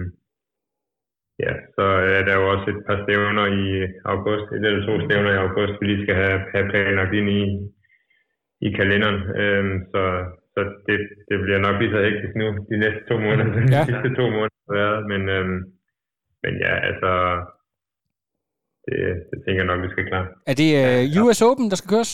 ja, 1.44 1.54
så 1.76 1.86
er 2.18 2.24
der 2.28 2.36
jo 2.39 2.46
også 2.54 2.65
et 2.74 2.82
par 2.88 2.98
stævner 3.04 3.46
i 3.62 3.65
august, 4.13 4.48
et 4.52 4.65
eller 4.65 4.86
to 4.86 4.94
stævner 5.06 5.32
i 5.34 5.44
august, 5.46 5.74
vi 5.80 5.86
lige 5.88 6.04
skal 6.04 6.15
have, 6.24 6.39
have 6.54 6.70
planlagt 6.70 7.13
ind 7.13 7.30
i, 7.30 7.41
i 8.67 8.69
kalenderen. 8.78 9.19
Øhm, 9.41 9.75
så 9.91 10.01
så 10.56 10.62
det, 10.88 10.97
det 11.30 11.38
bliver 11.45 11.60
nok 11.67 11.75
lige 11.82 11.93
så 11.95 11.99
hektisk 12.08 12.34
nu 12.41 12.47
de 12.69 12.75
næste 12.84 13.01
to 13.10 13.15
måneder, 13.25 13.45
ja. 13.75 13.82
de 13.82 13.88
sidste 13.89 14.10
to 14.19 14.25
måneder 14.36 14.62
har 14.67 14.75
været. 14.82 14.99
Men, 15.12 15.21
øhm, 15.36 15.60
men 16.43 16.54
ja, 16.65 16.73
altså, 16.89 17.12
det, 18.86 18.97
det 19.30 19.38
tænker 19.43 19.62
jeg 19.62 19.71
nok, 19.71 19.82
vi 19.86 19.93
skal 19.93 20.08
klare. 20.10 20.28
Er 20.51 20.56
det 20.62 20.69
øh, 20.82 21.23
US 21.23 21.41
Open, 21.49 21.65
der 21.71 21.78
skal 21.80 21.93
køres? 21.95 22.13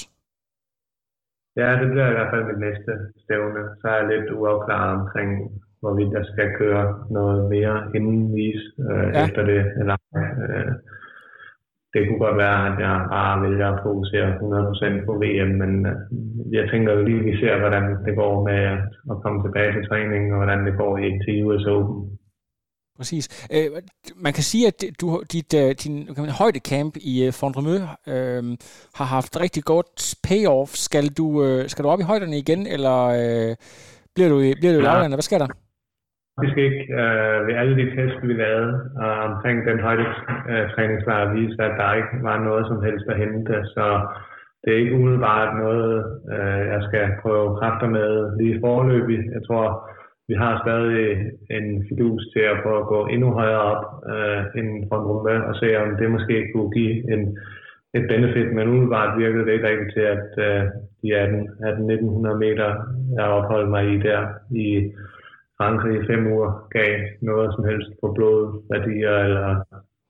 Ja, 1.59 1.69
det 1.79 1.87
bliver 1.91 2.09
i 2.09 2.15
hvert 2.17 2.31
fald 2.33 2.45
mit 2.51 2.61
næste 2.67 2.91
stævne. 3.23 3.61
Så 3.79 3.85
er 3.91 3.97
jeg 3.99 4.07
lidt 4.13 4.27
uafklaret 4.39 4.91
omkring, 4.99 5.29
hvorvidt 5.81 6.11
jeg 6.17 6.25
skal 6.31 6.47
køre 6.61 6.85
noget 7.17 7.39
mere 7.53 7.77
inden 7.97 8.35
vis 8.39 8.61
øh, 8.89 9.07
ja. 9.15 9.23
efter 9.25 9.41
det. 9.51 9.61
Eller, 9.81 9.97
øh, 10.19 10.71
det 11.93 12.01
kunne 12.07 12.23
godt 12.25 12.37
være, 12.45 12.59
at 12.69 12.75
jeg 12.85 12.95
bare 13.15 13.41
vælger 13.45 13.67
at 13.71 13.81
fokusere 13.87 14.27
100% 15.01 15.05
på 15.07 15.13
VM, 15.23 15.51
men 15.61 15.71
øh, 15.91 15.95
jeg 16.57 16.63
tænker 16.71 16.91
lige, 17.07 17.19
at 17.19 17.25
vi 17.29 17.33
ser, 17.41 17.59
hvordan 17.63 17.83
det 18.05 18.13
går 18.21 18.33
med 18.49 18.61
at 19.11 19.17
komme 19.23 19.39
tilbage 19.45 19.71
til 19.73 19.87
træningen, 19.89 20.31
og 20.33 20.37
hvordan 20.41 20.61
det 20.67 20.73
går 20.81 20.91
til 21.25 21.45
US 21.45 21.65
Open. 21.75 21.97
Præcis. 22.97 23.47
Øh, 23.55 23.67
man 24.15 24.33
kan 24.33 24.43
sige, 24.43 24.67
at 24.67 24.83
du, 25.01 25.23
dit, 25.33 25.53
øh, 25.53 25.75
din 25.83 26.05
kan 26.05 26.23
man, 26.23 26.29
højdecamp 26.29 26.93
i 27.13 27.31
Fondremø 27.31 27.75
øh, 28.13 28.43
har 28.97 29.05
haft 29.05 29.39
rigtig 29.39 29.63
godt 29.63 30.15
payoff. 30.27 30.71
Skal 30.87 31.07
du, 31.07 31.43
øh, 31.43 31.69
skal 31.69 31.83
du 31.83 31.89
op 31.89 31.99
i 31.99 32.03
højderne 32.11 32.37
igen, 32.37 32.67
eller 32.67 32.97
øh, 33.05 33.55
bliver 34.15 34.29
du, 34.29 34.37
bliver 34.59 34.73
du 34.73 34.79
i 34.79 34.83
ja. 34.83 34.87
lavlandet? 34.87 35.15
Hvad 35.17 35.21
sker 35.29 35.37
der? 35.37 35.47
Faktisk 36.35 36.57
ikke 36.57 36.81
øh, 37.01 37.37
ved 37.47 37.55
alle 37.61 37.75
de 37.79 37.87
tests, 37.95 38.27
vi 38.29 38.33
lavede 38.33 38.73
øh, 39.03 39.19
omkring 39.29 39.57
den 39.69 39.79
højde 39.79 40.05
øh, 40.51 40.65
træningslejr 40.73 41.33
viste, 41.33 41.63
at 41.63 41.77
der 41.79 41.93
ikke 41.99 42.15
var 42.29 42.37
noget 42.47 42.63
som 42.67 42.83
helst 42.85 43.05
at 43.09 43.19
hente. 43.23 43.55
Så 43.75 43.85
det 44.63 44.69
er 44.73 44.81
ikke 44.81 44.95
umiddelbart 44.97 45.51
noget, 45.63 45.93
øh, 46.33 46.61
jeg 46.73 46.81
skal 46.87 47.05
prøve 47.21 47.57
kræfter 47.59 47.87
med 47.97 48.09
lige 48.39 48.59
forløbig. 48.63 49.19
Jeg 49.35 49.41
tror, 49.47 49.65
vi 50.29 50.35
har 50.43 50.53
stadig 50.63 51.07
en 51.57 51.65
fidus 51.87 52.23
til 52.33 52.43
at 52.51 52.59
prøve 52.63 52.79
at 52.81 52.91
gå 52.93 52.99
endnu 53.13 53.29
højere 53.39 53.63
op 53.71 53.83
øh, 54.13 54.41
inden 54.59 54.81
for 54.89 54.97
en 55.29 55.43
og 55.49 55.55
se, 55.61 55.67
om 55.83 55.89
det 55.99 56.11
måske 56.11 56.35
kunne 56.53 56.71
give 56.77 56.95
en, 57.13 57.21
et 57.97 58.05
benefit. 58.11 58.49
Men 58.55 58.67
umiddelbart 58.67 59.19
virkede 59.21 59.45
det 59.45 59.53
ikke 59.53 59.67
rigtigt 59.67 59.93
til, 59.95 60.05
at 60.15 60.27
øh, 60.47 60.63
de 61.01 61.07
1800 61.15 62.37
meter, 62.45 62.69
jeg 63.17 63.25
opholdt 63.37 63.69
mig 63.69 63.83
i 63.93 63.97
der 63.97 64.21
i 64.65 64.67
Frankrig 65.61 65.93
i 66.01 66.03
fem 66.11 66.21
uger 66.33 66.51
gav 66.75 66.91
noget 67.29 67.47
som 67.55 67.63
helst 67.69 67.89
på 68.01 68.07
blodværdier 68.15 69.15
eller 69.27 69.47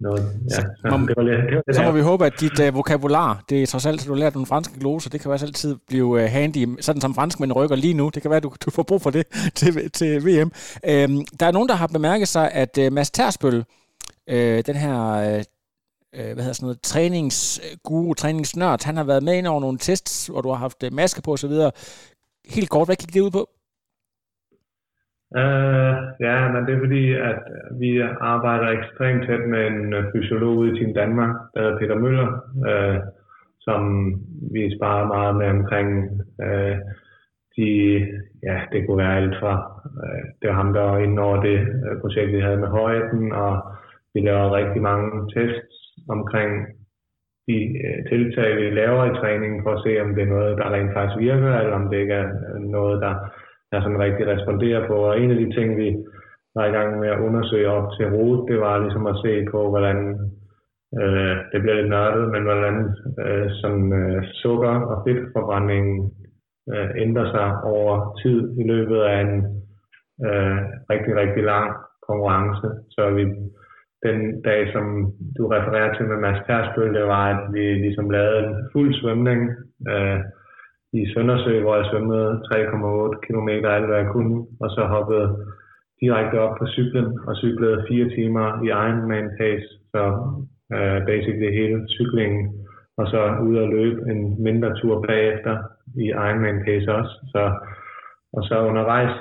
noget. 0.06 0.24
Ja, 0.52 0.62
så, 0.82 0.98
må, 0.98 1.08
det 1.08 1.18
var 1.18 1.24
lidt, 1.24 1.40
det 1.50 1.62
var 1.68 1.74
så 1.74 1.84
må 1.84 1.92
vi 1.92 2.02
håbe, 2.02 2.26
at 2.26 2.40
dit 2.40 2.60
uh, 2.60 2.76
vokabular, 2.76 3.44
det 3.50 3.64
er 3.64 3.68
trods 3.68 3.86
alt, 3.86 4.02
at 4.02 4.08
du 4.08 4.14
har 4.14 4.20
lært 4.20 4.34
nogle 4.34 4.46
franske 4.46 4.80
gloser, 4.80 5.10
det 5.10 5.22
kan 5.22 5.32
også 5.32 5.46
altid 5.46 5.76
blive 5.88 6.06
uh, 6.06 6.20
handy, 6.20 6.68
sådan 6.80 7.02
som 7.02 7.14
franskmænd 7.14 7.52
rykker 7.56 7.76
lige 7.76 7.94
nu. 7.94 8.10
Det 8.14 8.22
kan 8.22 8.32
være, 8.32 8.38
at 8.38 8.44
du, 8.44 8.52
du 8.66 8.72
får 8.72 8.84
brug 8.84 9.02
for 9.02 9.10
det 9.10 9.26
til, 9.60 9.92
til 9.92 10.26
VM. 10.26 10.52
Øhm, 10.90 11.26
der 11.40 11.46
er 11.46 11.52
nogen, 11.52 11.70
der 11.70 11.76
har 11.76 11.88
bemærket 11.88 12.28
sig, 12.28 12.52
at 12.52 12.78
uh, 12.82 12.94
Mads 12.94 13.12
Tersbøl, 13.12 13.58
uh, 14.32 14.60
den 14.70 14.76
her 14.76 14.96
uh, 15.38 15.42
hvad 16.34 16.44
hedder 16.44 16.54
sådan 16.54 16.66
noget, 16.66 16.82
træningsguru, 16.82 18.14
træningsnørd, 18.14 18.86
han 18.86 18.98
har 18.98 19.04
været 19.04 19.24
med 19.24 19.34
ind 19.38 19.48
over 19.48 19.62
nogle 19.62 19.78
tests, 19.78 20.28
hvor 20.28 20.42
du 20.42 20.50
har 20.50 20.56
haft 20.56 20.84
maske 20.92 21.22
på 21.22 21.32
osv. 21.32 21.52
Helt 22.46 22.70
kort, 22.70 22.88
hvad 22.88 22.96
gik 22.96 23.14
det 23.14 23.22
ud 23.22 23.32
på? 23.32 23.50
Uh, 25.40 25.96
ja, 26.20 26.52
men 26.52 26.66
det 26.66 26.74
er 26.76 26.80
fordi, 26.80 27.14
at 27.14 27.40
vi 27.80 28.02
arbejder 28.34 28.68
ekstremt 28.68 29.26
tæt 29.26 29.46
med 29.48 29.68
en 29.68 29.94
øh, 29.94 30.04
fysiolog 30.14 30.58
ude 30.58 30.72
i 30.72 30.80
Team 30.80 30.94
Danmark, 30.94 31.36
der 31.54 31.62
hedder 31.62 31.78
Peter 31.80 31.96
Møller, 31.96 32.30
uh, 32.70 32.98
som 33.60 33.82
vi 34.54 34.76
sparer 34.78 35.08
meget 35.08 35.36
med 35.36 35.48
omkring 35.58 35.90
uh, 36.46 36.76
de, 37.58 37.70
ja, 38.44 38.58
det 38.72 38.88
kunne 38.88 38.98
være 39.04 39.18
alt 39.18 39.36
fra, 39.40 39.82
uh, 39.86 40.24
det 40.42 40.50
var 40.50 40.56
ham, 40.56 40.74
der 40.74 40.82
var 40.82 40.98
inde 40.98 41.22
over 41.22 41.42
det 41.42 41.60
uh, 41.60 42.02
projekt, 42.02 42.32
vi 42.32 42.40
havde 42.40 42.58
med 42.58 42.68
højden, 42.68 43.32
og 43.32 43.54
vi 44.14 44.20
laver 44.20 44.56
rigtig 44.56 44.82
mange 44.82 45.10
tests 45.36 45.76
omkring 46.10 46.52
de 47.48 47.58
uh, 47.86 48.10
tiltag, 48.10 48.56
vi 48.56 48.70
laver 48.70 49.06
i 49.06 49.18
træningen, 49.22 49.64
for 49.64 49.72
at 49.74 49.84
se, 49.86 50.02
om 50.02 50.16
det 50.16 50.24
er 50.24 50.34
noget, 50.36 50.58
der 50.58 50.74
rent 50.74 50.94
faktisk 50.94 51.20
virker, 51.20 51.54
eller 51.60 51.76
om 51.76 51.90
det 51.90 51.98
ikke 51.98 52.14
er 52.14 52.30
noget, 52.60 53.02
der 53.02 53.16
jeg 53.72 53.82
sådan 53.82 54.04
rigtig 54.06 54.28
responderer 54.28 54.88
på. 54.88 54.96
Og 55.10 55.20
en 55.22 55.32
af 55.32 55.38
de 55.38 55.54
ting, 55.56 55.78
vi 55.78 55.90
var 56.56 56.66
i 56.66 56.76
gang 56.78 57.00
med 57.00 57.10
at 57.10 57.20
undersøge 57.20 57.70
op 57.70 57.88
til 57.98 58.06
ROT, 58.16 58.50
det 58.50 58.60
var 58.60 58.80
ligesom 58.80 59.06
at 59.08 59.20
se 59.24 59.46
på, 59.52 59.70
hvordan 59.70 59.98
øh, 61.02 61.36
det 61.52 61.62
bliver 61.62 61.78
lidt 61.78 61.90
nørdet, 61.90 62.32
men 62.34 62.44
hvordan 62.44 62.76
øh, 63.24 63.48
sådan, 63.62 63.94
øh, 64.02 64.24
sukker- 64.42 64.86
og 64.92 64.98
fedtforbrændingen 65.06 66.12
øh, 66.74 66.90
ændrer 67.04 67.28
sig 67.36 67.64
over 67.64 67.94
tid 68.22 68.40
i 68.62 68.64
løbet 68.72 69.00
af 69.02 69.22
en 69.22 69.34
øh, 70.28 70.60
rigtig, 70.92 71.16
rigtig 71.16 71.44
lang 71.44 71.68
konkurrence. 72.08 72.68
Så 72.90 73.10
vi, 73.18 73.24
den 74.06 74.42
dag, 74.42 74.62
som 74.74 74.86
du 75.38 75.48
refererer 75.48 75.94
til 75.94 76.06
med 76.06 76.18
Mads 76.18 76.42
Persbøl, 76.48 76.94
det 76.94 77.04
var, 77.04 77.26
at 77.34 77.54
vi 77.54 77.66
ligesom 77.86 78.10
lavede 78.10 78.40
en 78.44 78.56
fuld 78.74 78.94
svømning, 78.94 79.40
øh, 79.92 80.20
i 80.94 81.02
Søndersø, 81.14 81.62
hvor 81.62 81.76
jeg 81.76 81.86
svømmede 81.92 82.30
3,8 82.32 83.20
km 83.26 83.50
alt 83.50 83.88
hvad 83.88 83.98
jeg 83.98 84.12
kunne, 84.12 84.46
og 84.62 84.70
så 84.70 84.82
hoppede 84.86 85.28
direkte 86.02 86.40
op 86.40 86.58
på 86.58 86.66
cyklen 86.68 87.20
og 87.28 87.36
cyklede 87.36 87.86
fire 87.90 88.10
timer 88.10 88.48
i 88.64 88.68
Ironman 88.68 89.30
pace, 89.40 89.68
så 89.92 90.02
uh, 90.76 91.00
basically 91.12 91.52
hele 91.60 91.88
cyklingen 91.98 92.62
og 92.98 93.08
så 93.08 93.22
ud 93.48 93.56
og 93.58 93.68
løbe 93.70 94.12
en 94.12 94.44
mindre 94.44 94.76
tur 94.76 95.02
bagefter 95.08 95.58
i 96.04 96.06
Ironman 96.08 96.62
pace 96.66 96.88
også. 97.00 97.14
Så, 97.34 97.44
og 98.34 98.44
så 98.44 98.56
undervejs 98.70 99.14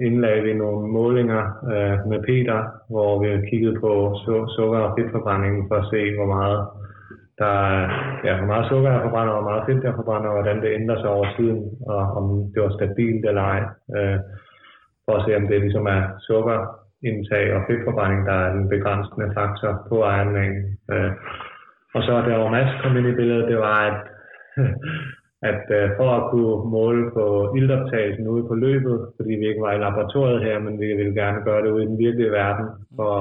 indlagde 0.00 0.42
vi 0.42 0.52
nogle 0.54 0.88
målinger 0.98 1.42
øh, 1.72 1.96
med 2.10 2.20
Peter, 2.28 2.58
hvor 2.90 3.12
vi 3.22 3.48
kiggede 3.50 3.80
på 3.80 3.90
su- 4.22 4.48
sukker- 4.56 4.86
og 4.86 4.94
fedtforbrændingen 4.98 5.64
for 5.68 5.76
at 5.76 5.88
se, 5.92 6.00
hvor 6.16 6.26
meget 6.36 6.60
der 7.38 7.56
ja, 8.26 8.32
hvor 8.38 8.48
meget 8.52 8.68
sukker 8.68 8.90
jeg 8.90 9.02
forbrænder, 9.06 9.32
og 9.32 9.42
hvor 9.42 9.50
meget 9.50 9.66
fedt 9.68 9.84
jeg 9.84 9.98
forbrænder, 10.00 10.28
og 10.30 10.36
hvordan 10.38 10.62
det 10.62 10.76
ændrer 10.78 10.98
sig 11.00 11.10
over 11.16 11.26
tiden, 11.36 11.60
og 11.92 12.00
om 12.18 12.24
det 12.52 12.62
var 12.62 12.72
stabilt 12.78 13.24
eller 13.30 13.44
ej. 13.54 13.60
Øh, 13.96 14.18
for 15.04 15.12
at 15.16 15.24
se, 15.24 15.36
om 15.40 15.46
det 15.48 15.60
ligesom 15.60 15.86
er 15.96 16.02
sukkerindtag 16.26 17.44
og 17.56 17.60
fedtforbrænding, 17.66 18.22
der 18.28 18.36
er 18.44 18.52
den 18.56 18.68
begrænsende 18.68 19.28
faktor 19.38 19.70
på 19.88 19.96
Ironman. 20.14 20.54
Øh, 20.92 21.12
og 21.94 22.00
så 22.02 22.12
der 22.28 22.36
var 22.42 22.50
Mads 22.54 22.72
kom 22.82 22.96
ind 22.96 23.08
i 23.08 23.18
billedet, 23.18 23.48
det 23.52 23.58
var, 23.58 23.78
at, 23.90 24.00
at 25.50 25.64
øh, 25.78 25.90
for 25.98 26.10
at 26.18 26.30
kunne 26.30 26.70
måle 26.76 27.04
på 27.16 27.24
ildoptagelsen 27.56 28.28
ude 28.28 28.48
på 28.48 28.54
løbet, 28.54 28.96
fordi 29.16 29.32
vi 29.40 29.46
ikke 29.48 29.64
var 29.66 29.72
i 29.72 29.82
laboratoriet 29.84 30.44
her, 30.46 30.58
men 30.58 30.80
vi 30.80 30.86
ville 31.00 31.14
gerne 31.22 31.40
gøre 31.44 31.62
det 31.62 31.70
ude 31.70 31.84
i 31.84 31.90
den 31.92 31.98
virkelige 31.98 32.32
verden, 32.40 32.66
for 32.96 33.12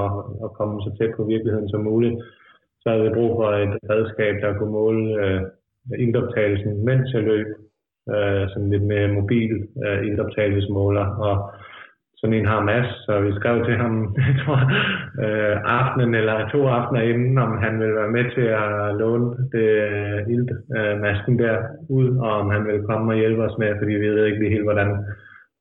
at 0.46 0.50
komme 0.58 0.82
så 0.82 0.90
tæt 0.98 1.14
på 1.18 1.24
virkeligheden 1.24 1.70
som 1.70 1.82
muligt, 1.84 2.16
så 2.88 2.92
havde 2.92 3.08
jeg 3.10 3.18
brug 3.20 3.32
for 3.40 3.50
et 3.66 3.74
redskab, 3.94 4.36
der 4.44 4.58
kunne 4.58 4.72
måle 4.82 5.04
øh, 5.24 5.42
indoptagelsen, 6.06 6.86
mens 6.86 7.14
jeg 7.14 7.24
løb, 7.24 7.48
øh, 8.14 8.44
sådan 8.52 8.70
lidt 8.70 8.84
mere 8.84 9.16
mobil 9.20 9.52
øh, 9.86 10.08
indoptagelsesmåler. 10.08 11.06
og 11.28 11.36
sådan 12.20 12.38
en 12.38 12.46
har 12.52 12.62
Mads, 12.64 12.90
så 13.06 13.14
vi 13.26 13.32
skrev 13.40 13.66
til 13.66 13.76
ham, 13.84 13.94
jeg 14.30 14.36
tror, 14.44 14.60
øh, 15.24 15.56
aftenen 15.80 16.16
eller 16.16 16.50
to 16.54 16.60
aftener 16.78 17.02
inden, 17.02 17.38
om 17.38 17.52
han 17.64 17.80
ville 17.80 17.96
være 17.96 18.16
med 18.18 18.26
til 18.36 18.48
at 18.64 18.96
låne 19.02 19.30
det 19.56 19.70
øh, 19.90 20.20
iltmasken 20.34 21.36
øh, 21.40 21.44
der 21.44 21.58
ud, 21.90 22.10
og 22.26 22.32
om 22.42 22.50
han 22.56 22.64
ville 22.68 22.88
komme 22.90 23.12
og 23.14 23.18
hjælpe 23.18 23.44
os 23.44 23.58
med, 23.62 23.72
fordi 23.80 23.94
vi 23.94 24.10
ved 24.10 24.26
ikke 24.26 24.40
lige 24.40 24.56
helt, 24.56 24.70
hvordan 24.70 24.90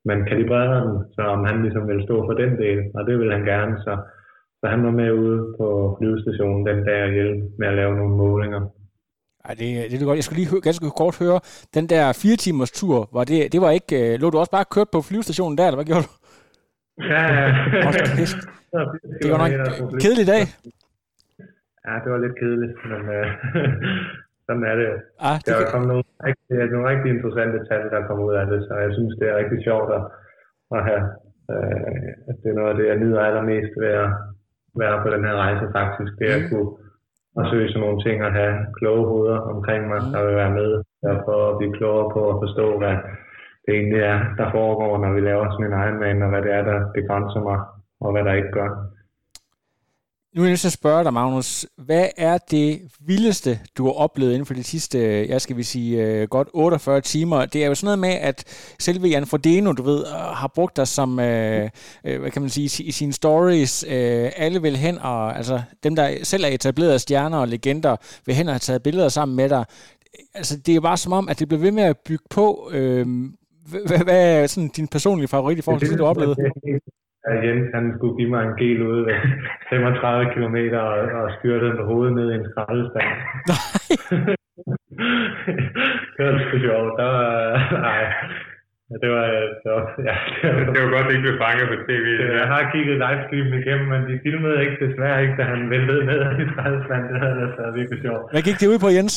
man 0.05 0.25
kalibrerer 0.31 0.81
den, 0.85 0.95
så 1.15 1.23
om 1.23 1.45
han 1.45 1.63
ligesom 1.63 1.89
ville 1.89 2.05
stå 2.05 2.17
for 2.27 2.35
den 2.43 2.53
del, 2.59 2.79
og 2.95 3.07
det 3.07 3.19
ville 3.19 3.33
han 3.37 3.45
gerne, 3.45 3.75
så, 3.85 3.93
så 4.61 4.65
han 4.73 4.85
var 4.87 4.91
med 4.91 5.11
ude 5.13 5.55
på 5.59 5.67
flyvestationen 5.99 6.67
den 6.67 6.79
dag 6.89 7.03
og 7.03 7.11
hjælpe 7.17 7.41
med 7.59 7.69
at 7.69 7.75
lave 7.75 7.97
nogle 7.97 8.17
målinger. 8.17 8.61
Ej, 9.45 9.55
det, 9.61 9.69
det 9.91 10.03
er 10.03 10.05
godt. 10.11 10.17
Jeg 10.21 10.25
skulle 10.25 10.41
lige 10.43 10.51
hø- 10.53 10.65
ganske 10.69 10.91
kort 11.01 11.17
høre, 11.25 11.41
den 11.77 11.85
der 11.93 12.03
fire 12.23 12.37
timers 12.45 12.73
tur, 12.81 12.99
var 13.17 13.25
det, 13.31 13.53
det 13.53 13.61
var 13.65 13.71
ikke, 13.79 13.95
øh, 14.01 14.21
lå 14.21 14.27
du 14.31 14.39
også 14.39 14.55
bare 14.57 14.73
kørt 14.75 14.91
på 14.93 15.01
flyvestationen 15.09 15.59
der, 15.59 15.67
eller 15.67 15.81
hvad 15.81 15.89
gjorde 15.91 16.07
du? 16.09 16.13
Ja, 17.13 17.23
ja. 17.39 17.47
Det 19.23 19.29
var 19.33 19.39
nok 19.45 19.53
en 19.55 20.01
kedelig 20.05 20.27
dag. 20.35 20.43
Ja, 21.87 21.95
det 22.03 22.09
var 22.15 22.21
lidt 22.25 22.37
kedeligt, 22.43 22.75
men 22.91 23.01
øh, 23.17 23.27
sådan 24.47 24.65
er 24.71 24.77
det. 24.83 24.89
Ah, 25.29 25.37
det 25.45 25.47
der 25.47 25.57
er 25.67 25.73
kommet 25.75 25.89
nogle 25.93 26.05
rigtig, 26.29 26.57
nogle 26.75 26.89
rigtig 26.93 27.09
interessante 27.17 27.59
tal, 27.69 27.83
der 27.95 28.07
kommer 28.09 28.25
ud 28.29 28.35
af 28.41 28.47
det, 28.53 28.61
så 28.69 28.73
jeg 28.85 28.93
synes, 28.97 29.15
det 29.21 29.27
er 29.29 29.37
rigtig 29.41 29.59
sjovt 29.69 29.91
at, 29.99 30.03
at 30.77 30.81
have. 30.89 31.05
Øh, 31.53 32.09
at 32.29 32.37
det 32.43 32.49
er 32.51 32.59
noget 32.59 32.71
af 32.73 32.77
det, 32.79 32.87
jeg 32.93 32.99
nyder 33.03 33.21
allermest 33.29 33.73
ved 33.83 33.93
at 34.05 34.11
være 34.83 35.03
på 35.03 35.09
den 35.15 35.25
her 35.27 35.37
rejse 35.45 35.67
faktisk. 35.79 36.13
Det 36.21 36.29
at 36.39 36.43
kunne 36.51 36.71
at 37.39 37.45
søge 37.51 37.69
sådan 37.69 37.83
nogle 37.85 38.03
ting 38.07 38.17
og 38.27 38.33
have 38.33 38.55
kloge 38.79 39.05
hoveder 39.11 39.39
omkring 39.55 39.83
mig, 39.91 40.01
der 40.13 40.21
vil 40.27 40.37
være 40.43 40.57
med 40.61 40.71
prøve 41.25 41.51
at 41.51 41.59
blive 41.59 41.77
klogere 41.79 42.09
på 42.15 42.21
at 42.31 42.37
forstå, 42.43 42.67
hvad 42.79 42.97
det 43.65 43.73
egentlig 43.79 44.03
er, 44.13 44.19
der 44.39 44.55
foregår, 44.57 44.93
når 44.99 45.13
vi 45.17 45.21
laver 45.21 45.51
sådan 45.51 45.67
en 45.67 45.79
Ironman, 45.83 46.23
og 46.25 46.29
hvad 46.33 46.43
det 46.43 46.53
er, 46.59 46.63
der 46.71 46.79
begrænser 46.99 47.43
mig, 47.49 47.59
og 48.01 48.09
hvad 48.13 48.25
der 48.25 48.33
ikke 48.41 48.53
gør. 48.59 48.71
Nu 50.37 50.43
er 50.43 50.47
jeg 50.47 50.51
nødt 50.51 50.61
til 50.61 50.69
at 50.69 50.73
spørge 50.73 51.05
dig, 51.05 51.13
Magnus. 51.13 51.67
Hvad 51.79 52.09
er 52.17 52.39
det 52.39 52.81
vildeste, 53.01 53.61
du 53.79 53.85
har 53.85 53.93
oplevet 53.93 54.33
inden 54.33 54.47
for 54.47 54.55
de 54.55 54.63
sidste, 54.63 55.29
jeg 55.29 55.41
skal 55.41 55.57
vi 55.57 55.63
sige, 55.63 56.03
øh, 56.03 56.29
godt 56.29 56.49
48 56.53 57.01
timer? 57.01 57.47
Det 57.47 57.65
er 57.65 57.69
jo 57.69 57.75
sådan 57.75 57.87
noget 57.87 57.99
med, 57.99 58.09
at 58.09 58.45
selve 58.79 59.09
Jan 59.09 59.27
Frodeno, 59.27 59.73
du 59.73 59.83
ved, 59.83 60.07
øh, 60.07 60.13
har 60.13 60.51
brugt 60.55 60.77
dig 60.77 60.89
som, 60.89 61.21
øh, 61.21 61.71
øh, 62.05 62.21
hvad 62.21 62.31
kan 62.31 62.43
man 62.43 62.51
sige, 62.51 62.85
i 62.85 62.93
sine 62.93 63.13
stories. 63.13 63.85
Øh, 63.89 64.31
alle 64.37 64.63
vil 64.63 64.77
hen, 64.77 64.99
og 64.99 65.37
altså 65.37 65.63
dem, 65.83 65.97
der 65.97 66.17
selv 66.23 66.45
er 66.45 66.49
etablerede 66.49 66.99
stjerner 66.99 67.39
og 67.39 67.49
legender, 67.49 67.97
vil 68.27 68.35
hen 68.35 68.49
og 68.49 68.53
have 68.55 68.59
taget 68.59 68.83
billeder 68.83 69.09
sammen 69.09 69.37
med 69.37 69.49
dig. 69.49 69.65
Altså, 70.35 70.57
det 70.57 70.77
er 70.77 70.81
bare 70.81 70.97
som 70.97 71.13
om, 71.13 71.29
at 71.29 71.39
det 71.39 71.49
bliver 71.49 71.61
ved 71.61 71.73
med 71.73 71.83
at 71.83 71.97
bygge 71.99 72.25
på. 72.31 72.71
Øh, 72.73 73.07
hvad, 73.69 74.05
hvad 74.05 74.43
er 74.43 74.47
sådan 74.47 74.69
din 74.69 74.89
personlige 74.89 75.29
favorit 75.29 75.59
i 75.59 75.63
forhold 75.63 75.81
til 75.81 75.91
det, 75.91 75.99
du 75.99 76.05
oplevede? 76.05 76.37
At 77.31 77.37
Jens 77.45 77.69
han 77.75 77.85
skulle 77.97 78.17
give 78.19 78.31
mig 78.35 78.43
en 78.45 78.57
gel 78.61 78.81
ude 78.91 79.03
ved 79.07 79.17
35 79.71 80.33
km 80.35 80.57
og, 80.87 80.95
og 81.21 81.27
styrte 81.39 81.69
med 81.79 81.85
hovedet 81.91 82.15
ned 82.19 82.27
i 82.31 82.35
en 82.35 82.49
skraldespand. 82.51 83.11
det 86.15 86.23
var 86.27 86.35
sgu 86.45 86.57
sjovt. 86.67 86.93
Der 87.01 87.09
var, 87.17 87.31
nej, 87.89 88.03
det 89.03 89.09
var, 89.15 89.27
det 89.63 89.71
var, 89.75 89.85
ja, 90.09 90.17
det 90.37 90.45
var, 90.49 90.73
Det 90.75 90.81
var 90.83 90.91
godt, 90.95 91.07
det 91.07 91.15
ikke 91.15 91.27
blev 91.29 91.39
fanget 91.45 91.67
på 91.73 91.77
tv. 91.89 92.07
det 92.21 92.27
jeg 92.43 92.49
har 92.55 92.63
kigget 92.73 92.97
livestreamen 93.05 93.55
igennem, 93.61 93.87
men 93.93 94.01
de 94.09 94.15
filmede 94.27 94.59
ikke 94.65 94.79
desværre 94.85 95.23
ikke, 95.23 95.37
da 95.41 95.45
han 95.53 95.71
væltede 95.75 96.03
ned 96.11 96.21
i 96.43 96.45
skraldespanden. 96.53 97.09
Det 97.13 97.21
havde 97.25 97.37
været 97.41 97.75
virkelig 97.81 98.01
sjovt. 98.07 98.25
Hvad 98.33 98.43
gik 98.49 98.59
det 98.61 98.73
ud 98.73 98.79
på, 98.85 98.91
Jens? 98.97 99.17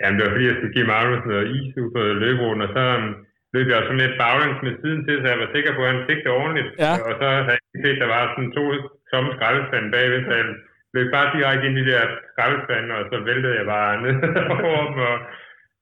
Jamen, 0.00 0.16
det 0.16 0.24
var 0.24 0.32
fordi, 0.34 0.46
jeg 0.50 0.56
skulle 0.56 0.76
give 0.76 0.90
Magnus 0.94 1.22
noget 1.32 1.46
is 1.56 1.76
ud 1.82 1.88
på 1.96 2.02
løberuten, 2.22 2.62
og 2.66 2.70
så 2.76 2.82
um, 2.96 3.08
løb 3.54 3.66
jeg 3.68 3.86
sådan 3.86 4.02
lidt 4.04 4.20
baglæns 4.22 4.60
med 4.66 4.74
siden 4.82 5.00
til, 5.06 5.16
så 5.18 5.26
jeg 5.32 5.42
var 5.42 5.50
sikker 5.54 5.72
på, 5.74 5.82
at 5.84 5.92
han 5.94 6.08
fik 6.10 6.20
det 6.24 6.32
ordentligt. 6.40 6.70
Ja. 6.84 6.92
Og 7.06 7.12
så 7.18 7.24
havde 7.32 7.48
jeg 7.50 7.58
ikke 7.60 7.82
set, 7.84 7.96
at 7.96 8.02
der 8.02 8.10
var 8.14 8.22
sådan 8.24 8.54
to 8.58 8.64
tomme 9.10 9.30
skraldespande 9.36 9.88
bagved, 9.94 10.20
så 10.26 10.32
jeg 10.40 10.46
løb 10.94 11.08
bare 11.16 11.32
direkte 11.34 11.66
ind 11.68 11.76
i 11.78 11.84
de 11.84 11.90
der 11.92 12.04
skraldespande, 12.30 12.90
og 12.98 13.04
så 13.10 13.16
væltede 13.28 13.58
jeg 13.60 13.66
bare 13.74 14.02
ned 14.04 14.16
over 14.68 14.82
dem. 14.88 14.98
Og, 15.10 15.16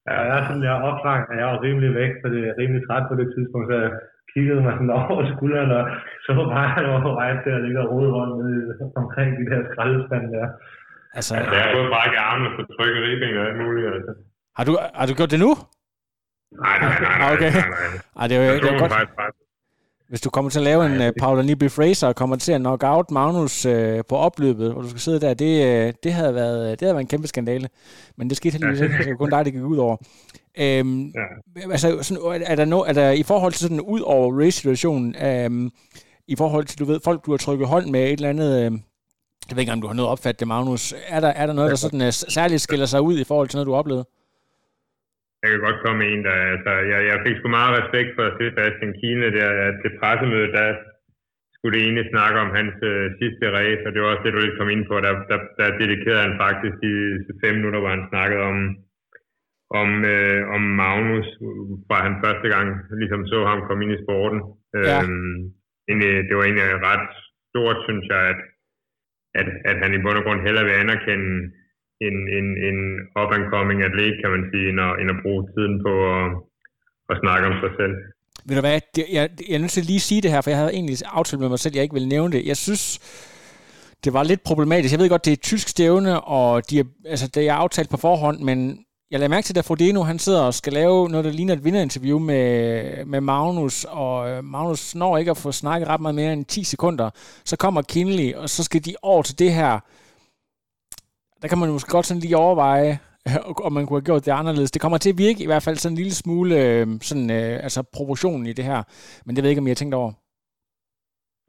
Ja, 0.09 0.15
jeg 0.27 0.35
er 0.39 0.43
sådan, 0.47 0.65
jeg 0.67 0.73
er 0.77 0.87
opfanget, 0.89 1.29
og 1.31 1.35
jeg 1.39 1.47
var 1.51 1.59
rimelig 1.65 1.91
væk, 2.01 2.11
for 2.21 2.27
det 2.33 2.41
er 2.49 2.57
rimelig 2.61 2.81
træt 2.87 3.05
på 3.09 3.15
det 3.21 3.27
tidspunkt, 3.35 3.65
så 3.69 3.75
jeg 3.83 3.91
kiggede 4.33 4.61
mig 4.65 4.73
sådan 4.75 4.95
over 4.99 5.23
skulderen, 5.33 5.71
og 5.79 5.83
så 6.25 6.29
bare, 6.55 6.69
at 6.77 6.83
jeg 6.85 6.93
var 6.95 7.03
på 7.07 7.13
vej 7.19 7.31
til 7.43 7.51
at 7.57 7.63
ligge 7.65 7.79
og 7.83 7.89
rode 7.91 8.11
rundt 8.17 8.33
nede 8.39 8.61
omkring 9.01 9.29
de 9.39 9.45
der 9.51 9.59
skraldespande 9.69 10.29
der. 10.35 10.47
Altså, 11.17 11.31
altså, 11.37 11.53
jeg 11.55 11.63
har 11.65 11.71
fået 11.77 11.91
brækket 11.93 12.19
armen 12.29 12.45
og 12.47 12.53
fået 12.57 12.69
trykket 12.75 13.01
ribben 13.05 13.37
og 13.39 13.45
alt 13.47 13.59
muligt. 13.63 13.87
Altså. 13.97 14.11
har 14.57 14.63
du, 14.67 14.73
har 14.99 15.05
du 15.07 15.13
gjort 15.19 15.33
det 15.33 15.41
nu? 15.45 15.51
Nej, 16.61 16.79
nej, 16.79 16.99
nej, 17.01 17.17
nej, 17.19 17.33
Okay. 17.33 17.51
nej, 17.51 17.61
nej. 17.69 17.99
Ej, 18.19 18.27
det 18.27 18.37
er 18.37 18.41
jo 18.41 18.51
Jeg 18.53 18.61
det 18.61 18.69
er 18.73 18.79
godt. 18.79 18.91
faktisk 18.91 19.15
bare. 19.17 19.31
Hvis 20.09 20.21
du 20.21 20.29
kommer 20.29 20.51
til 20.51 20.59
at 20.59 20.63
lave 20.63 20.85
en 20.85 21.01
uh, 21.07 21.13
Paula 21.19 21.41
Nibby 21.41 21.71
Fraser 21.71 22.07
og 22.07 22.15
kommer 22.15 22.35
til 22.35 22.51
at 22.51 22.59
knock 22.59 22.83
out 22.85 23.11
Magnus 23.11 23.65
uh, 23.65 23.73
på 24.09 24.15
opløbet, 24.17 24.71
hvor 24.73 24.81
du 24.81 24.89
skal 24.89 25.01
sidde 25.01 25.19
der, 25.21 25.33
det, 25.33 25.87
uh, 25.87 25.93
det, 26.03 26.13
havde 26.13 26.35
været, 26.35 26.79
det 26.79 26.85
havde 26.85 26.95
været 26.95 27.01
en 27.03 27.07
kæmpe 27.07 27.27
skandale. 27.27 27.69
Men 28.17 28.29
det 28.29 28.37
skete 28.37 28.51
heldigvis 28.51 28.79
ikke. 28.81 28.97
Det 28.97 29.09
var 29.09 29.15
kun 29.15 29.29
dig, 29.29 29.45
det 29.45 29.53
gik 29.53 29.61
ud 29.63 29.77
over. 29.77 29.97
Øhm, 30.57 31.05
Ja. 31.05 31.71
altså, 31.71 31.97
sådan, 32.01 32.41
er, 32.45 32.55
der 32.55 32.65
no, 32.65 32.79
er 32.79 32.93
der 32.93 33.11
i 33.11 33.23
forhold 33.23 33.51
til 33.51 33.61
sådan 33.61 33.81
ud 33.81 33.99
over 34.01 34.39
race-situationen, 34.39 35.15
øhm, 35.25 35.71
i 36.27 36.35
forhold 36.35 36.65
til, 36.65 36.79
du 36.79 36.85
ved, 36.85 36.99
folk, 37.03 37.25
du 37.25 37.31
har 37.31 37.37
trykket 37.37 37.67
hånd 37.67 37.85
med 37.89 38.03
et 38.03 38.11
eller 38.11 38.29
andet, 38.29 38.57
øh, 38.57 38.71
jeg 39.49 39.55
ved 39.55 39.59
ikke, 39.59 39.71
om 39.73 39.81
du 39.81 39.87
har 39.87 39.93
noget 39.93 40.11
opfattet 40.11 40.39
det, 40.39 40.47
Magnus. 40.47 40.93
Er 41.07 41.19
der, 41.19 41.27
er 41.27 41.45
der 41.45 41.53
noget, 41.53 41.69
der 41.69 41.75
sådan, 41.77 42.01
uh, 42.01 42.09
særligt 42.11 42.61
skiller 42.61 42.85
sig 42.85 43.01
ud 43.01 43.19
i 43.19 43.23
forhold 43.23 43.47
til 43.49 43.57
noget, 43.57 43.65
du 43.67 43.71
har 43.71 43.79
oplevet? 43.79 44.05
Jeg 45.43 45.51
kan 45.51 45.61
godt 45.67 45.83
komme 45.85 46.01
en, 46.11 46.21
der... 46.27 46.37
Altså, 46.53 46.71
jeg, 46.91 46.99
jeg 47.09 47.17
fik 47.25 47.35
sgu 47.37 47.47
meget 47.59 47.77
respekt 47.79 48.09
for 48.17 48.25
Sebastian 48.37 48.93
Kine 48.99 49.27
der 49.37 49.49
at 49.65 49.75
til 49.81 49.91
pressemødet, 49.99 50.51
der 50.57 50.67
skulle 51.63 51.75
det 51.75 51.83
egentlig 51.85 52.07
snakke 52.13 52.37
om 52.45 52.49
hans 52.57 52.75
øh, 52.91 53.05
sidste 53.19 53.45
race, 53.57 53.83
og 53.87 53.91
det 53.91 54.01
var 54.01 54.09
også 54.11 54.23
det, 54.23 54.33
du 54.33 54.39
lidt 54.39 54.59
kom 54.59 54.69
ind 54.75 54.85
på. 54.89 54.95
Der, 55.05 55.13
der, 55.31 55.39
der 55.59 55.77
dedikerede 55.81 56.25
han 56.27 56.35
faktisk 56.45 56.75
de 56.85 56.93
fem 57.43 57.53
minutter, 57.55 57.79
hvor 57.79 57.93
han 57.95 58.09
snakkede 58.11 58.43
om, 58.51 58.57
om, 59.81 59.89
øh, 60.13 60.41
om 60.55 60.61
Magnus, 60.81 61.27
fra 61.87 61.97
han 62.07 62.15
første 62.23 62.47
gang 62.53 62.67
ligesom 63.01 63.21
så 63.31 63.37
ham 63.49 63.65
komme 63.67 63.83
ind 63.83 63.93
i 63.97 64.03
sporten. 64.05 64.39
Ja. 64.89 64.97
Øhm, 65.03 65.37
egentlig, 65.89 66.13
det 66.27 66.33
var 66.35 66.43
egentlig 66.43 66.65
ret 66.91 67.09
stort, 67.51 67.77
synes 67.87 68.05
jeg, 68.13 68.21
at, 68.31 68.39
at, 69.39 69.47
at 69.69 69.77
han 69.83 69.91
i 69.93 70.01
bund 70.03 70.17
og 70.19 70.23
grund 70.25 70.41
hellere 70.45 70.65
vil 70.67 70.81
anerkende 70.83 71.31
en, 72.09 72.17
en, 72.37 72.47
en 72.69 72.79
up-and-coming 73.21 73.79
atlet, 73.87 74.15
kan 74.21 74.29
man 74.35 74.43
sige, 74.51 74.65
end 74.71 74.79
at, 74.87 74.91
end 74.99 75.09
at 75.13 75.21
bruge 75.23 75.41
tiden 75.53 75.75
på 75.85 75.93
at, 76.15 76.25
at 77.11 77.15
snakke 77.23 77.43
om 77.49 77.55
sig 77.63 77.71
selv. 77.79 77.95
Ved 78.47 78.55
du 78.55 78.61
hvad, 78.61 78.79
jeg, 78.97 79.29
jeg 79.49 79.55
er 79.55 79.63
nødt 79.63 79.75
til 79.75 79.85
at 79.85 79.91
lige 79.91 80.07
sige 80.09 80.21
det 80.21 80.31
her, 80.31 80.41
for 80.41 80.49
jeg 80.49 80.59
havde 80.59 80.73
egentlig 80.73 80.97
aftalt 81.19 81.39
med 81.41 81.49
mig 81.49 81.59
selv, 81.59 81.71
at 81.71 81.75
jeg 81.75 81.83
ikke 81.83 81.97
ville 81.99 82.13
nævne 82.15 82.31
det. 82.35 82.41
Jeg 82.51 82.57
synes, 82.57 82.83
det 84.03 84.13
var 84.13 84.23
lidt 84.23 84.43
problematisk. 84.43 84.91
Jeg 84.91 84.99
ved 84.99 85.09
godt, 85.09 85.25
det 85.25 85.31
er 85.31 85.39
et 85.41 85.49
tysk 85.51 85.67
stævne, 85.67 86.21
og 86.21 86.69
de 86.69 86.79
er, 86.79 86.83
altså, 87.05 87.27
det 87.35 87.43
er 87.49 87.53
aftalt 87.53 87.89
på 87.89 87.97
forhånd, 87.97 88.39
men 88.39 88.85
jeg 89.11 89.19
lader 89.19 89.29
mærke 89.29 89.45
til, 89.45 89.57
at 89.57 89.65
Frodeno 89.65 90.03
han 90.03 90.19
sidder 90.19 90.41
og 90.41 90.53
skal 90.53 90.73
lave 90.73 91.09
noget, 91.09 91.25
der 91.25 91.31
ligner 91.31 91.53
et 91.53 91.63
vinderinterview 91.63 92.19
med, 92.19 93.05
med 93.05 93.21
Magnus, 93.21 93.83
og 93.83 94.29
øh, 94.29 94.43
Magnus 94.43 94.95
når 94.95 95.17
ikke 95.17 95.31
at 95.31 95.37
få 95.37 95.51
snakket 95.51 95.89
ret 95.89 96.01
meget 96.01 96.15
mere 96.15 96.33
end 96.33 96.45
10 96.45 96.63
sekunder. 96.63 97.09
Så 97.45 97.57
kommer 97.57 97.81
Kinley, 97.81 98.33
og 98.33 98.49
så 98.49 98.63
skal 98.63 98.85
de 98.85 98.95
over 99.01 99.23
til 99.23 99.39
det 99.39 99.53
her. 99.53 99.79
Der 101.43 101.49
kan 101.49 101.57
man 101.57 101.69
måske 101.69 101.91
godt 101.91 102.05
sådan 102.05 102.21
lige 102.21 102.37
overveje, 102.37 102.91
om 103.67 103.73
man 103.73 103.85
kunne 103.85 103.99
have 103.99 104.05
gjort 104.09 104.25
det 104.25 104.31
anderledes. 104.31 104.71
Det 104.71 104.81
kommer 104.81 104.97
til 104.97 105.09
at 105.09 105.17
virke 105.17 105.43
i 105.43 105.45
hvert 105.45 105.63
fald 105.63 105.77
sådan 105.77 105.93
en 105.93 105.97
lille 106.01 106.15
smule 106.23 106.51
øh, 106.63 106.87
sådan, 107.01 107.29
øh, 107.31 107.63
altså 107.65 107.79
proportionen 107.97 108.45
i 108.47 108.53
det 108.53 108.65
her. 108.65 108.79
Men 109.25 109.31
det 109.35 109.39
ved 109.41 109.49
jeg 109.49 109.51
ikke, 109.53 109.63
om 109.63 109.67
jeg 109.67 109.75
har 109.75 109.81
tænkt 109.83 109.95
over. 110.01 110.11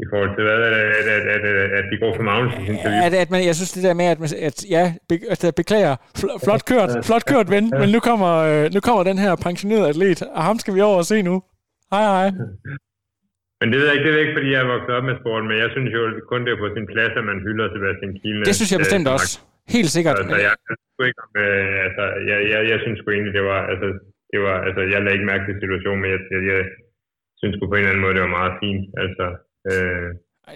I 0.04 0.06
forhold 0.12 0.30
til 0.36 0.44
hvad? 0.48 0.58
At, 0.68 0.74
at, 1.14 1.26
at, 1.34 1.42
at, 1.50 1.70
at 1.78 1.84
de 1.90 1.96
går 2.02 2.12
for 2.18 2.24
Magnusens 2.30 2.68
interview? 2.68 3.04
At, 3.06 3.12
at 3.24 3.30
man, 3.30 3.40
jeg 3.50 3.54
synes 3.58 3.72
det 3.76 3.82
der 3.88 3.94
med, 4.00 4.06
at, 4.14 4.18
man, 4.22 4.28
at 4.48 4.58
ja, 4.76 4.84
be, 5.08 5.14
at 5.34 5.44
jeg 5.44 5.54
beklager, 5.62 5.94
fl- 6.18 6.38
flot 6.44 6.64
kørt, 6.70 6.90
flot 7.08 7.24
kørt 7.32 7.48
ven, 7.54 7.64
men 7.80 7.88
nu 7.94 8.00
kommer, 8.08 8.32
øh, 8.50 8.64
nu 8.74 8.80
kommer 8.86 9.02
den 9.10 9.18
her 9.24 9.32
pensionerede 9.46 9.88
atlet, 9.92 10.22
og 10.22 10.42
ham 10.48 10.56
skal 10.62 10.74
vi 10.76 10.80
over 10.88 10.98
og 11.02 11.06
se 11.12 11.22
nu. 11.30 11.34
Hej 11.92 12.04
hej. 12.14 12.28
Men 13.60 13.66
det 13.70 13.76
ved 13.80 13.86
jeg 13.88 13.94
ikke, 13.96 14.06
det 14.06 14.14
er 14.16 14.20
ikke, 14.24 14.36
fordi 14.38 14.48
jeg 14.54 14.60
er 14.64 14.68
vokset 14.74 14.92
op 14.98 15.04
med 15.10 15.16
sporten, 15.22 15.46
men 15.50 15.56
jeg 15.62 15.68
synes 15.74 15.90
jo 15.96 16.00
kun, 16.30 16.40
det 16.44 16.50
er 16.52 16.58
på 16.64 16.68
sin 16.76 16.86
plads, 16.92 17.12
at 17.20 17.24
man 17.30 17.38
hylder 17.46 17.66
Sebastian 17.74 18.12
Kiel. 18.18 18.38
Det 18.48 18.54
synes 18.58 18.70
jeg 18.72 18.80
bestemt 18.84 19.08
også. 19.16 19.32
Helt 19.74 19.90
sikkert. 19.96 20.16
Altså, 20.20 20.36
jeg, 20.46 20.54
jeg, 20.68 21.06
ikke, 21.10 21.24
øh, 21.42 21.74
altså, 21.86 22.04
jeg, 22.30 22.38
jeg, 22.52 22.60
jeg 22.72 22.78
synes 22.84 22.98
sgu 22.98 23.08
egentlig, 23.10 23.34
det 23.38 23.44
var, 23.52 23.60
altså, 23.72 23.86
det 24.32 24.38
var, 24.46 24.56
altså, 24.66 24.80
jeg 24.92 24.98
lagde 25.00 25.16
ikke 25.16 25.30
mærke 25.32 25.44
til 25.46 25.56
situationen, 25.64 26.00
men 26.02 26.10
jeg, 26.14 26.20
jeg, 26.34 26.42
jeg 26.52 26.62
synes 27.40 27.54
på 27.56 27.64
en 27.66 27.78
eller 27.78 27.90
anden 27.90 28.04
måde, 28.04 28.14
det 28.16 28.26
var 28.26 28.38
meget 28.40 28.54
fint. 28.62 28.84
Altså, 29.04 29.26
øh, 29.70 30.08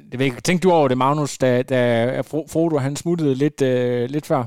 det 0.08 0.14
ved 0.18 0.26
ikke. 0.26 0.46
Tænkte 0.48 0.64
du 0.66 0.72
over 0.78 0.88
det, 0.88 0.98
Magnus, 0.98 1.38
da, 1.44 1.50
da 1.72 1.80
Frodo 2.52 2.76
han 2.86 2.96
smuttede 2.96 3.34
lidt, 3.44 3.58
øh, 3.72 4.02
lidt 4.14 4.26
før? 4.32 4.42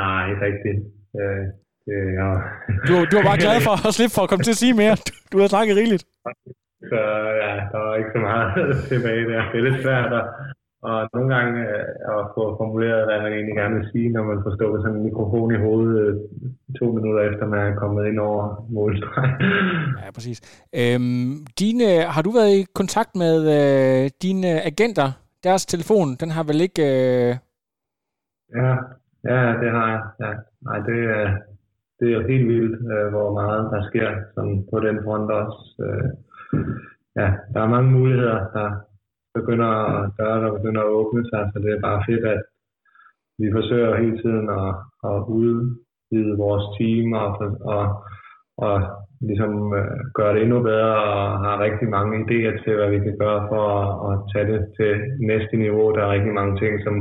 Nej, 0.00 0.22
ikke 0.30 0.42
rigtigt. 0.48 0.78
Øh, 1.20 1.44
det, 1.86 1.96
ja. 2.20 2.28
du, 2.88 2.92
du 3.10 3.14
var 3.18 3.26
bare 3.30 3.42
glad 3.44 3.58
for 3.66 3.74
at 3.88 3.94
slippe 3.96 4.14
for 4.16 4.22
at 4.24 4.30
komme 4.30 4.44
til 4.44 4.56
at 4.56 4.62
sige 4.64 4.74
mere. 4.82 4.94
Du, 5.06 5.12
du 5.32 5.36
har 5.42 5.48
snakket 5.54 5.78
rigeligt. 5.80 6.04
Så 6.90 7.00
ja, 7.42 7.52
der 7.72 7.78
var 7.84 7.94
ikke 8.00 8.14
så 8.16 8.20
meget 8.30 8.50
tilbage 8.92 9.24
der. 9.30 9.42
Det 9.50 9.58
er 9.58 9.66
lidt 9.68 9.82
svært 9.86 10.10
at, 10.20 10.24
og 10.88 11.08
nogle 11.14 11.34
gange 11.34 11.60
øh, 11.68 12.14
at 12.14 12.22
få 12.34 12.42
formuleret, 12.60 13.06
hvad 13.06 13.18
man 13.22 13.32
egentlig 13.32 13.56
gerne 13.56 13.76
vil 13.78 13.90
sige, 13.92 14.08
når 14.08 14.24
man 14.30 14.42
får 14.44 14.54
stukket 14.56 14.82
sådan 14.82 14.96
en 14.96 15.04
mikrofon 15.08 15.54
i 15.54 15.58
hovedet 15.66 15.96
øh, 16.04 16.14
to 16.78 16.86
minutter 16.96 17.22
efter, 17.30 17.46
man 17.46 17.72
er 17.72 17.80
kommet 17.82 18.06
ind 18.06 18.18
over 18.18 18.66
målstreg. 18.74 19.28
ja, 20.02 20.10
præcis. 20.16 20.38
Øhm, 20.80 21.32
dine, 21.60 21.88
har 22.14 22.22
du 22.22 22.30
været 22.30 22.52
i 22.60 22.66
kontakt 22.80 23.12
med 23.24 23.36
øh, 23.58 24.10
dine 24.22 24.50
agenter? 24.70 25.08
Deres 25.44 25.66
telefon, 25.66 26.08
den 26.20 26.30
har 26.30 26.44
vel 26.50 26.60
ikke... 26.60 26.82
Øh... 26.82 27.30
Ja, 28.60 28.72
ja, 29.30 29.40
det 29.62 29.70
har 29.76 29.86
jeg. 29.94 30.02
Ja. 30.20 30.32
Nej, 30.66 30.78
det, 30.88 30.98
er, 31.18 31.26
det 31.98 32.06
er 32.08 32.14
jo 32.18 32.28
helt 32.32 32.48
vildt, 32.48 32.76
øh, 32.94 33.06
hvor 33.14 33.28
meget 33.40 33.62
der 33.72 33.82
sker 33.90 34.08
sådan 34.34 34.66
på 34.72 34.80
den 34.80 34.96
front 35.04 35.30
også. 35.30 35.62
Øh, 35.84 36.08
ja, 37.20 37.28
der 37.52 37.60
er 37.62 37.74
mange 37.74 37.90
muligheder, 37.90 38.38
der 38.56 38.68
begynder 39.38 39.70
at 39.88 40.10
gøre 40.18 40.42
der 40.44 40.56
begynder 40.58 40.82
at 40.82 40.94
åbne 41.00 41.22
sig, 41.30 41.42
så 41.52 41.56
det 41.64 41.70
er 41.72 41.86
bare 41.88 42.04
fedt, 42.08 42.24
at 42.34 42.42
vi 43.40 43.46
forsøger 43.56 44.00
hele 44.02 44.16
tiden 44.22 44.46
at, 44.60 44.70
at 45.10 45.16
udvide 45.38 46.32
vores 46.44 46.64
team 46.76 47.06
og, 47.22 47.30
og, 47.74 47.84
og 48.66 48.76
ligesom 49.28 49.52
øh, 49.78 49.98
gøre 50.18 50.34
det 50.34 50.42
endnu 50.42 50.58
bedre 50.70 50.96
og 51.18 51.24
har 51.44 51.64
rigtig 51.66 51.88
mange 51.96 52.12
idéer 52.22 52.54
til, 52.62 52.72
hvad 52.76 52.90
vi 52.94 52.98
kan 53.06 53.16
gøre 53.24 53.40
for 53.50 53.64
at, 53.80 53.90
at 54.08 54.16
tage 54.32 54.46
det 54.52 54.60
til 54.78 54.92
næste 55.30 55.56
niveau. 55.64 55.84
Der 55.94 56.02
er 56.02 56.14
rigtig 56.16 56.34
mange 56.40 56.54
ting, 56.62 56.72
som 56.86 56.94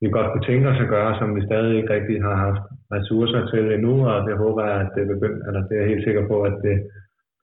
vi 0.00 0.06
godt 0.16 0.28
kunne 0.30 0.48
tænke 0.48 0.68
os 0.72 0.80
at 0.84 0.92
gøre, 0.96 1.18
som 1.18 1.28
vi 1.36 1.46
stadig 1.48 1.72
ikke 1.76 1.94
rigtig 1.96 2.18
har 2.26 2.36
haft 2.46 2.64
ressourcer 2.94 3.42
til 3.52 3.64
endnu, 3.76 3.94
og 4.10 4.16
det 4.26 4.36
håber 4.44 4.62
jeg, 4.70 4.76
at 4.80 4.90
det 4.96 5.04
begynder, 5.14 5.42
eller 5.46 5.60
det 5.68 5.74
er 5.74 5.80
jeg 5.80 5.90
helt 5.92 6.04
sikker 6.04 6.24
på, 6.28 6.36
at 6.42 6.56
det 6.66 6.76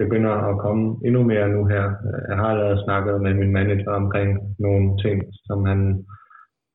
begynder 0.03 0.33
at 0.49 0.59
komme 0.65 0.83
endnu 1.07 1.21
mere 1.31 1.47
nu 1.55 1.61
her. 1.73 1.83
Jeg 2.29 2.37
har 2.41 2.49
allerede 2.53 2.83
snakket 2.85 3.21
med 3.21 3.33
min 3.33 3.51
manager 3.51 3.91
omkring 4.01 4.29
nogle 4.59 4.97
ting, 5.03 5.17
som 5.47 5.65
han 5.65 5.79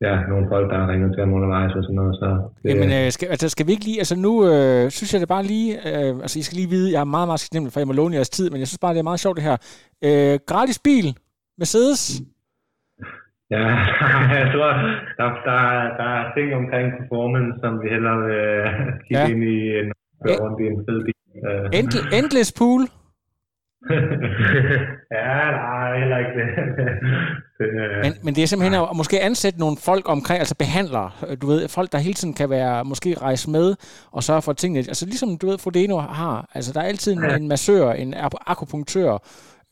ja, 0.06 0.14
nogle 0.32 0.46
folk, 0.52 0.66
der 0.70 0.78
har 0.80 0.88
ringet 0.92 1.10
til 1.12 1.20
ham 1.24 1.32
undervejs 1.38 1.74
og 1.78 1.82
sådan 1.84 1.98
noget. 2.00 2.14
Så 2.20 2.28
det, 2.62 2.68
Jamen, 2.70 2.90
øh, 2.98 3.10
skal, 3.16 3.26
altså, 3.34 3.48
skal 3.48 3.66
vi 3.66 3.72
ikke 3.72 3.84
lige, 3.88 3.98
altså 4.02 4.16
nu 4.26 4.32
øh, 4.50 4.90
synes 4.96 5.12
jeg 5.12 5.20
det 5.20 5.34
bare 5.36 5.44
lige, 5.54 5.70
øh, 5.88 6.12
altså 6.24 6.38
I 6.38 6.42
skal 6.42 6.56
lige 6.56 6.74
vide, 6.76 6.92
jeg 6.94 7.00
er 7.00 7.14
meget, 7.16 7.28
meget 7.28 7.40
skændelig, 7.40 7.72
for 7.72 7.80
jeg 7.80 7.90
må 7.90 7.92
låne 7.92 8.14
jeres 8.18 8.30
tid, 8.38 8.46
men 8.50 8.58
jeg 8.60 8.68
synes 8.68 8.82
bare, 8.84 8.94
det 8.94 9.00
er 9.00 9.10
meget 9.10 9.24
sjovt 9.24 9.36
det 9.38 9.48
her. 9.50 9.56
Øh, 10.06 10.34
gratis 10.50 10.78
bil, 10.86 11.06
Mercedes. 11.60 12.02
Ja, 13.54 13.64
jeg 14.42 14.48
tror, 14.54 14.70
der, 15.18 15.28
der, 15.48 15.58
der 15.98 16.08
er 16.18 16.24
ting 16.36 16.48
omkring 16.60 16.86
performance, 16.98 17.52
som 17.62 17.72
vi 17.82 17.88
hellere 17.94 18.18
vil 18.26 18.44
kigge 19.06 19.22
ja. 19.22 19.32
ind 19.32 19.42
i, 19.54 19.58
når 19.88 20.24
vi 20.24 20.32
rundt 20.44 20.58
i 20.62 20.66
en 20.72 20.78
fed 20.86 20.98
bil. 21.06 21.18
Endless 22.18 22.52
pool. 22.60 22.82
ja, 25.18 25.50
nej, 25.50 25.98
heller 25.98 26.18
ikke 26.18 26.34
det. 26.40 26.48
men, 28.04 28.12
men 28.24 28.34
det 28.34 28.42
er 28.42 28.46
simpelthen 28.46 28.82
at 28.82 28.96
måske 28.96 29.20
ansætte 29.20 29.58
nogle 29.60 29.76
folk 29.88 30.04
omkring, 30.08 30.38
altså 30.38 30.56
behandlere, 30.64 31.10
du 31.42 31.46
ved, 31.46 31.68
folk, 31.68 31.92
der 31.92 31.98
hele 31.98 32.14
tiden 32.14 32.34
kan 32.34 32.50
være, 32.50 32.84
måske 32.84 33.10
rejse 33.26 33.50
med 33.50 33.74
og 34.12 34.22
sørge 34.22 34.42
for 34.42 34.52
tingene. 34.52 34.78
Altså 34.78 35.06
ligesom, 35.06 35.28
du 35.42 35.46
ved, 35.46 35.58
Frodeno 35.58 35.98
har, 35.98 36.50
altså 36.54 36.72
der 36.72 36.80
er 36.80 36.88
altid 36.92 37.12
en, 37.12 37.24
ja. 37.24 37.36
en 37.36 37.48
massør, 37.48 37.90
en 37.90 38.14
akupunktør 38.46 39.10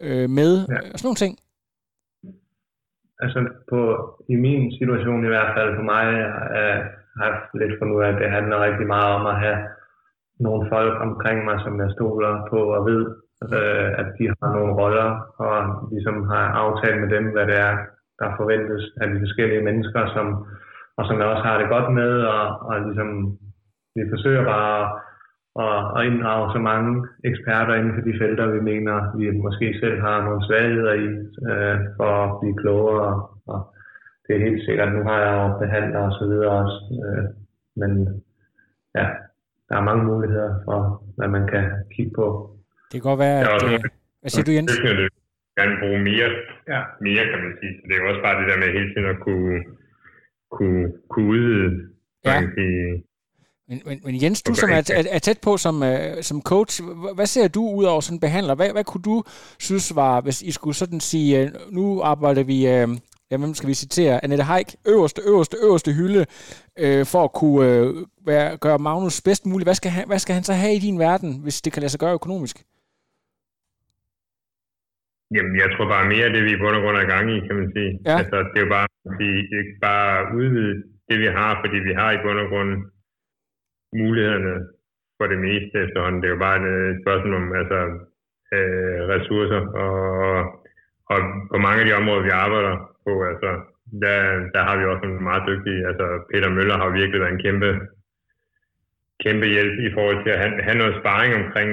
øh, 0.06 0.30
med, 0.30 0.52
ja. 0.68 0.78
og 0.92 0.96
sådan 0.98 1.06
nogle 1.08 1.22
ting. 1.24 1.34
Altså 3.22 3.38
på, 3.70 3.80
i 4.34 4.36
min 4.46 4.72
situation 4.72 5.24
i 5.24 5.32
hvert 5.34 5.52
fald, 5.56 5.70
for 5.78 5.86
mig, 5.92 6.04
er, 6.61 6.76
har 7.18 7.26
jeg 7.28 7.34
lidt 7.61 7.78
fundet 7.78 7.94
ud 7.96 8.02
af, 8.02 8.08
at 8.12 8.20
det 8.22 8.30
handler 8.36 8.64
rigtig 8.66 8.86
meget 8.86 9.11
om 9.18 9.26
at 9.32 9.36
have 9.44 9.58
nogle 10.47 10.62
folk 10.74 10.95
omkring 11.07 11.38
mig, 11.45 11.57
som 11.64 11.74
jeg 11.82 11.91
stoler 11.97 12.32
på 12.51 12.61
og 12.76 12.86
ved, 12.91 13.03
øh, 13.57 13.88
at 14.01 14.09
de 14.18 14.24
har 14.28 14.49
nogle 14.57 14.72
roller, 14.80 15.11
og 15.47 15.57
ligesom 15.93 16.16
har 16.32 16.45
aftalt 16.62 17.01
med 17.01 17.11
dem, 17.16 17.24
hvad 17.34 17.47
det 17.51 17.59
er, 17.68 17.74
der 18.20 18.36
forventes 18.41 18.84
af 19.01 19.07
de 19.09 19.18
forskellige 19.24 19.66
mennesker, 19.68 20.03
som, 20.14 20.26
og 20.99 21.03
som 21.07 21.18
jeg 21.18 21.26
også 21.26 21.45
har 21.49 21.59
det 21.59 21.68
godt 21.74 21.88
med, 22.01 22.12
og, 22.34 22.45
og 22.68 22.74
ligesom, 22.86 23.11
vi 23.97 24.03
forsøger 24.12 24.45
bare 24.45 24.80
at, 25.64 25.78
at 25.97 26.07
inddrage 26.11 26.53
så 26.53 26.59
mange 26.70 26.93
eksperter 27.24 27.74
inden 27.74 27.95
for 27.95 28.03
de 28.09 28.18
felter, 28.20 28.47
vi 28.57 28.61
mener, 28.61 28.97
vi 29.18 29.26
måske 29.30 29.66
selv 29.82 30.01
har 30.01 30.24
nogle 30.24 30.47
svagheder 30.47 30.93
i, 30.93 31.09
øh, 31.51 31.76
for 31.97 32.11
at 32.24 32.41
blive 32.41 32.57
klogere, 32.62 33.12
og 33.53 33.61
det 34.24 34.36
er 34.36 34.47
helt 34.49 34.64
sikkert, 34.64 34.93
nu 34.93 35.03
har 35.09 35.18
jeg 35.24 35.34
jo 35.43 35.59
behandler 35.59 36.01
og 36.09 36.12
så 36.12 36.24
videre 36.30 36.53
også, 36.62 36.78
øh, 37.05 37.24
men 37.80 38.22
ja, 38.95 39.07
der 39.71 39.77
er 39.77 39.85
mange 39.91 40.05
muligheder 40.11 40.51
for, 40.66 40.79
hvad 41.16 41.29
man 41.37 41.45
kan 41.53 41.64
kigge 41.95 42.12
på. 42.21 42.27
Det 42.93 42.97
kan 43.03 43.09
godt 43.11 43.18
være, 43.27 43.39
at... 43.41 43.47
Ja, 43.47 43.75
øh, 43.75 43.81
hvad 44.21 44.31
siger 44.31 44.45
du, 44.45 44.53
Jens? 44.57 44.73
Jeg 44.85 44.97
vil 44.97 45.09
gerne 45.59 45.77
bruge 45.83 46.01
mere, 46.11 46.31
ja. 46.73 46.81
mere, 47.07 47.25
kan 47.31 47.41
man 47.45 47.53
sige. 47.61 47.73
Så 47.77 47.83
det 47.87 47.95
er 47.95 48.01
jo 48.03 48.09
også 48.11 48.23
bare 48.27 48.37
det 48.41 48.47
der 48.51 48.59
med 48.62 48.68
hele 48.77 48.89
tiden 48.93 49.09
at 49.14 49.21
kunne, 49.27 49.59
kunne, 50.57 50.83
kunne 51.11 51.29
udvide. 51.35 51.71
Ja. 52.25 52.41
Men, 53.68 53.83
men, 53.87 54.01
men 54.05 54.23
Jens, 54.23 54.43
du 54.43 54.55
som 54.55 54.71
er, 54.71 54.83
er, 54.99 55.05
er 55.16 55.18
tæt 55.18 55.39
på 55.43 55.57
som, 55.57 55.77
uh, 55.83 56.21
som 56.29 56.43
coach, 56.43 56.83
hvad 57.14 57.27
ser 57.27 57.49
du 57.49 57.62
ud 57.79 57.85
over 57.85 58.01
sådan 58.01 58.16
en 58.16 58.21
behandler? 58.21 58.55
Hvad, 58.55 58.71
hvad 58.73 58.85
kunne 58.85 59.03
du 59.03 59.23
synes 59.59 59.97
var, 59.97 60.21
hvis 60.21 60.43
I 60.43 60.51
skulle 60.51 60.77
sådan 60.77 61.01
sige, 61.01 61.45
uh, 61.45 61.75
nu 61.77 62.01
arbejder 62.03 62.45
vi, 62.45 62.59
uh, 62.75 62.91
ja, 63.31 63.37
hvem 63.39 63.55
skal 63.55 63.68
vi 63.68 63.74
citere, 63.74 64.24
Annette 64.24 64.45
Haik, 64.45 64.68
øverste, 64.93 65.20
øverste, 65.31 65.57
øverste 65.66 65.91
hylde, 65.99 66.22
uh, 66.85 67.03
for 67.12 67.22
at 67.24 67.33
kunne 67.41 67.64
uh, 67.81 68.26
være, 68.31 68.49
gøre 68.64 68.78
Magnus 68.78 69.22
bedst 69.28 69.45
muligt. 69.51 69.66
Hvad 69.68 69.78
skal, 69.81 69.91
han, 69.97 70.05
hvad 70.11 70.20
skal 70.24 70.35
han 70.39 70.45
så 70.51 70.55
have 70.62 70.74
i 70.78 70.85
din 70.87 70.99
verden, 71.07 71.31
hvis 71.45 71.62
det 71.62 71.72
kan 71.72 71.81
lade 71.83 71.93
sig 71.93 72.01
gøre 72.05 72.18
økonomisk? 72.20 72.57
Jamen, 75.35 75.55
jeg 75.62 75.68
tror 75.70 75.87
bare 75.95 76.11
mere 76.12 76.26
af 76.28 76.33
det, 76.35 76.43
vi 76.47 76.53
i 76.55 76.61
bund 76.62 76.76
og 76.78 76.83
grund 76.83 76.97
er 76.97 77.12
gang 77.14 77.26
i, 77.35 77.39
kan 77.47 77.57
man 77.61 77.68
sige. 77.76 77.91
Ja. 78.09 78.16
Altså, 78.20 78.37
det 78.51 78.59
er 78.59 78.66
jo 78.66 78.72
bare, 78.78 78.89
vi, 79.20 79.28
ikke 79.61 79.74
bare 79.89 80.14
udvide 80.39 80.74
det, 81.09 81.16
vi 81.24 81.28
har, 81.39 81.53
fordi 81.62 81.78
vi 81.89 81.93
har 82.01 82.11
i 82.12 82.22
bund 82.24 82.39
og 82.45 82.49
grund 82.53 82.72
mulighederne 84.01 84.55
for 85.16 85.26
det 85.33 85.39
meste 85.47 85.74
efterhånden. 85.85 86.20
Det 86.20 86.28
er 86.28 86.37
jo 86.37 86.45
bare 86.49 86.59
et 86.93 86.99
spørgsmål 87.03 87.35
om 87.43 87.47
altså, 87.61 87.81
øh, 88.55 88.99
ressourcer, 89.12 89.62
og, 89.85 89.95
og 91.12 91.18
på 91.53 91.57
mange 91.66 91.81
af 91.81 91.87
de 91.87 91.99
områder, 92.01 92.22
vi 92.28 92.33
arbejder 92.45 92.74
på, 93.11 93.16
altså, 93.30 93.50
der, 94.04 94.16
der 94.54 94.62
har 94.68 94.74
vi 94.78 94.84
også 94.92 95.04
en 95.06 95.22
meget 95.30 95.44
dygtige, 95.50 95.86
altså 95.90 96.06
Peter 96.30 96.50
Møller 96.56 96.76
har 96.82 96.98
virkelig 96.98 97.20
været 97.20 97.34
en 97.34 97.44
kæmpe, 97.46 97.70
kæmpe 99.24 99.46
hjælp 99.54 99.76
i 99.88 99.90
forhold 99.96 100.18
til 100.22 100.30
at 100.34 100.40
have, 100.42 100.52
have 100.66 100.78
noget 100.82 100.98
sparring 101.00 101.32
omkring, 101.40 101.70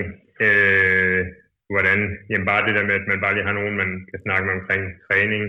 øh, 0.47 1.21
hvordan, 1.73 1.99
jamen 2.29 2.49
bare 2.51 2.65
det 2.67 2.75
der 2.77 2.85
med, 2.89 2.95
at 2.99 3.07
man 3.11 3.21
bare 3.23 3.33
lige 3.35 3.49
har 3.49 3.57
nogen, 3.59 3.81
man 3.83 3.91
kan 4.09 4.19
snakke 4.25 4.45
med 4.45 4.53
omkring 4.59 4.83
træning, 5.07 5.43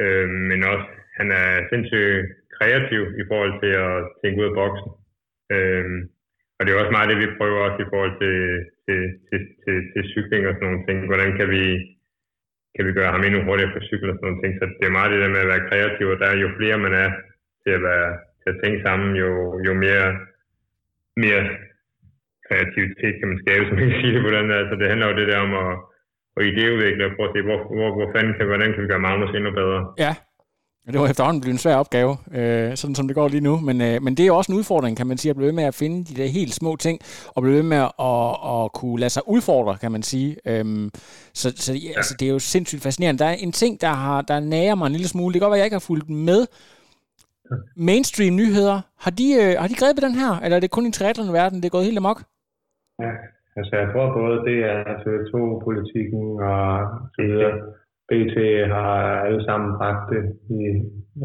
øh, 0.00 0.28
men 0.50 0.60
også, 0.72 0.88
han 1.18 1.28
er 1.40 1.48
sindssygt 1.70 2.26
kreativ 2.56 3.02
i 3.22 3.24
forhold 3.30 3.54
til 3.62 3.72
at 3.86 3.94
tænke 4.20 4.40
ud 4.40 4.50
af 4.50 4.56
boksen. 4.60 4.90
Øh, 5.54 5.86
og 6.56 6.62
det 6.62 6.70
er 6.70 6.80
også 6.82 6.96
meget 6.96 7.10
det, 7.10 7.18
vi 7.22 7.36
prøver 7.38 7.58
også 7.66 7.80
i 7.82 7.90
forhold 7.92 8.14
til, 8.22 8.36
til, 8.84 9.00
til, 9.28 9.40
til, 9.62 9.76
til 9.92 10.02
cykling 10.12 10.42
og 10.46 10.54
sådan 10.54 10.66
nogle 10.68 10.84
ting. 10.86 10.98
Hvordan 11.10 11.30
kan 11.38 11.48
vi, 11.54 11.64
kan 12.78 12.86
vi 12.88 12.98
gøre 12.98 13.12
ham 13.14 13.24
endnu 13.24 13.40
hurtigere 13.42 13.74
på 13.74 13.80
cykel 13.88 14.10
og 14.10 14.16
sådan 14.16 14.26
nogle 14.26 14.42
ting. 14.42 14.52
Så 14.58 14.64
det 14.78 14.86
er 14.86 14.96
meget 14.98 15.12
det 15.12 15.22
der 15.22 15.34
med 15.34 15.44
at 15.44 15.52
være 15.52 15.66
kreativ, 15.68 16.06
og 16.12 16.18
der 16.20 16.28
er 16.30 16.36
jo 16.44 16.48
flere 16.58 16.78
man 16.86 16.94
er 17.04 17.10
til 17.62 17.72
at, 17.78 17.82
være, 17.88 18.08
til 18.40 18.48
at 18.52 18.58
tænke 18.62 18.78
sammen, 18.86 19.10
jo, 19.22 19.30
jo 19.66 19.72
mere, 19.84 20.06
mere 21.22 21.42
kreativitet 22.46 23.14
kan 23.18 23.28
man 23.30 23.42
skabe, 23.44 23.64
som 23.66 23.74
man 23.78 23.88
kan 23.90 24.00
sige 24.00 24.14
det 24.14 24.22
på 24.26 24.32
den 24.36 24.46
der. 24.50 24.60
Så 24.70 24.74
det 24.80 24.86
handler 24.90 25.06
jo 25.10 25.18
det 25.20 25.28
der 25.30 25.38
om 25.46 25.52
at, 25.64 25.70
at 26.36 26.42
idéudvikle 26.50 27.04
og 27.06 27.12
prøve 27.16 27.28
at 27.28 27.34
se, 27.34 27.40
hvor, 27.48 27.58
hvor, 27.76 27.90
hvor 27.96 28.08
fanden 28.14 28.34
kan, 28.34 28.46
hvordan 28.50 28.70
kan 28.72 28.82
vi 28.82 28.90
gøre 28.92 29.06
Magnus 29.06 29.36
endnu 29.38 29.52
bedre. 29.60 29.80
Ja, 30.04 30.12
det 30.92 31.00
var 31.00 31.06
efterhånden 31.08 31.40
blevet 31.40 31.54
en 31.54 31.58
svær 31.58 31.76
opgave, 31.76 32.16
øh, 32.34 32.76
sådan 32.76 32.94
som 32.94 33.06
det 33.08 33.14
går 33.14 33.28
lige 33.28 33.40
nu. 33.40 33.56
Men, 33.68 33.80
øh, 33.80 34.02
men 34.02 34.14
det 34.16 34.22
er 34.22 34.26
jo 34.26 34.36
også 34.36 34.52
en 34.52 34.58
udfordring, 34.58 34.96
kan 34.96 35.06
man 35.06 35.18
sige, 35.18 35.30
at 35.30 35.36
blive 35.36 35.46
ved 35.46 35.54
med 35.54 35.64
at 35.64 35.74
finde 35.74 36.04
de 36.04 36.14
der 36.20 36.28
helt 36.38 36.54
små 36.54 36.76
ting, 36.76 37.00
og 37.34 37.42
blive 37.42 37.56
ved 37.56 37.62
med 37.62 37.76
at, 37.76 37.92
at, 38.10 38.64
at 38.64 38.72
kunne 38.72 39.00
lade 39.00 39.10
sig 39.10 39.22
udfordre, 39.26 39.76
kan 39.82 39.92
man 39.92 40.02
sige. 40.02 40.36
Øhm, 40.46 40.90
så 41.40 41.48
så 41.56 41.72
ja. 41.74 41.92
altså, 41.96 42.14
det 42.18 42.28
er 42.28 42.32
jo 42.32 42.38
sindssygt 42.38 42.82
fascinerende. 42.82 43.18
Der 43.18 43.30
er 43.32 43.36
en 43.46 43.52
ting, 43.52 43.80
der, 43.80 43.92
har, 44.04 44.22
der 44.22 44.40
nærer 44.40 44.74
mig 44.74 44.86
en 44.86 44.92
lille 44.92 45.08
smule. 45.08 45.32
Det 45.32 45.40
kan 45.40 45.46
godt 45.46 45.52
være, 45.52 45.58
at 45.58 45.64
jeg 45.64 45.70
ikke 45.70 45.80
har 45.82 45.90
fulgt 45.90 46.10
med. 46.10 46.46
Mainstream 47.76 48.34
nyheder, 48.42 48.76
har 49.04 49.12
de, 49.20 49.26
øh, 49.42 49.52
har 49.60 49.68
de 49.68 49.80
grebet 49.82 50.02
den 50.02 50.14
her, 50.22 50.32
eller 50.42 50.56
er 50.56 50.60
det 50.60 50.70
kun 50.70 50.86
i 50.86 50.92
triathlon-verden, 50.96 51.56
det 51.60 51.66
er 51.66 51.76
gået 51.76 51.88
helt 51.88 52.02
amok? 52.02 52.18
Ja, 53.04 53.12
altså 53.58 53.72
jeg 53.80 53.86
tror 53.92 54.06
både 54.20 54.36
det 54.48 54.58
er 54.72 54.78
altså, 54.92 55.08
TV2-politikken 55.10 56.24
og 56.52 56.64
så 57.14 57.22
videre. 57.28 57.52
BT 58.08 58.36
har 58.74 58.94
alle 59.26 59.44
sammen 59.44 59.78
bragt 59.78 60.10
det 60.12 60.22
i, 60.60 60.62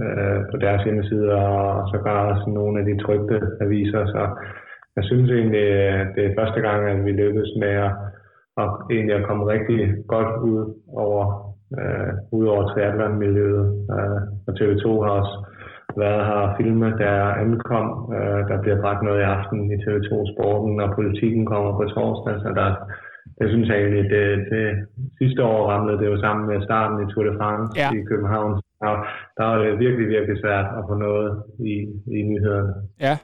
øh, 0.01 0.39
på 0.51 0.57
deres 0.57 0.83
hjemmesider, 0.83 1.37
og 1.37 1.87
så 1.91 1.97
gør 2.03 2.17
også 2.31 2.49
nogle 2.49 2.79
af 2.79 2.85
de 2.85 2.97
trygte 3.03 3.37
aviser. 3.61 4.05
Så 4.05 4.21
jeg 4.95 5.03
synes 5.03 5.31
egentlig, 5.31 5.67
det 6.15 6.23
er 6.25 6.37
første 6.39 6.59
gang, 6.61 6.79
at 6.89 7.05
vi 7.05 7.11
lykkes 7.11 7.51
med 7.59 7.73
at, 7.87 7.91
at, 8.61 8.69
egentlig 8.91 9.15
at 9.15 9.27
komme 9.27 9.43
rigtig 9.55 9.79
godt 10.07 10.31
ud 10.49 10.59
over, 11.05 11.23
øh, 11.79 12.11
ud 12.31 12.45
over 12.47 12.63
triathlon-miljøet. 12.67 13.65
Øh, 13.95 14.21
og 14.47 14.51
TV2 14.59 14.85
har 15.05 15.13
også 15.21 15.35
været 15.97 16.25
her 16.25 16.39
og 16.47 16.53
filme, 16.57 16.87
der 17.03 17.15
ankom. 17.43 17.87
Øh, 18.15 18.41
der 18.49 18.61
bliver 18.61 18.81
bragt 18.81 19.01
noget 19.03 19.19
i 19.19 19.29
aften 19.35 19.59
i 19.71 19.75
TV2 19.83 20.09
Sporten, 20.33 20.79
og 20.81 20.89
politikken 20.95 21.45
kommer 21.45 21.71
på 21.77 21.83
torsdag, 21.83 22.35
så 22.41 22.49
der, 22.59 22.69
jeg 23.41 23.47
synes 23.53 23.69
egentlig, 23.69 24.03
det, 24.15 24.25
det 24.53 24.65
sidste 25.19 25.41
år 25.43 25.59
ramlede 25.71 25.99
det 26.01 26.07
jo 26.11 26.17
sammen 26.25 26.43
med 26.51 26.65
starten 26.67 26.97
i 27.03 27.05
Tour 27.11 27.23
de 27.29 27.33
France 27.39 27.69
ja. 27.81 27.89
i 27.97 27.99
København. 28.11 28.51
Der, 28.81 28.91
der 29.37 29.43
var 29.49 29.57
det 29.63 29.79
virkelig, 29.85 30.07
virkelig 30.15 30.37
svært 30.43 30.67
at 30.77 30.83
få 30.89 30.93
noget 31.07 31.29
i, 31.71 31.73
i 32.17 32.19
nyhederne. 32.29 32.73
Ja, 33.07 33.15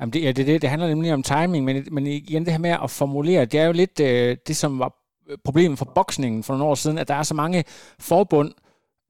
Jamen 0.00 0.12
det, 0.12 0.22
ja, 0.22 0.32
det, 0.32 0.46
det, 0.46 0.62
det 0.62 0.70
handler 0.70 0.88
nemlig 0.88 1.14
om 1.14 1.22
timing, 1.22 1.64
men, 1.64 1.76
men 1.90 2.06
igen 2.06 2.44
det 2.44 2.52
her 2.52 2.58
med 2.58 2.76
at 2.84 2.90
formulere, 2.90 3.44
det 3.44 3.60
er 3.60 3.66
jo 3.66 3.72
lidt 3.72 4.00
øh, 4.00 4.36
det, 4.46 4.56
som 4.56 4.78
var 4.78 4.90
problemet 5.44 5.78
for 5.78 5.92
boksningen 5.94 6.42
for 6.42 6.52
nogle 6.52 6.64
år 6.64 6.74
siden, 6.74 6.98
at 6.98 7.08
der 7.08 7.14
er 7.14 7.22
så 7.22 7.34
mange 7.34 7.64
forbund, 8.00 8.50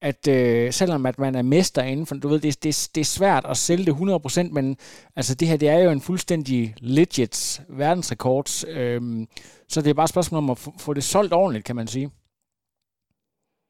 at 0.04 0.28
øh, 0.28 0.72
selvom 0.72 1.06
at 1.06 1.18
man 1.18 1.34
er 1.34 1.42
mester 1.42 1.82
inden 1.82 2.06
for, 2.06 2.14
du 2.14 2.28
ved, 2.28 2.40
det, 2.40 2.64
det, 2.64 2.88
det 2.94 3.00
er 3.00 3.04
svært 3.04 3.46
at 3.48 3.56
sælge 3.56 3.84
det 3.84 3.92
100%, 3.92 4.52
men 4.52 4.76
altså 5.16 5.34
det 5.34 5.48
her, 5.48 5.56
det 5.56 5.68
er 5.68 5.78
jo 5.78 5.90
en 5.90 6.00
fuldstændig 6.00 6.74
legit 6.78 7.62
verdensrekord, 7.68 8.64
øh, 8.68 9.26
så 9.68 9.80
det 9.80 9.90
er 9.90 9.94
bare 9.94 10.04
et 10.04 10.10
spørgsmål 10.10 10.38
om 10.38 10.50
at 10.50 10.58
få 10.78 10.94
det 10.94 11.04
solgt 11.04 11.32
ordentligt, 11.32 11.64
kan 11.64 11.76
man 11.76 11.86
sige. 11.86 12.10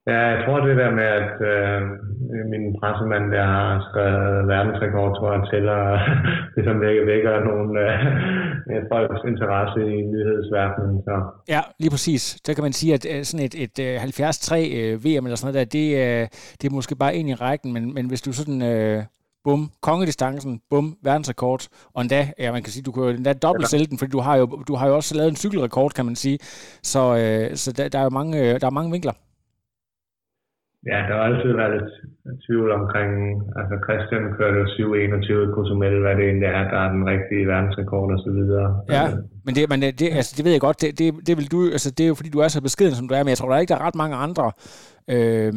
Ja, 0.07 0.21
jeg 0.33 0.39
tror 0.45 0.61
det 0.61 0.77
der 0.77 0.91
med, 1.01 1.09
at 1.23 1.35
øh, 1.53 1.81
min 2.53 2.65
pressemand 2.81 3.25
der 3.33 3.45
har 3.55 3.69
skrevet 3.89 4.49
verdensrekord, 4.49 5.11
tror 5.17 5.33
jeg 5.33 5.43
tæller, 5.53 5.79
det 6.55 6.65
som 6.69 6.81
vækker, 6.81 7.05
vækker 7.13 7.45
nogle 7.51 7.71
øh, 7.85 8.83
folks 8.91 9.23
interesse 9.33 9.81
i 9.97 9.99
nyhedsverdenen. 10.13 11.03
Så. 11.07 11.15
Ja, 11.49 11.61
lige 11.79 11.91
præcis. 11.91 12.23
Så 12.47 12.55
kan 12.55 12.65
man 12.65 12.73
sige, 12.73 12.95
at 12.95 13.05
øh, 13.13 13.25
sådan 13.25 13.47
et, 13.47 13.55
et, 13.65 13.79
et 13.79 14.15
73 14.15 14.53
øh, 14.53 15.05
VM 15.05 15.25
eller 15.27 15.37
sådan 15.37 15.55
noget 15.55 15.73
der, 15.73 15.79
det, 15.79 15.89
øh, 16.03 16.29
det 16.59 16.65
er 16.69 16.75
måske 16.75 16.97
bare 16.97 17.15
en 17.15 17.29
i 17.29 17.35
rækken, 17.35 17.73
men, 17.73 17.95
men 17.95 18.09
hvis 18.09 18.23
du 18.23 18.33
sådan... 18.33 18.63
Øh, 18.63 19.03
bum, 19.45 19.71
kongedistancen, 19.83 20.61
bum, 20.71 20.97
verdensrekord, 21.03 21.67
og 21.95 22.03
endda, 22.03 22.33
ja, 22.39 22.53
man 22.53 22.63
kan 22.63 22.73
sige, 22.73 22.83
du 22.83 22.93
kan 22.93 23.03
jo 23.03 23.09
endda 23.09 23.33
dobbelt 23.33 23.69
sælge 23.69 23.87
den, 23.87 23.99
fordi 23.99 24.11
du 24.11 24.21
har, 24.21 24.37
jo, 24.37 24.47
du 24.47 24.75
har 24.75 24.89
jo 24.89 24.97
også 24.97 25.15
lavet 25.15 25.31
en 25.31 25.37
cykelrekord, 25.37 25.93
kan 25.93 26.05
man 26.05 26.17
sige, 26.17 26.39
så, 26.83 27.17
øh, 27.17 27.57
så 27.57 27.73
der, 27.73 27.89
der, 27.89 27.99
er 27.99 28.03
jo 28.03 28.11
mange, 28.11 28.59
der 28.59 28.67
er 28.67 28.71
mange 28.71 28.93
vinkler. 28.93 29.13
Ja, 30.91 30.99
der 31.09 31.15
har 31.17 31.25
altid 31.29 31.53
været 31.61 31.75
lidt 31.77 31.91
tvivl 32.47 32.71
omkring, 32.81 33.11
altså 33.59 33.75
Christian 33.87 34.25
kørte 34.39 34.57
jo 34.63 34.67
7.21 34.67 35.33
i 35.47 35.53
Cozumel, 35.55 36.01
hvad 36.01 36.15
det 36.17 36.25
egentlig 36.25 36.49
er, 36.59 36.63
der 36.73 36.79
er 36.85 36.91
den 36.97 37.05
rigtige 37.13 37.47
verdensrekord 37.53 38.13
og 38.17 38.21
så 38.27 38.31
videre. 38.39 38.69
Ja, 38.97 39.05
men 39.45 39.53
det, 39.55 39.63
men 39.73 39.83
det, 39.83 40.09
altså, 40.21 40.33
det 40.37 40.45
ved 40.45 40.53
jeg 40.53 40.61
godt, 40.61 40.81
det, 40.83 40.99
det, 40.99 41.07
det, 41.27 41.35
vil 41.39 41.53
du, 41.53 41.59
altså, 41.77 41.91
det 41.97 42.05
er 42.05 42.09
jo 42.13 42.15
fordi, 42.15 42.31
du 42.31 42.39
er 42.45 42.49
så 42.49 42.63
beskeden, 42.63 42.95
som 42.95 43.09
du 43.09 43.15
er, 43.15 43.23
men 43.23 43.33
jeg 43.33 43.39
tror 43.39 43.51
der 43.51 43.59
ikke, 43.59 43.73
der 43.73 43.79
er 43.81 43.87
ret 43.89 44.01
mange 44.03 44.17
andre, 44.27 44.47
øh, 45.15 45.53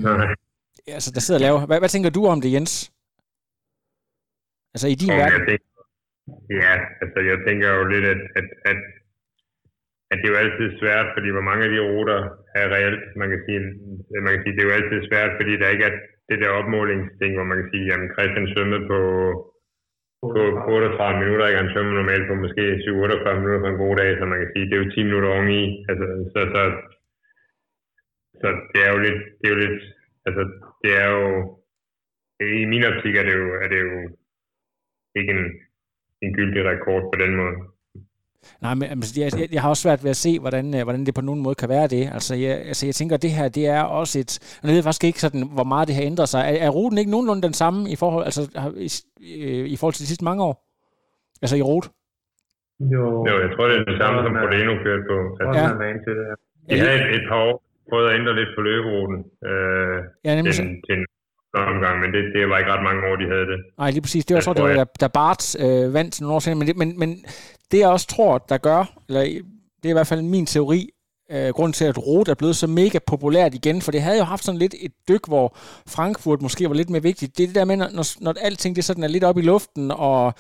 altså, 0.97 1.09
der 1.15 1.21
sidder 1.21 1.39
og 1.39 1.45
laver. 1.47 1.59
Hvad, 1.67 1.79
hvad 1.79 1.89
tænker 1.89 2.09
du 2.09 2.21
om 2.33 2.41
det, 2.41 2.53
Jens? 2.53 2.73
Altså 4.73 4.87
i 4.93 4.95
din 5.01 5.09
verden? 5.09 5.59
ja, 6.61 6.73
altså 7.01 7.19
jeg 7.29 7.37
tænker 7.47 7.67
jo 7.77 7.83
lidt, 7.93 8.05
at, 8.13 8.21
at, 8.39 8.47
at 8.71 8.79
at 10.11 10.17
det 10.19 10.27
er 10.27 10.33
jo 10.33 10.43
altid 10.43 10.67
svært, 10.81 11.07
fordi 11.15 11.29
hvor 11.35 11.45
mange 11.49 11.63
af 11.65 11.71
de 11.71 11.79
ruter 11.91 12.19
er 12.61 12.65
reelt, 12.75 13.03
man 13.21 13.29
kan 13.31 13.41
sige, 13.45 13.59
man 14.25 14.31
kan 14.33 14.43
sige, 14.43 14.55
det 14.55 14.61
er 14.63 14.69
jo 14.69 14.77
altid 14.79 14.99
svært, 15.09 15.31
fordi 15.39 15.53
der 15.61 15.73
ikke 15.73 15.87
er 15.89 15.95
det 16.29 16.37
der 16.43 16.57
opmålingsting, 16.59 17.31
hvor 17.35 17.47
man 17.49 17.57
kan 17.59 17.69
sige, 17.71 17.85
jamen 17.89 18.09
Christian 18.13 18.47
svømmede 18.53 18.83
på, 18.91 18.99
på 20.35 20.41
38 20.75 21.19
minutter, 21.23 21.45
ikke? 21.47 21.61
han 21.61 21.71
svømmer 21.71 21.93
normalt 21.93 22.25
på 22.27 22.35
måske 22.43 22.63
7-48 22.83 23.39
minutter 23.39 23.61
på 23.63 23.69
en 23.71 23.81
god 23.83 23.95
dag, 24.01 24.09
så 24.19 24.23
man 24.25 24.39
kan 24.41 24.51
sige, 24.53 24.65
det 24.67 24.75
er 24.75 24.83
jo 24.83 24.91
10 24.91 25.03
minutter 25.07 25.29
oven 25.35 25.49
i, 25.61 25.63
altså, 25.89 26.05
så, 26.33 26.39
så, 26.53 26.61
så 28.41 28.47
det 28.71 28.79
er 28.85 28.91
jo 28.95 28.99
lidt, 29.05 29.21
det 29.39 29.45
er 29.47 29.53
jo 29.55 29.61
lidt, 29.65 29.79
altså, 30.27 30.41
det 30.83 30.91
er 31.03 31.07
jo, 31.17 31.23
i 32.61 32.65
min 32.71 32.87
optik 32.89 33.15
er 33.15 33.25
det 33.27 33.35
jo, 33.41 33.47
er 33.63 33.67
det 33.73 33.79
jo 33.87 33.91
ikke 35.19 35.31
en, 35.37 35.43
en 36.23 36.31
gyldig 36.37 36.63
rekord 36.71 37.03
på 37.11 37.17
den 37.23 37.33
måde. 37.41 37.57
Nej, 38.61 38.73
men 38.73 38.83
altså, 38.89 39.21
jeg, 39.21 39.31
jeg 39.51 39.61
har 39.61 39.69
også 39.69 39.81
svært 39.81 40.03
ved 40.03 40.09
at 40.09 40.15
se, 40.15 40.39
hvordan, 40.39 40.75
øh, 40.75 40.83
hvordan 40.83 41.05
det 41.05 41.15
på 41.15 41.21
nogen 41.21 41.41
måde 41.43 41.55
kan 41.55 41.69
være 41.69 41.87
det. 41.87 42.09
Altså, 42.13 42.35
jeg, 42.35 42.53
altså, 42.71 42.85
jeg 42.85 42.95
tænker, 42.95 43.15
at 43.15 43.21
det 43.21 43.31
her, 43.31 43.47
det 43.49 43.67
er 43.67 43.81
også 43.81 44.19
et... 44.19 44.59
Jeg 44.63 44.71
ved 44.75 44.83
faktisk 44.83 45.03
ikke, 45.03 45.21
sådan, 45.21 45.43
hvor 45.57 45.63
meget 45.63 45.87
det 45.87 45.95
har 45.95 46.03
ændret 46.03 46.29
sig. 46.29 46.39
Er, 46.39 46.65
er 46.65 46.69
ruten 46.69 46.97
ikke 46.97 47.11
nogenlunde 47.11 47.41
den 47.41 47.53
samme 47.53 47.89
i 47.89 47.95
forhold, 47.95 48.25
altså, 48.25 48.41
i, 48.77 48.89
i 49.73 49.77
forhold 49.77 49.93
til 49.93 50.03
de 50.03 50.07
sidste 50.07 50.25
mange 50.29 50.43
år? 50.43 50.55
Altså 51.41 51.55
i 51.57 51.61
rute? 51.61 51.87
Jo, 52.79 53.03
jo 53.29 53.33
jeg 53.43 53.49
tror, 53.53 53.65
det 53.69 53.75
er 53.79 53.83
det 53.91 53.97
samme, 54.03 54.17
som 54.25 54.33
Frodeno 54.41 54.73
kørte 54.85 55.03
på. 55.11 55.17
Altså, 55.41 55.59
ja. 55.59 55.93
Til 56.05 56.13
det. 56.19 56.25
De 56.69 56.79
havde 56.79 56.95
et, 57.01 57.15
et 57.17 57.25
par 57.29 57.39
år 57.47 57.55
prøvet 57.89 58.09
at 58.09 58.15
ændre 58.19 58.35
lidt 58.39 58.51
på 58.57 58.61
løberuten 58.67 59.17
øh, 59.49 59.97
ja, 60.25 60.35
nemlig 60.35 60.53
til, 60.53 60.65
til 60.87 60.95
en 60.97 61.05
omgang, 61.53 61.95
men 62.01 62.09
det, 62.13 62.21
det 62.35 62.49
var 62.49 62.57
ikke 62.57 62.71
ret 62.73 62.83
mange 62.83 63.01
år, 63.07 63.15
de 63.15 63.27
havde 63.33 63.47
det. 63.51 63.59
Nej, 63.77 63.89
lige 63.91 64.01
præcis. 64.01 64.25
Det 64.25 64.35
var 64.35 64.41
så, 64.41 64.53
det 64.53 64.63
var, 64.63 64.73
da, 64.73 64.85
da 65.01 65.07
Bart 65.07 65.43
øh, 65.65 65.93
vandt 65.93 66.13
til 66.13 66.23
nogle 66.23 66.35
år 66.35 66.39
siden, 66.39 66.57
men, 66.59 66.67
det, 66.67 66.75
men, 66.77 66.99
men 66.99 67.09
det 67.71 67.79
jeg 67.79 67.89
også 67.89 68.07
tror, 68.07 68.37
der 68.37 68.57
gør, 68.57 68.93
eller 69.07 69.21
det 69.21 69.85
er 69.85 69.89
i 69.89 69.93
hvert 69.93 70.07
fald 70.07 70.21
min 70.21 70.45
teori, 70.45 70.89
øh, 71.31 71.49
grund 71.49 71.73
til, 71.73 71.85
at 71.85 72.07
Rot 72.07 72.27
er 72.27 72.33
blevet 72.35 72.55
så 72.55 72.67
mega 72.67 72.99
populært 73.07 73.55
igen, 73.55 73.81
for 73.81 73.91
det 73.91 74.01
havde 74.01 74.17
jo 74.17 74.23
haft 74.23 74.43
sådan 74.43 74.59
lidt 74.59 74.75
et 74.79 74.91
dyk, 75.07 75.27
hvor 75.27 75.57
Frankfurt 75.87 76.41
måske 76.41 76.69
var 76.69 76.75
lidt 76.75 76.89
mere 76.89 77.01
vigtigt. 77.01 77.37
Det 77.37 77.43
er 77.43 77.47
det 77.47 77.55
der 77.55 77.65
med, 77.65 77.77
når, 77.77 78.23
når 78.23 78.33
alting 78.41 78.75
det 78.75 78.85
sådan 78.85 79.03
er 79.03 79.07
lidt 79.07 79.23
op 79.23 79.37
i 79.37 79.41
luften, 79.41 79.91
og 79.91 80.33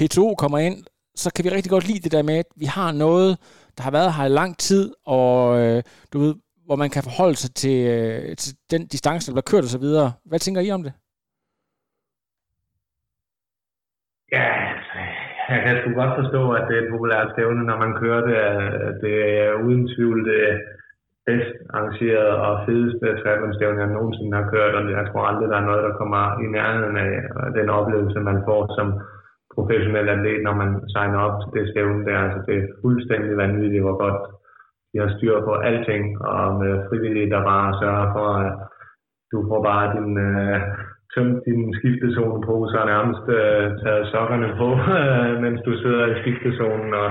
P2 0.00 0.34
kommer 0.34 0.58
ind, 0.58 0.84
så 1.14 1.30
kan 1.32 1.44
vi 1.44 1.50
rigtig 1.50 1.70
godt 1.70 1.86
lide 1.86 1.98
det 2.00 2.12
der 2.12 2.22
med, 2.22 2.34
at 2.34 2.46
vi 2.56 2.64
har 2.64 2.92
noget, 2.92 3.38
der 3.76 3.82
har 3.82 3.90
været 3.90 4.14
her 4.14 4.24
i 4.24 4.28
lang 4.28 4.58
tid, 4.58 4.94
og 5.06 5.58
øh, 5.60 5.82
du 6.12 6.18
ved, 6.18 6.34
hvor 6.66 6.76
man 6.76 6.90
kan 6.90 7.02
forholde 7.02 7.36
sig 7.36 7.54
til, 7.54 7.86
øh, 7.86 8.36
til 8.36 8.56
den 8.70 8.86
distance, 8.86 9.26
der 9.26 9.32
bliver 9.32 9.42
kørt 9.42 9.64
osv. 9.64 9.84
Hvad 10.24 10.38
tænker 10.38 10.60
I 10.60 10.70
om 10.70 10.82
det? 10.82 10.92
Ja, 14.32 14.44
altså, 14.76 15.19
jeg 15.54 15.60
kan 15.64 15.76
sgu 15.76 15.88
godt 16.00 16.18
forstå, 16.20 16.42
at 16.58 16.64
det 16.68 16.74
er 16.76 16.82
et 16.82 16.92
populært 16.94 17.32
stævne, 17.32 17.62
når 17.70 17.78
man 17.84 17.92
kører 18.02 18.22
det. 18.30 18.38
Det 19.04 19.14
er 19.42 19.52
uden 19.64 19.84
tvivl 19.94 20.18
det 20.30 20.44
bedst 21.26 21.54
arrangeret 21.74 22.32
og 22.46 22.52
fedeste 22.66 23.06
triathlonstævne, 23.20 23.82
jeg 23.82 23.96
nogensinde 23.96 24.36
har 24.40 24.50
kørt, 24.54 24.74
og 24.78 24.82
jeg 24.90 25.04
tror 25.08 25.22
aldrig, 25.30 25.48
der 25.48 25.58
er 25.58 25.68
noget, 25.68 25.82
der 25.86 25.98
kommer 26.00 26.22
i 26.44 26.46
nærheden 26.56 26.96
af 27.06 27.12
den 27.58 27.68
oplevelse, 27.78 28.28
man 28.30 28.38
får 28.48 28.62
som 28.78 28.88
professionel 29.54 30.08
atlet, 30.08 30.42
når 30.46 30.54
man 30.62 30.70
signer 30.94 31.18
op 31.26 31.36
til 31.40 31.50
det 31.56 31.70
stævne 31.70 32.04
der. 32.08 32.18
Altså, 32.24 32.40
det 32.46 32.54
er 32.58 32.66
fuldstændig 32.82 33.36
vanvittigt, 33.36 33.84
hvor 33.86 33.96
godt 34.04 34.20
de 34.92 34.96
har 35.02 35.10
styr 35.16 35.34
på 35.48 35.52
alting, 35.68 36.04
og 36.32 36.44
med 36.62 36.72
frivillige, 36.88 37.30
der 37.30 37.48
bare 37.52 37.78
sørger 37.82 38.08
for, 38.16 38.28
at 38.46 38.52
du 39.32 39.38
får 39.48 39.60
bare 39.70 39.86
din 39.96 40.10
øh, 40.28 40.60
tømt 41.14 41.38
din 41.46 41.62
skiftezone 41.78 42.40
på, 42.48 42.54
så 42.72 42.78
nærmest 42.92 43.24
øh, 43.38 43.64
taget 43.82 44.04
sokkerne 44.12 44.48
på, 44.60 44.68
øh, 44.98 45.32
mens 45.44 45.60
du 45.66 45.72
sidder 45.82 46.04
i 46.12 46.14
skiftezonen. 46.20 46.90
Og, 47.02 47.08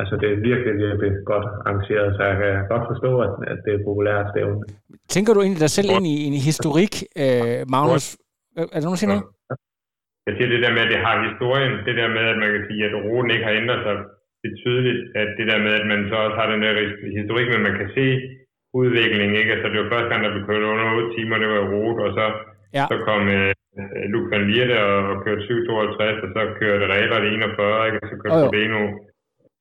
altså, 0.00 0.14
det 0.20 0.28
er 0.30 0.38
virkelig, 0.50 0.72
virkelig 1.04 1.12
godt 1.32 1.46
arrangeret, 1.66 2.08
så 2.16 2.20
jeg 2.30 2.36
kan 2.42 2.52
godt 2.72 2.84
forstå, 2.90 3.12
at, 3.26 3.34
at 3.52 3.58
det 3.64 3.72
er 3.74 3.82
populært 3.88 4.26
stævne. 4.32 4.62
Tænker 5.14 5.32
du 5.34 5.40
egentlig 5.40 5.64
dig 5.66 5.72
selv 5.78 5.90
ind 5.96 6.06
i 6.14 6.16
en 6.28 6.38
historik, 6.50 6.94
øh, 7.22 7.60
Magnus? 7.74 8.06
Er 8.58 8.78
der 8.80 8.86
nogen, 8.86 8.96
der 8.96 9.02
siger 9.02 9.12
noget? 9.14 9.26
Jeg 10.26 10.34
siger 10.36 10.50
det 10.54 10.60
der 10.64 10.72
med, 10.76 10.82
at 10.86 10.92
det 10.94 11.00
har 11.06 11.16
historien. 11.28 11.72
Det 11.88 11.94
der 12.00 12.08
med, 12.16 12.24
at 12.32 12.38
man 12.42 12.50
kan 12.54 12.64
sige, 12.68 12.82
at 12.88 12.94
ruten 13.04 13.30
ikke 13.34 13.46
har 13.48 13.58
ændret 13.60 13.80
sig 13.86 13.96
betydeligt. 14.46 15.00
At 15.22 15.28
det 15.38 15.46
der 15.50 15.58
med, 15.66 15.72
at 15.80 15.86
man 15.92 16.00
så 16.10 16.16
også 16.24 16.36
har 16.40 16.48
den 16.52 16.60
der 16.64 16.72
historik, 17.20 17.46
men 17.52 17.62
man 17.68 17.76
kan 17.80 17.90
se 17.98 18.06
udviklingen. 18.80 19.36
Ikke? 19.40 19.52
Altså, 19.54 19.66
det 19.72 19.78
var 19.80 19.92
første 19.92 20.10
gang, 20.10 20.20
der 20.24 20.34
blev 20.34 20.46
kørt 20.48 20.70
under 20.72 20.86
8 20.96 21.14
timer, 21.16 21.36
det 21.42 21.48
var 21.54 21.62
rute, 21.72 22.00
og 22.06 22.12
så 22.18 22.26
Ja. 22.78 22.84
Så 22.90 22.96
kom 23.08 23.22
øh, 23.36 23.52
Luke 24.12 24.30
van 24.32 24.44
Lierde 24.50 24.76
og, 24.88 24.96
og 25.10 25.16
kørte 25.24 25.42
7.52, 25.42 26.24
og 26.24 26.30
så 26.36 26.42
kørte 26.60 26.84
Regler 26.94 27.18
det 27.24 27.30
41, 27.34 27.86
ikke? 27.86 27.98
og 28.02 28.06
så 28.10 28.16
kørte 28.22 28.44
oh, 28.46 28.50
Beno. 28.54 28.82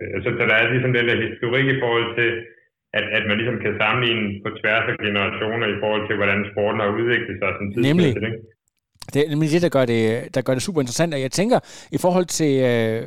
Øh, 0.02 0.16
så, 0.24 0.30
så 0.38 0.44
der 0.50 0.56
er 0.58 0.72
ligesom 0.74 0.94
den 0.98 1.06
der 1.10 1.24
historik 1.26 1.66
i 1.76 1.80
forhold 1.84 2.08
til, 2.20 2.30
at, 2.98 3.06
at 3.18 3.24
man 3.30 3.38
ligesom 3.40 3.58
kan 3.64 3.74
sammenligne 3.82 4.26
på 4.44 4.50
tværs 4.60 4.86
af 4.92 4.96
generationer 5.06 5.68
i 5.76 5.78
forhold 5.84 6.04
til, 6.08 6.16
hvordan 6.20 6.40
sporten 6.52 6.80
har 6.84 6.90
udviklet 7.00 7.36
sig 7.42 7.52
som 7.58 7.66
Nemlig. 7.90 8.12
Ikke? 8.30 8.42
Det 9.14 9.20
er 9.22 9.30
nemlig 9.34 9.50
det, 9.52 9.62
der 9.68 9.74
gør 9.78 9.86
det, 9.94 10.04
der 10.36 10.42
gør 10.46 10.54
det 10.54 10.64
super 10.68 10.82
interessant, 10.82 11.14
og 11.14 11.22
jeg 11.22 11.32
tænker, 11.32 11.60
i 11.92 11.98
forhold 12.04 12.28
til 12.40 12.54
øh, 12.72 13.02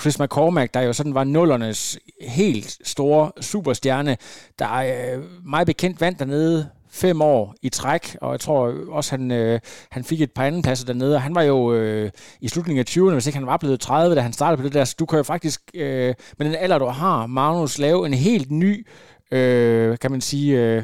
Chris 0.00 0.20
McCormack, 0.20 0.74
der 0.74 0.82
jo 0.82 0.92
sådan 0.92 1.14
var 1.14 1.24
nullernes 1.24 1.98
helt 2.28 2.70
store 2.94 3.30
superstjerne, 3.40 4.16
der 4.58 4.66
er 4.66 5.16
øh, 5.16 5.22
meget 5.54 5.66
bekendt 5.66 6.00
vandt 6.00 6.18
dernede 6.18 6.70
fem 6.92 7.22
år 7.22 7.54
i 7.62 7.68
træk, 7.68 8.16
og 8.20 8.32
jeg 8.32 8.40
tror 8.40 8.74
også, 8.90 9.10
han, 9.16 9.30
øh, 9.30 9.60
han 9.90 10.04
fik 10.04 10.20
et 10.20 10.32
par 10.32 10.44
anden 10.44 10.62
pladser 10.62 10.86
dernede, 10.86 11.14
og 11.14 11.22
han 11.22 11.34
var 11.34 11.42
jo 11.42 11.74
øh, 11.74 12.10
i 12.40 12.48
slutningen 12.48 12.80
af 12.80 12.90
20'erne, 12.90 13.12
hvis 13.12 13.26
ikke 13.26 13.38
han 13.38 13.46
var 13.46 13.56
blevet 13.56 13.80
30, 13.80 14.14
da 14.14 14.20
han 14.20 14.32
startede 14.32 14.56
på 14.56 14.64
det 14.66 14.74
der, 14.74 14.84
så 14.84 14.96
du 14.98 15.06
kan 15.06 15.16
jo 15.16 15.22
faktisk 15.22 15.60
øh, 15.74 16.14
med 16.38 16.46
den 16.46 16.54
alder, 16.54 16.78
du 16.78 16.86
har, 16.86 17.26
Magnus, 17.26 17.78
lave 17.78 18.06
en 18.06 18.14
helt 18.14 18.50
ny 18.50 18.86
øh, 19.32 19.98
kan 19.98 20.10
man 20.10 20.20
sige, 20.20 20.50
øh, 20.60 20.82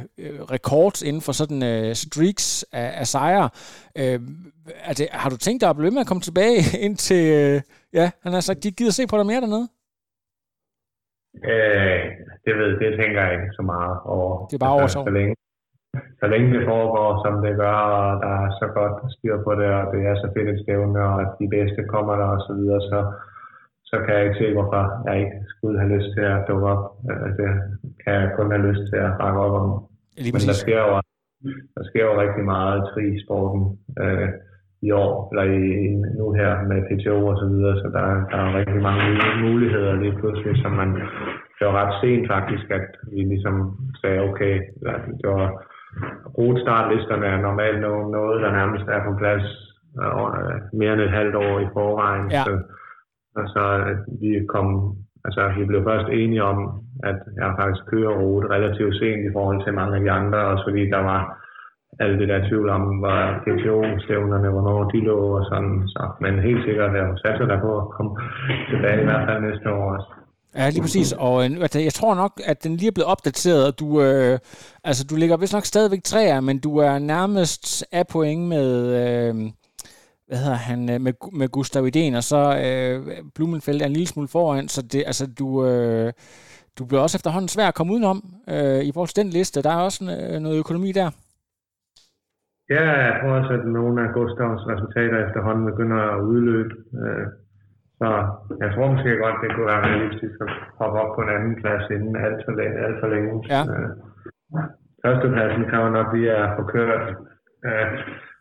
rekord 0.54 1.02
inden 1.02 1.22
for 1.22 1.32
sådan 1.32 1.62
øh, 1.62 1.94
streaks 1.94 2.64
af, 2.72 2.90
af 3.00 3.06
sejre. 3.06 3.48
Øh, 3.98 4.20
altså, 4.88 5.06
har 5.10 5.30
du 5.30 5.36
tænkt 5.36 5.60
dig 5.60 5.70
at 5.70 5.76
blive 5.76 5.90
med 5.90 6.00
at 6.00 6.06
komme 6.06 6.20
tilbage 6.20 6.60
ind 6.86 6.96
til, 6.96 7.22
øh, 7.40 7.60
ja, 7.92 8.10
han 8.22 8.32
har 8.32 8.40
sagt, 8.40 8.64
de 8.64 8.70
gider 8.70 8.92
se 8.92 9.06
på 9.06 9.16
dig 9.18 9.26
mere 9.26 9.40
dernede? 9.40 9.68
Øh, 11.50 12.04
det 12.44 12.54
ved 12.60 12.70
det 12.82 12.90
tænker 13.00 13.20
jeg 13.24 13.32
ikke 13.32 13.52
så 13.60 13.62
meget 13.62 13.96
over. 14.14 14.46
Det 14.46 14.54
er 14.54 14.64
bare 14.66 14.72
over 14.78 14.86
så. 14.86 15.02
så 15.06 15.10
længe, 15.10 15.34
så 16.20 16.26
længe 16.32 16.48
det 16.54 16.68
foregår, 16.72 17.08
som 17.24 17.34
det 17.44 17.52
gør, 17.62 17.78
og 17.98 18.22
der 18.24 18.32
er 18.44 18.50
så 18.60 18.66
godt 18.78 18.96
styr 19.16 19.36
på 19.46 19.52
det, 19.60 19.68
og 19.80 19.84
det 19.92 20.00
er 20.10 20.14
så 20.22 20.28
fedt 20.34 20.48
et 20.48 20.62
stævne, 20.64 21.00
og 21.12 21.18
de 21.40 21.46
bedste 21.56 21.80
kommer 21.94 22.14
der 22.20 22.28
og 22.36 22.40
så 22.46 22.52
videre, 22.58 22.80
så, 22.90 22.98
så 23.90 23.96
kan 24.04 24.14
jeg 24.14 24.24
ikke 24.24 24.40
se, 24.42 24.52
hvorfor 24.56 24.82
jeg 25.06 25.14
ikke 25.20 25.36
skulle 25.52 25.78
have 25.80 25.92
lyst 25.96 26.10
til 26.16 26.24
at 26.34 26.44
dukke 26.48 26.66
op. 26.74 26.84
Altså, 27.10 27.26
det 27.38 27.50
kan 28.02 28.12
jeg 28.20 28.32
kun 28.36 28.50
have 28.54 28.66
lyst 28.68 28.84
til 28.90 28.98
at 29.06 29.12
bakke 29.20 29.38
op 29.46 29.54
om. 29.62 29.68
Lige 30.22 30.32
Men 30.34 30.48
der 30.50 30.58
sker 30.64 30.80
jo, 30.88 30.94
der 31.76 31.82
sker 31.90 32.04
jo 32.08 32.20
rigtig 32.24 32.44
meget 32.54 32.76
i 32.78 32.86
tri-sporten 32.90 33.62
øh, 34.02 34.28
i 34.88 34.90
år, 35.02 35.12
eller 35.30 35.46
i, 35.58 35.62
nu 36.18 36.24
her 36.40 36.52
med 36.70 36.78
PTO 36.88 37.18
og 37.32 37.36
så 37.42 37.46
videre, 37.52 37.74
så 37.82 37.86
der, 37.96 38.04
der 38.32 38.38
er 38.44 38.56
rigtig 38.58 38.82
mange 38.88 39.04
muligheder 39.46 39.94
lige 40.02 40.16
pludselig, 40.20 40.62
som 40.62 40.72
man 40.80 40.90
det 41.58 41.66
var 41.66 41.76
ret 41.82 41.94
sent 42.00 42.26
faktisk, 42.34 42.66
at 42.78 42.86
vi 43.12 43.20
ligesom 43.32 43.56
sagde, 44.00 44.20
okay, 44.28 44.54
det 45.20 45.28
var 45.36 45.46
brugt 46.34 46.60
startlisterne 46.60 47.26
er 47.26 47.40
normalt 47.48 47.80
noget, 48.18 48.42
der 48.42 48.50
nærmest 48.52 48.86
er 48.96 49.00
på 49.04 49.12
plads 49.20 49.46
øh, 50.02 50.78
mere 50.80 50.92
end 50.92 51.00
et 51.00 51.16
halvt 51.18 51.36
år 51.36 51.54
i 51.60 51.68
forvejen. 51.72 52.30
Ja. 52.30 52.42
Så, 52.44 52.52
så 53.54 53.64
at 53.92 54.00
vi 54.20 54.46
kom, 54.54 54.66
altså 55.24 55.42
vi 55.58 55.64
blev 55.64 55.84
først 55.84 56.08
enige 56.08 56.44
om, 56.52 56.58
at 57.10 57.18
jeg 57.40 57.50
faktisk 57.60 57.82
kører 57.92 58.18
rute 58.22 58.48
relativt 58.56 58.94
sent 59.00 59.22
i 59.28 59.32
forhold 59.36 59.64
til 59.64 59.74
mange 59.74 59.96
af 59.96 60.02
de 60.02 60.10
andre, 60.10 60.38
også 60.38 60.64
fordi 60.68 60.82
der 60.90 61.02
var 61.12 61.20
alt 62.00 62.20
det 62.20 62.28
der 62.28 62.48
tvivl 62.48 62.68
om, 62.68 62.82
hvor 63.00 63.18
PTO-stævnerne, 63.44 64.48
hvornår 64.50 64.90
de 64.90 65.00
lå 65.04 65.18
og 65.38 65.44
sådan. 65.50 65.88
Så, 65.88 66.02
men 66.20 66.38
helt 66.38 66.64
sikkert, 66.64 66.96
jeg 66.96 67.06
satser 67.24 67.46
der 67.46 67.60
på 67.60 67.78
at 67.78 67.88
komme 67.96 68.12
tilbage 68.70 69.00
i 69.00 69.04
hvert 69.04 69.26
fald 69.28 69.42
næste 69.42 69.72
år 69.72 69.94
også. 69.94 70.08
Ja, 70.54 70.70
lige 70.70 70.82
præcis. 70.82 71.12
Og 71.12 71.44
øh, 71.44 71.50
altså, 71.60 71.80
jeg 71.80 71.92
tror 71.92 72.14
nok, 72.14 72.40
at 72.44 72.64
den 72.64 72.76
lige 72.76 72.88
er 72.88 72.92
blevet 72.92 73.10
opdateret, 73.10 73.66
og 73.66 73.78
du, 73.78 74.02
øh, 74.02 74.38
altså, 74.84 75.04
du 75.04 75.16
ligger 75.16 75.36
vist 75.36 75.52
nok 75.52 75.64
stadigvæk 75.64 76.02
træer, 76.04 76.40
men 76.40 76.58
du 76.58 76.76
er 76.76 76.98
nærmest 76.98 77.84
af 77.92 78.06
point 78.06 78.48
med, 78.48 78.68
øh, 79.00 79.34
hvad 80.28 80.38
hedder 80.38 80.56
han, 80.56 80.90
øh, 80.90 81.00
med, 81.00 81.12
med 81.32 81.48
Gustav 81.48 81.84
Idén, 81.86 82.16
og 82.16 82.24
så 82.24 82.40
øh, 82.66 83.16
Blumenfeldt 83.34 83.82
er 83.82 83.86
en 83.86 83.92
lille 83.92 84.06
smule 84.06 84.28
foran, 84.28 84.68
så 84.68 84.82
det, 84.82 85.02
altså, 85.06 85.26
du, 85.38 85.66
øh, 85.66 86.12
du 86.78 86.84
bliver 86.84 87.02
også 87.02 87.18
efterhånden 87.18 87.48
svær 87.48 87.68
at 87.68 87.74
komme 87.74 87.92
udenom 87.92 88.18
øh, 88.48 88.80
i 88.88 88.90
forhold 88.92 89.08
til 89.08 89.24
den 89.24 89.32
liste. 89.32 89.62
Der 89.62 89.70
er 89.70 89.82
også 89.88 90.00
øh, 90.04 90.40
noget 90.40 90.58
økonomi 90.58 90.92
der. 90.92 91.10
Ja, 92.70 92.84
jeg 93.06 93.14
tror 93.20 93.32
også, 93.40 93.52
at 93.58 93.64
nogle 93.78 93.96
af 94.04 94.08
Gustavs 94.14 94.62
resultater 94.72 95.18
efterhånden 95.26 95.64
begynder 95.70 96.00
at 96.14 96.20
udløbe. 96.30 96.74
Øh, 97.02 97.26
så 98.00 98.08
jeg 98.62 98.68
tror 98.70 98.92
måske 98.94 99.22
godt, 99.24 99.42
det 99.42 99.50
kunne 99.50 99.70
være 99.72 99.86
realistisk 99.88 100.36
at 100.44 100.50
hoppe 100.80 100.96
op 101.02 101.10
på 101.14 101.20
en 101.22 101.34
anden 101.36 101.54
plads 101.60 101.84
inden 101.94 102.16
alt 102.26 102.40
for 102.46 102.52
længe. 102.60 102.78
Alt 102.86 102.98
for 103.02 103.08
længe. 103.14 103.32
Ja. 103.54 103.62
Øh, 103.72 103.90
førstepladsen 105.02 105.64
kan 105.70 105.82
jo 105.84 105.88
nok 105.98 106.08
lige 106.14 106.32
at 106.42 106.54
få 106.56 106.62
kørt. 106.74 107.04
Øh, 107.68 107.88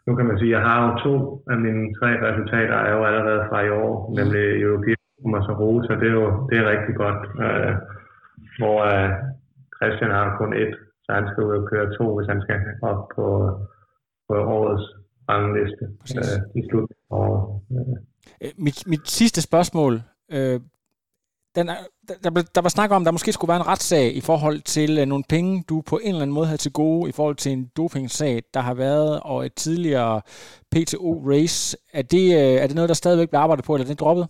nu 0.07 0.11
kan 0.15 0.25
man 0.29 0.37
sige, 0.39 0.51
at 0.51 0.55
jeg 0.57 0.67
har 0.69 0.77
jo 0.85 0.89
to 1.05 1.13
af 1.51 1.57
mine 1.65 1.83
tre 1.99 2.09
resultater 2.27 2.77
er 2.87 2.91
jo 2.97 3.01
allerede 3.09 3.43
fra 3.49 3.59
i 3.67 3.69
år, 3.69 3.93
mm. 3.97 4.15
nemlig 4.19 4.43
European 4.65 5.35
og 5.37 5.43
så 5.47 5.53
Rosa. 5.61 5.93
Det 6.01 6.07
er 6.11 6.17
jo 6.21 6.27
det 6.49 6.57
er 6.57 6.71
rigtig 6.73 6.95
godt. 7.03 7.21
Øh, 7.45 7.73
hvor 8.59 8.77
øh, 8.93 9.09
Christian 9.77 10.11
har 10.11 10.37
kun 10.39 10.51
et, 10.63 10.73
så 11.03 11.09
han 11.17 11.27
skal 11.27 11.43
ud 11.43 11.53
og 11.59 11.67
køre 11.71 11.93
to, 11.97 12.05
hvis 12.15 12.29
han 12.33 12.41
skal 12.41 12.57
op 12.81 13.01
på, 13.15 13.25
på 14.27 14.35
årets 14.57 14.85
rangliste 15.29 15.85
øh, 16.19 16.39
i 16.59 16.61
slutningen 16.67 17.07
af 17.11 17.17
året. 17.23 17.61
Øh. 17.71 17.97
Øh, 18.43 18.51
mit, 18.57 18.83
mit 18.87 19.07
sidste 19.07 19.41
spørgsmål, 19.41 19.93
øh, 20.31 20.59
den 21.57 21.69
er, 21.69 21.79
der, 22.07 22.29
der, 22.29 22.43
der 22.55 22.61
var 22.61 22.69
snak 22.77 22.91
om, 22.91 23.01
at 23.01 23.05
der 23.05 23.17
måske 23.17 23.31
skulle 23.33 23.51
være 23.53 23.61
en 23.63 23.71
retssag 23.73 24.05
i 24.19 24.21
forhold 24.29 24.59
til 24.75 24.91
øh, 24.99 25.05
nogle 25.05 25.23
penge, 25.29 25.63
du 25.69 25.75
på 25.91 25.95
en 26.03 26.09
eller 26.09 26.21
anden 26.21 26.37
måde 26.37 26.49
havde 26.51 26.63
til 26.65 26.73
gode 26.81 27.09
i 27.09 27.13
forhold 27.17 27.35
til 27.35 27.51
en 27.51 27.63
dopingsag, 27.77 28.35
der 28.53 28.59
har 28.59 28.75
været, 28.85 29.19
og 29.31 29.45
et 29.45 29.53
tidligere 29.53 30.21
PTO-race. 30.73 31.77
Er 31.99 32.05
det, 32.13 32.25
øh, 32.41 32.55
er 32.61 32.67
det 32.67 32.75
noget, 32.75 32.89
der 32.91 33.01
stadigvæk 33.03 33.29
bliver 33.29 33.43
arbejdet 33.45 33.65
på, 33.65 33.73
eller 33.73 33.85
er 33.85 33.93
det 33.93 33.99
droppet? 34.05 34.25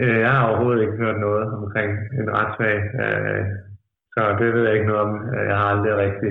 Øh, 0.00 0.18
jeg 0.24 0.32
har 0.36 0.48
overhovedet 0.48 0.82
ikke 0.82 1.00
hørt 1.04 1.18
noget 1.26 1.44
omkring 1.62 1.90
en 2.20 2.28
retssag, 2.38 2.76
øh, 3.04 3.42
så 4.14 4.20
det 4.40 4.48
ved 4.54 4.62
jeg 4.66 4.74
ikke 4.74 4.90
noget 4.90 5.02
om. 5.06 5.10
Jeg 5.50 5.56
har 5.60 5.68
aldrig 5.72 5.94
rigtig... 6.04 6.30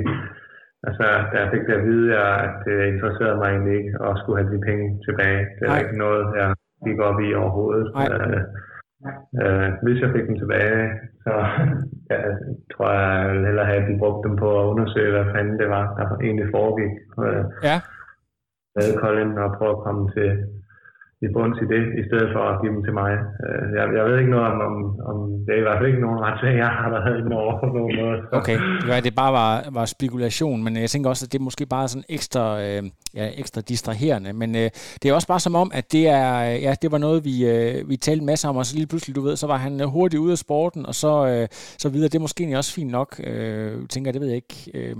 Altså, 0.87 1.05
da 1.31 1.35
jeg 1.43 1.49
fik 1.53 1.63
det 1.67 1.73
at 1.79 1.85
vide, 1.91 2.09
at 2.17 2.53
det 2.65 2.75
interesserede 2.93 3.37
mig 3.41 3.49
egentlig 3.49 3.75
ikke 3.79 3.93
at 4.07 4.17
skulle 4.19 4.37
have 4.39 4.53
de 4.55 4.61
penge 4.69 4.85
tilbage. 5.07 5.41
Det 5.57 5.63
er 5.65 5.77
ikke 5.85 5.97
noget, 6.05 6.23
jeg 6.41 6.49
gik 6.87 6.99
op 7.09 7.19
i 7.27 7.29
overhovedet. 7.41 7.87
Øh, 8.13 8.41
øh, 9.41 9.69
hvis 9.83 10.01
jeg 10.03 10.09
fik 10.15 10.25
dem 10.29 10.37
tilbage, 10.39 10.81
så 11.25 11.33
ja, 12.11 12.19
tror 12.73 12.87
jeg, 12.99 13.07
jeg 13.21 13.29
ville 13.31 13.47
hellere 13.49 13.69
have, 13.71 13.81
at 13.83 13.89
de 13.89 13.99
brugte 14.01 14.29
dem 14.29 14.35
på 14.43 14.49
at 14.61 14.65
undersøge, 14.71 15.11
hvad 15.15 15.33
fanden 15.33 15.59
det 15.59 15.69
var, 15.69 15.85
der 15.97 16.05
egentlig 16.25 16.47
foregik. 16.55 16.93
Øh, 17.25 17.43
Ja. 17.69 17.77
med 18.75 18.87
Colin 19.01 19.37
og 19.37 19.49
prøve 19.57 19.75
at 19.77 19.83
komme 19.87 20.03
til 20.15 20.29
i 21.25 21.27
bunds 21.35 21.57
i 21.63 21.65
det, 21.73 21.81
i 22.01 22.03
stedet 22.07 22.29
for 22.35 22.43
at 22.51 22.55
give 22.61 22.73
dem 22.75 22.81
til 22.87 22.93
mig. 23.01 23.11
Øh, 23.45 23.65
Jeg, 23.77 23.85
jeg 23.97 24.03
ved 24.07 24.15
ikke 24.21 24.33
noget 24.35 24.47
om, 24.51 24.57
om, 24.69 24.75
om 25.09 25.17
det 25.45 25.51
er 25.53 25.59
i 25.59 25.65
hvert 25.65 25.77
fald 25.77 25.89
ikke 25.91 26.05
nogen 26.05 26.19
retssag, 26.25 26.53
jeg 26.63 26.71
har 26.79 26.89
der 26.93 27.17
ikke 27.17 27.35
over 27.43 27.53
på 27.59 27.65
nogen 27.77 27.95
måde. 28.01 28.17
Okay, 28.39 28.57
det 28.81 28.87
var, 28.91 28.99
det 29.07 29.15
bare 29.23 29.33
var, 29.41 29.53
var 29.77 29.85
spekulation, 29.85 30.63
men 30.63 30.71
jeg 30.77 30.89
tænker 30.89 31.09
også, 31.09 31.25
at 31.25 31.31
det 31.31 31.39
er 31.39 31.43
måske 31.49 31.65
bare 31.65 31.87
sådan 31.87 32.03
ekstra, 32.09 32.43
øh, 32.65 32.83
ja, 33.19 33.25
ekstra 33.41 33.61
distraherende. 33.61 34.33
Men 34.33 34.49
øh, 34.55 34.69
det 34.99 35.05
er 35.05 35.13
også 35.13 35.27
bare 35.27 35.39
som 35.39 35.55
om, 35.55 35.71
at 35.73 35.85
det 35.91 36.03
er, 36.07 36.31
øh, 36.49 36.63
ja, 36.65 36.73
det 36.81 36.91
var 36.91 36.97
noget, 36.97 37.25
vi, 37.25 37.35
øh, 37.53 37.89
vi 37.89 37.95
talte 37.95 38.25
masser 38.25 38.49
om, 38.49 38.57
og 38.57 38.65
så 38.65 38.75
lige 38.75 38.87
pludselig, 38.87 39.15
du 39.15 39.21
ved, 39.21 39.35
så 39.35 39.47
var 39.47 39.57
han 39.57 39.81
øh, 39.81 39.87
hurtigt 39.87 40.19
ude 40.19 40.31
af 40.31 40.37
sporten, 40.37 40.85
og 40.85 40.95
så, 40.95 41.13
øh, 41.27 41.47
så 41.83 41.89
videre. 41.89 42.09
Det 42.09 42.15
er 42.15 42.19
måske 42.27 42.41
egentlig 42.41 42.57
også 42.57 42.73
fint 42.73 42.91
nok, 42.91 43.09
øh, 43.27 43.71
tænker 43.89 44.11
det 44.11 44.21
ved 44.21 44.27
jeg 44.27 44.35
ikke. 44.35 44.71
Øh, 44.73 44.95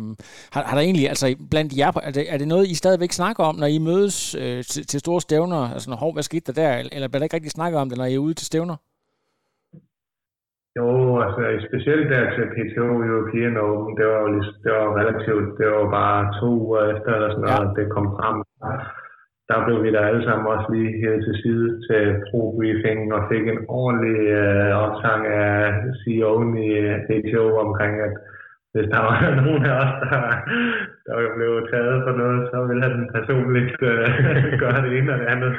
har, 0.54 0.64
har 0.64 0.76
der 0.78 0.84
egentlig, 0.84 1.10
altså 1.10 1.36
blandt 1.52 1.78
jer, 1.78 1.92
er 2.04 2.12
det, 2.12 2.34
er 2.34 2.38
det 2.38 2.48
noget, 2.48 2.68
I 2.68 2.76
stadigvæk 2.76 3.12
snakker 3.12 3.44
om, 3.44 3.56
når 3.56 3.68
I 3.68 3.78
mødes 3.78 4.36
øh, 4.36 4.64
til, 4.64 4.88
til 4.88 5.00
store 5.00 5.22
stævner? 5.22 5.74
Altså, 5.74 5.90
hov, 6.12 6.18
hvad 6.18 6.28
skete 6.30 6.48
der 6.48 6.56
der? 6.62 6.72
Eller 6.96 7.08
bliver 7.08 7.20
der 7.22 7.28
ikke 7.28 7.38
rigtig 7.40 7.56
snakket 7.58 7.78
om 7.82 7.90
det, 7.90 7.98
når 7.98 8.06
I 8.12 8.16
er 8.16 8.26
ude 8.28 8.38
til 8.40 8.48
stævner? 8.52 8.78
Jo, 10.80 10.88
altså 11.26 11.42
specielt 11.70 12.06
der 12.14 12.24
til 12.36 12.46
PTO 12.56 12.88
European 13.10 13.54
Open, 13.66 13.98
det 13.98 14.06
var 14.12 14.20
jo 14.26 14.30
ligesom, 14.36 14.56
det 14.64 14.72
var 14.80 14.88
relativt, 15.02 15.48
det 15.60 15.68
var 15.76 15.86
bare 16.00 16.22
to 16.40 16.48
uger 16.66 16.84
efter 16.94 17.10
eller 17.16 17.30
sådan 17.32 17.46
noget, 17.48 17.68
Ja. 17.70 17.76
det 17.78 17.86
kom 17.96 18.08
frem. 18.18 18.36
Der 19.50 19.66
blev 19.66 19.78
vi 19.84 19.90
der 19.96 20.04
alle 20.10 20.24
sammen 20.28 20.46
også 20.54 20.68
lige 20.76 20.92
hævet 21.02 21.22
til 21.26 21.36
side 21.44 21.68
til 21.88 22.04
pro-briefing 22.28 23.02
og 23.18 23.22
fik 23.32 23.46
en 23.54 23.62
ordentlig 23.80 24.20
øh, 24.42 24.72
opsang 24.86 25.22
af 25.28 25.56
CEO'en 26.02 26.50
i 26.68 26.70
PTO 27.08 27.46
omkring, 27.66 27.94
at 28.08 28.14
hvis 28.74 28.88
der 28.94 29.00
var 29.08 29.16
nogen 29.46 29.64
af 29.72 29.76
os, 29.84 29.94
der, 30.04 30.22
der 31.06 31.14
var 31.18 31.36
blevet 31.38 31.64
taget 31.74 31.98
for 32.06 32.14
noget, 32.22 32.40
så 32.52 32.58
ville 32.70 32.84
han 32.88 33.10
personligt 33.18 33.76
øh, 33.92 34.08
gøre 34.64 34.80
det 34.86 34.92
ene 34.98 35.14
og 35.14 35.20
det 35.20 35.26
andet. 35.34 35.54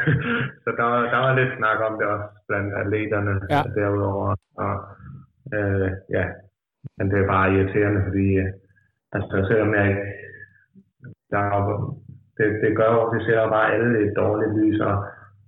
Så 0.65 0.69
der, 0.79 0.85
var- 0.91 1.09
der 1.13 1.19
var 1.25 1.33
lidt 1.41 1.53
snak 1.59 1.79
om 1.89 1.95
det 1.99 2.07
også 2.15 2.29
blandt 2.49 2.71
atleterne 2.83 3.35
Ja. 3.55 3.61
derudover. 3.77 4.29
Og, 4.65 4.75
øh, 5.57 5.89
ja, 6.17 6.25
men 6.99 7.11
det 7.11 7.19
er 7.21 7.27
bare 7.35 7.53
irriterende, 7.55 8.01
fordi 8.09 8.27
øh, 8.45 8.49
altså, 9.17 9.35
selvom 9.49 9.75
jeg 9.75 9.85
ikke... 9.91 10.05
Der, 11.33 11.39
er- 11.39 11.95
det, 12.37 12.47
det 12.63 12.77
gør 12.77 12.91
jo, 12.97 13.13
det 13.15 13.21
sætter 13.27 13.49
bare 13.57 13.73
alle 13.75 13.99
et 14.07 14.13
dårligt 14.17 14.55
lys, 14.61 14.81
og 14.81 14.95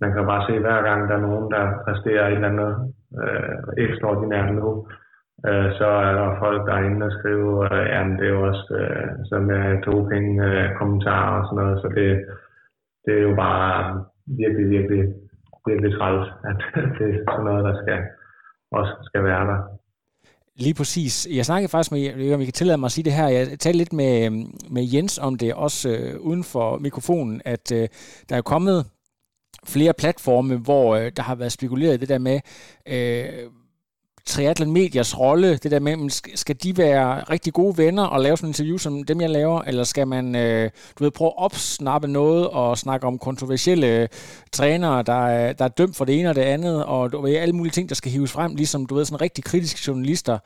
man 0.01 0.13
kan 0.13 0.25
bare 0.25 0.45
se 0.47 0.59
hver 0.59 0.81
gang, 0.87 1.09
der 1.09 1.15
er 1.15 1.21
nogen, 1.27 1.51
der 1.51 1.63
præsterer 1.85 2.27
et 2.27 2.33
eller 2.33 2.49
andet 2.53 2.71
øh, 3.23 3.55
ekstraordinært 3.85 4.53
nu, 4.55 4.87
øh, 5.49 5.67
så 5.79 5.87
er 6.07 6.13
der 6.19 6.39
folk, 6.43 6.59
der 6.67 6.73
er 6.75 6.85
inde 6.89 7.05
og 7.05 7.15
skrive, 7.17 7.49
øh, 7.65 7.85
ja, 7.93 8.01
det 8.17 8.25
er 8.27 8.33
jo 8.37 8.47
også 8.51 8.67
øh, 8.81 9.07
sådan 9.29 9.47
med 9.51 9.63
doping, 9.85 10.27
øh, 10.47 10.67
kommentarer 10.79 11.35
og 11.39 11.45
sådan 11.47 11.59
noget, 11.61 11.81
så 11.81 11.87
det, 11.97 12.09
det 13.05 13.13
er 13.17 13.23
jo 13.29 13.35
bare 13.35 14.05
virkelig, 14.41 14.67
virkelig, 14.75 15.03
virkelig 15.67 15.91
træls, 15.97 16.27
at 16.49 16.59
det 16.97 17.07
er 17.15 17.23
sådan 17.31 17.45
noget, 17.49 17.63
der 17.69 17.75
skal, 17.81 17.99
også 18.71 18.93
skal 19.09 19.23
være 19.23 19.45
der. 19.51 19.59
Lige 20.57 20.73
præcis. 20.73 21.27
Jeg 21.37 21.45
snakkede 21.45 21.71
faktisk 21.71 21.91
med, 21.91 22.33
om 22.33 22.41
I 22.41 22.45
kan 22.45 22.53
tillade 22.53 22.77
mig 22.77 22.87
at 22.87 22.91
sige 22.91 23.05
det 23.05 23.13
her, 23.13 23.27
jeg 23.27 23.59
talte 23.59 23.77
lidt 23.77 23.93
med, 23.93 24.29
med 24.69 24.83
Jens 24.93 25.19
om 25.19 25.37
det, 25.37 25.53
også 25.53 25.89
øh, 25.89 26.19
uden 26.19 26.43
for 26.43 26.77
mikrofonen, 26.77 27.41
at 27.45 27.71
øh, 27.71 27.87
der 28.29 28.35
er 28.35 28.41
kommet 28.41 28.85
flere 29.65 29.93
platforme, 29.93 30.57
hvor 30.57 30.95
øh, 30.95 31.11
der 31.15 31.23
har 31.23 31.35
været 31.35 31.51
spekuleret 31.51 31.93
i 31.93 31.97
det 31.97 32.09
der 32.09 32.17
med, 32.17 32.39
øh, 32.87 33.49
triathlon 34.25 34.71
mediers 34.71 35.19
rolle, 35.19 35.57
det 35.57 35.71
der 35.71 35.79
med, 35.79 36.09
skal 36.35 36.55
de 36.55 36.77
være 36.77 37.23
rigtig 37.23 37.53
gode 37.53 37.77
venner 37.77 38.03
og 38.03 38.21
lave 38.21 38.37
sådan 38.37 38.47
en 38.47 38.49
interview 38.49 38.77
som 38.77 39.03
dem, 39.03 39.21
jeg 39.21 39.29
laver, 39.29 39.61
eller 39.61 39.83
skal 39.83 40.07
man, 40.07 40.35
øh, 40.35 40.69
du 40.99 41.03
ved, 41.03 41.11
prøve 41.11 41.27
at 41.27 41.37
opsnappe 41.37 42.07
noget 42.07 42.47
og 42.47 42.77
snakke 42.77 43.07
om 43.07 43.17
kontroversielle 43.17 43.87
øh, 43.87 44.07
trænere, 44.51 45.03
der 45.03 45.27
er, 45.27 45.53
der 45.53 45.65
er 45.65 45.69
dømt 45.69 45.95
for 45.95 46.05
det 46.05 46.19
ene 46.19 46.29
og 46.29 46.35
det 46.35 46.41
andet, 46.41 46.85
og 46.85 47.11
du 47.11 47.21
ved, 47.21 47.35
alle 47.35 47.55
mulige 47.55 47.71
ting, 47.71 47.89
der 47.89 47.95
skal 47.95 48.11
hives 48.11 48.31
frem, 48.31 48.55
ligesom, 48.55 48.85
du 48.85 48.95
ved, 48.95 49.05
sådan 49.05 49.21
rigtig 49.21 49.43
kritiske 49.43 49.81
journalister, 49.87 50.37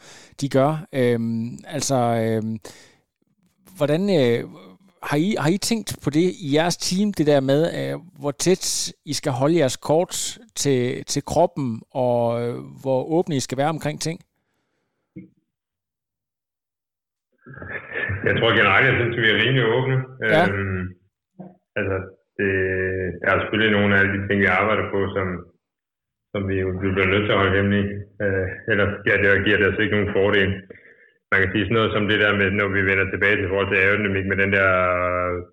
de 0.42 0.50
gør. 0.50 0.86
Øhm, 0.94 1.60
altså, 1.68 1.96
øhm, 1.96 2.60
hvordan, 3.78 4.10
øh, 4.10 4.44
har 5.04 5.18
I, 5.18 5.36
har 5.40 5.50
I 5.50 5.58
tænkt 5.58 5.90
på 6.04 6.10
det 6.10 6.28
i 6.46 6.48
jeres 6.56 6.78
team, 6.78 7.14
det 7.14 7.28
der 7.28 7.40
med, 7.52 7.62
øh, 7.78 7.96
hvor 8.22 8.32
tæt 8.32 8.94
I 9.06 9.14
skal 9.14 9.32
holde 9.32 9.58
jeres 9.58 9.78
kort 9.78 10.14
til, 10.56 11.06
til 11.06 11.22
kroppen, 11.32 11.82
og 11.92 12.20
øh, 12.42 12.56
hvor 12.82 13.00
åbne 13.18 13.36
I 13.36 13.40
skal 13.40 13.58
være 13.58 13.76
omkring 13.76 14.02
ting? 14.02 14.20
Jeg 18.28 18.34
tror 18.38 18.58
generelt, 18.60 18.88
jeg 18.90 18.98
synes, 19.00 19.18
vi 19.24 19.30
er 19.30 19.42
rimelig 19.44 19.66
åbne. 19.78 19.98
Ja. 20.34 20.44
Øhm, 20.50 20.84
altså, 21.80 21.98
det, 22.38 22.50
der 23.22 23.28
er 23.32 23.40
selvfølgelig 23.40 23.76
nogle 23.78 23.92
af 24.00 24.06
de 24.14 24.20
ting, 24.28 24.38
vi 24.42 24.50
arbejder 24.60 24.86
på, 24.94 25.00
som, 25.16 25.28
som 26.32 26.42
vi, 26.50 26.58
vi 26.84 26.90
bliver 26.94 27.12
nødt 27.14 27.26
til 27.26 27.36
at 27.36 27.42
holde 27.42 27.58
hemmelige. 27.58 27.90
Øh, 28.24 28.48
eller 28.72 28.86
ja, 29.08 29.14
det 29.22 29.46
giver 29.46 29.58
det 29.58 29.66
altså 29.70 29.82
ikke 29.82 29.96
nogen 29.96 30.16
fordel 30.18 30.50
man 31.32 31.40
kan 31.42 31.52
sige 31.52 31.66
sådan 31.66 31.78
noget 31.80 31.94
som 31.94 32.04
det 32.12 32.20
der 32.24 32.34
med, 32.40 32.48
når 32.52 32.68
vi 32.76 32.82
vender 32.90 33.06
tilbage 33.10 33.38
til 33.38 33.52
forhold 33.52 33.70
til 33.70 33.82
aerodynamik 33.82 34.26
med 34.30 34.38
den 34.44 34.52
der 34.58 34.70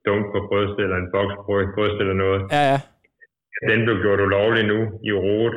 dunk 0.06 0.24
på 0.34 0.40
bryst, 0.48 0.76
eller 0.84 0.96
en 0.98 1.12
boks 1.14 1.34
på 1.36 1.52
bryst 1.76 1.98
eller 2.02 2.16
noget. 2.24 2.40
Ja, 2.56 2.62
ja. 2.72 2.78
Den 3.70 3.80
blev 3.84 3.96
gjort 4.04 4.26
ulovlig 4.26 4.64
nu 4.72 4.78
i 5.08 5.10
rot, 5.24 5.54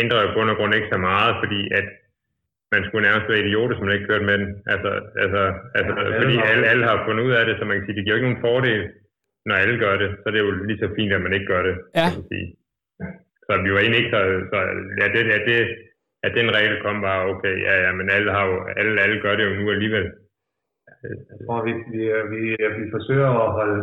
ændrer 0.00 0.22
jo 0.24 0.28
bund 0.34 0.50
og 0.52 0.56
grund 0.56 0.74
ikke 0.74 0.92
så 0.94 0.98
meget, 1.10 1.32
fordi 1.42 1.60
at 1.78 1.86
man 2.74 2.82
skulle 2.84 3.06
nærmest 3.06 3.28
være 3.30 3.42
idioter, 3.44 3.74
som 3.76 3.90
ikke 3.94 4.08
kørte 4.10 4.28
med 4.30 4.36
den. 4.42 4.48
Altså, 4.72 4.90
altså, 5.22 5.42
altså 5.78 5.92
ja, 6.12 6.18
fordi 6.20 6.36
alle, 6.50 6.64
alle 6.70 6.84
har 6.90 7.04
fundet 7.06 7.22
ud 7.26 7.32
af 7.38 7.44
det, 7.46 7.54
så 7.56 7.64
man 7.64 7.76
kan 7.76 7.84
sige, 7.86 7.96
det 7.96 8.04
giver 8.04 8.16
ikke 8.16 8.28
nogen 8.28 8.46
fordel, 8.48 8.80
når 9.46 9.54
alle 9.62 9.76
gør 9.84 9.94
det, 10.02 10.10
så 10.20 10.26
det 10.30 10.38
er 10.38 10.46
jo 10.48 10.52
lige 10.68 10.82
så 10.82 10.88
fint, 10.98 11.12
at 11.12 11.24
man 11.26 11.34
ikke 11.36 11.50
gør 11.52 11.62
det. 11.68 11.74
Ja. 12.00 12.08
Kan 12.10 12.18
man 12.20 12.28
sige. 12.32 12.48
Så 13.46 13.52
vi 13.64 13.70
var 13.72 13.80
egentlig 13.80 14.00
ikke 14.02 14.14
så, 14.16 14.20
så 14.52 14.58
ja, 15.00 15.06
det, 15.14 15.20
ja, 15.32 15.38
det, 15.48 15.58
at 16.26 16.32
den 16.38 16.48
regel 16.56 16.76
kom 16.84 16.96
bare, 17.08 17.28
okay, 17.32 17.54
ja, 17.66 17.74
ja, 17.84 17.90
men 17.98 18.06
alle, 18.16 18.30
har 18.36 18.44
jo, 18.50 18.56
alle, 18.80 19.02
alle 19.04 19.18
gør 19.24 19.34
det 19.36 19.44
jo 19.48 19.54
nu 19.60 19.70
alligevel. 19.70 20.06
Jeg 21.30 21.38
tror, 21.46 21.58
vi, 21.68 21.72
vi, 21.92 22.02
vi, 22.32 22.40
vi 22.78 22.84
forsøger 22.96 23.30
at 23.46 23.52
holde 23.58 23.80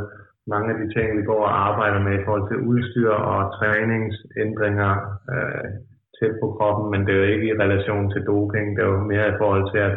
mange 0.53 0.67
af 0.73 0.77
de 0.81 0.87
ting, 0.93 1.07
vi 1.19 1.23
går 1.31 1.41
og 1.49 1.57
arbejder 1.69 1.99
med 2.07 2.13
i 2.19 2.23
forhold 2.25 2.45
til 2.47 2.65
udstyr 2.71 3.13
og 3.31 3.39
træningsændringer 3.57 4.91
øh, 5.33 5.69
tæt 6.17 6.35
på 6.41 6.47
kroppen, 6.57 6.85
men 6.91 7.01
det 7.05 7.11
er 7.13 7.19
jo 7.21 7.31
ikke 7.33 7.47
i 7.47 7.59
relation 7.63 8.11
til 8.11 8.21
doping. 8.29 8.67
Det 8.75 8.83
er 8.83 8.89
jo 8.93 8.99
mere 9.13 9.27
i 9.29 9.39
forhold 9.41 9.65
til, 9.71 9.81
at 9.89 9.95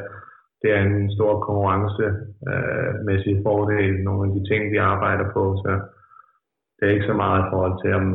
det 0.62 0.70
er 0.76 0.80
en 0.82 1.11
stor 1.16 1.32
konkurrencemæssig 1.47 3.36
øh, 3.36 3.42
fordel, 3.47 3.95
nogle 4.09 4.22
af 4.26 4.32
de 4.36 4.42
ting, 4.51 4.62
vi 4.72 4.76
arbejder 4.76 5.26
på. 5.36 5.42
Så 5.62 5.70
det 6.76 6.82
er 6.84 6.92
ikke 6.95 7.11
så 7.11 7.16
meget 7.22 7.40
i 7.40 7.51
forhold 7.53 7.76
til, 7.82 7.90
om, 8.01 8.07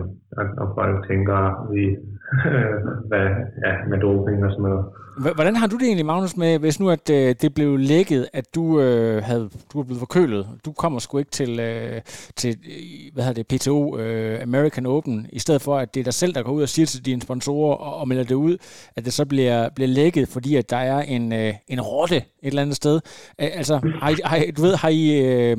om 0.63 0.69
folk 0.79 0.95
tænker, 1.09 1.35
at 1.35 1.53
vi 1.75 1.83
hvad, 3.09 3.27
ja, 3.65 3.73
med 3.89 3.99
doping 3.99 4.45
og 4.45 4.51
sådan 4.51 4.63
noget. 4.63 4.85
Hvordan 5.35 5.55
har 5.55 5.67
du 5.67 5.77
det 5.77 5.85
egentlig, 5.85 6.05
Magnus, 6.05 6.37
med, 6.37 6.59
hvis 6.59 6.79
nu 6.79 6.89
at 6.89 7.09
øh, 7.09 7.35
det 7.41 7.53
blev 7.53 7.77
lækket, 7.77 8.29
at 8.33 8.55
du 8.55 8.81
øh, 8.81 9.23
havde 9.23 9.49
du 9.73 9.77
var 9.77 9.83
blevet 9.83 9.99
forkølet, 9.99 10.47
du 10.65 10.71
kommer 10.71 10.99
sgu 10.99 11.17
ikke 11.17 11.31
til, 11.31 11.59
øh, 11.59 12.01
til 12.35 12.57
hvad 13.13 13.23
hedder 13.23 13.43
det, 13.43 13.59
PTO 13.59 13.97
øh, 13.97 14.41
American 14.41 14.85
Open, 14.85 15.27
i 15.33 15.39
stedet 15.39 15.61
for, 15.61 15.77
at 15.77 15.93
det 15.93 15.99
er 15.99 16.03
dig 16.03 16.13
selv, 16.13 16.33
der 16.33 16.43
går 16.43 16.51
ud 16.51 16.61
og 16.61 16.69
siger 16.69 16.85
til 16.85 17.05
dine 17.05 17.21
sponsorer 17.21 17.75
og, 17.75 17.95
og 17.97 18.07
melder 18.07 18.23
det 18.23 18.35
ud, 18.35 18.57
at 18.95 19.05
det 19.05 19.13
så 19.13 19.25
bliver, 19.25 19.69
bliver 19.69 19.87
lækket, 19.87 20.27
fordi 20.27 20.55
at 20.55 20.69
der 20.69 20.77
er 20.77 21.01
en, 21.01 21.33
øh, 21.33 21.53
en 21.67 21.81
rotte 21.81 22.15
et 22.15 22.23
eller 22.41 22.61
andet 22.61 22.75
sted. 22.75 22.95
Øh, 23.41 23.47
altså, 23.53 23.91
har 24.01 24.09
I, 24.09 24.15
har, 24.23 24.39
du 24.57 24.61
ved, 24.61 24.75
har 24.75 24.89
I, 24.89 25.03
øh, 25.25 25.57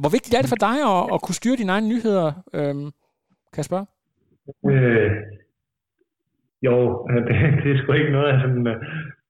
hvor 0.00 0.08
vigtigt 0.08 0.34
er 0.34 0.40
det 0.40 0.48
for 0.48 0.56
dig 0.56 0.76
at, 0.98 1.14
at 1.14 1.22
kunne 1.22 1.34
styre 1.34 1.56
dine 1.56 1.72
egne 1.72 1.88
nyheder, 1.88 2.32
øh, 2.54 2.74
spørge? 3.62 3.86
Øh, 4.70 5.10
jo, 6.66 6.74
det, 7.26 7.36
det 7.62 7.70
er 7.72 7.78
sgu 7.78 7.92
ikke 7.92 8.12
noget, 8.12 8.32
jeg 8.32 8.40
sådan, 8.40 8.66
øh, 8.66 8.76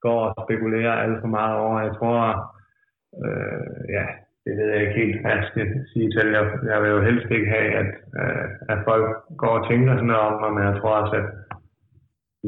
går 0.01 0.21
og 0.25 0.45
spekulerer 0.47 0.93
alt 0.93 1.21
for 1.21 1.31
meget 1.39 1.57
over. 1.65 1.81
Jeg 1.81 1.95
tror, 1.99 2.19
øh, 3.25 3.79
ja, 3.97 4.07
det 4.45 4.53
ved 4.59 4.67
jeg 4.73 4.81
ikke 4.81 5.01
helt, 5.03 5.21
hvad 5.21 5.33
jeg 5.37 5.45
skal 5.51 5.67
sige 5.93 6.09
til. 6.11 6.27
Jeg, 6.37 6.45
jeg 6.73 6.79
vil 6.83 6.91
jo 6.97 7.01
helst 7.09 7.31
ikke 7.31 7.51
have, 7.57 7.69
at, 7.83 7.91
øh, 8.21 8.47
at 8.73 8.79
folk 8.89 9.07
går 9.43 9.53
og 9.59 9.69
tænker 9.69 9.93
sådan 9.95 10.07
noget 10.13 10.27
om 10.29 10.41
mig, 10.41 10.51
men 10.55 10.65
jeg 10.71 10.77
tror 10.81 10.95
også, 11.03 11.17
at 11.21 11.29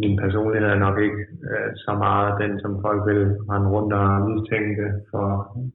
min 0.03 0.17
personlighed 0.25 0.69
er 0.71 0.85
nok 0.87 0.99
ikke 1.07 1.23
øh, 1.51 1.71
så 1.85 1.93
meget 2.07 2.41
den, 2.43 2.61
som 2.61 2.73
folk 2.87 3.03
vil 3.11 3.23
rende 3.51 3.69
rundt 3.75 3.93
og 3.93 4.07
mistænke 4.29 4.87
for, 5.11 5.27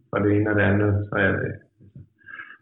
for 0.10 0.18
det 0.24 0.32
ene 0.32 0.50
og 0.50 0.56
det 0.56 0.66
andet. 0.72 0.92
Så 1.10 1.16
jeg, 1.26 1.30
altså, 1.30 1.66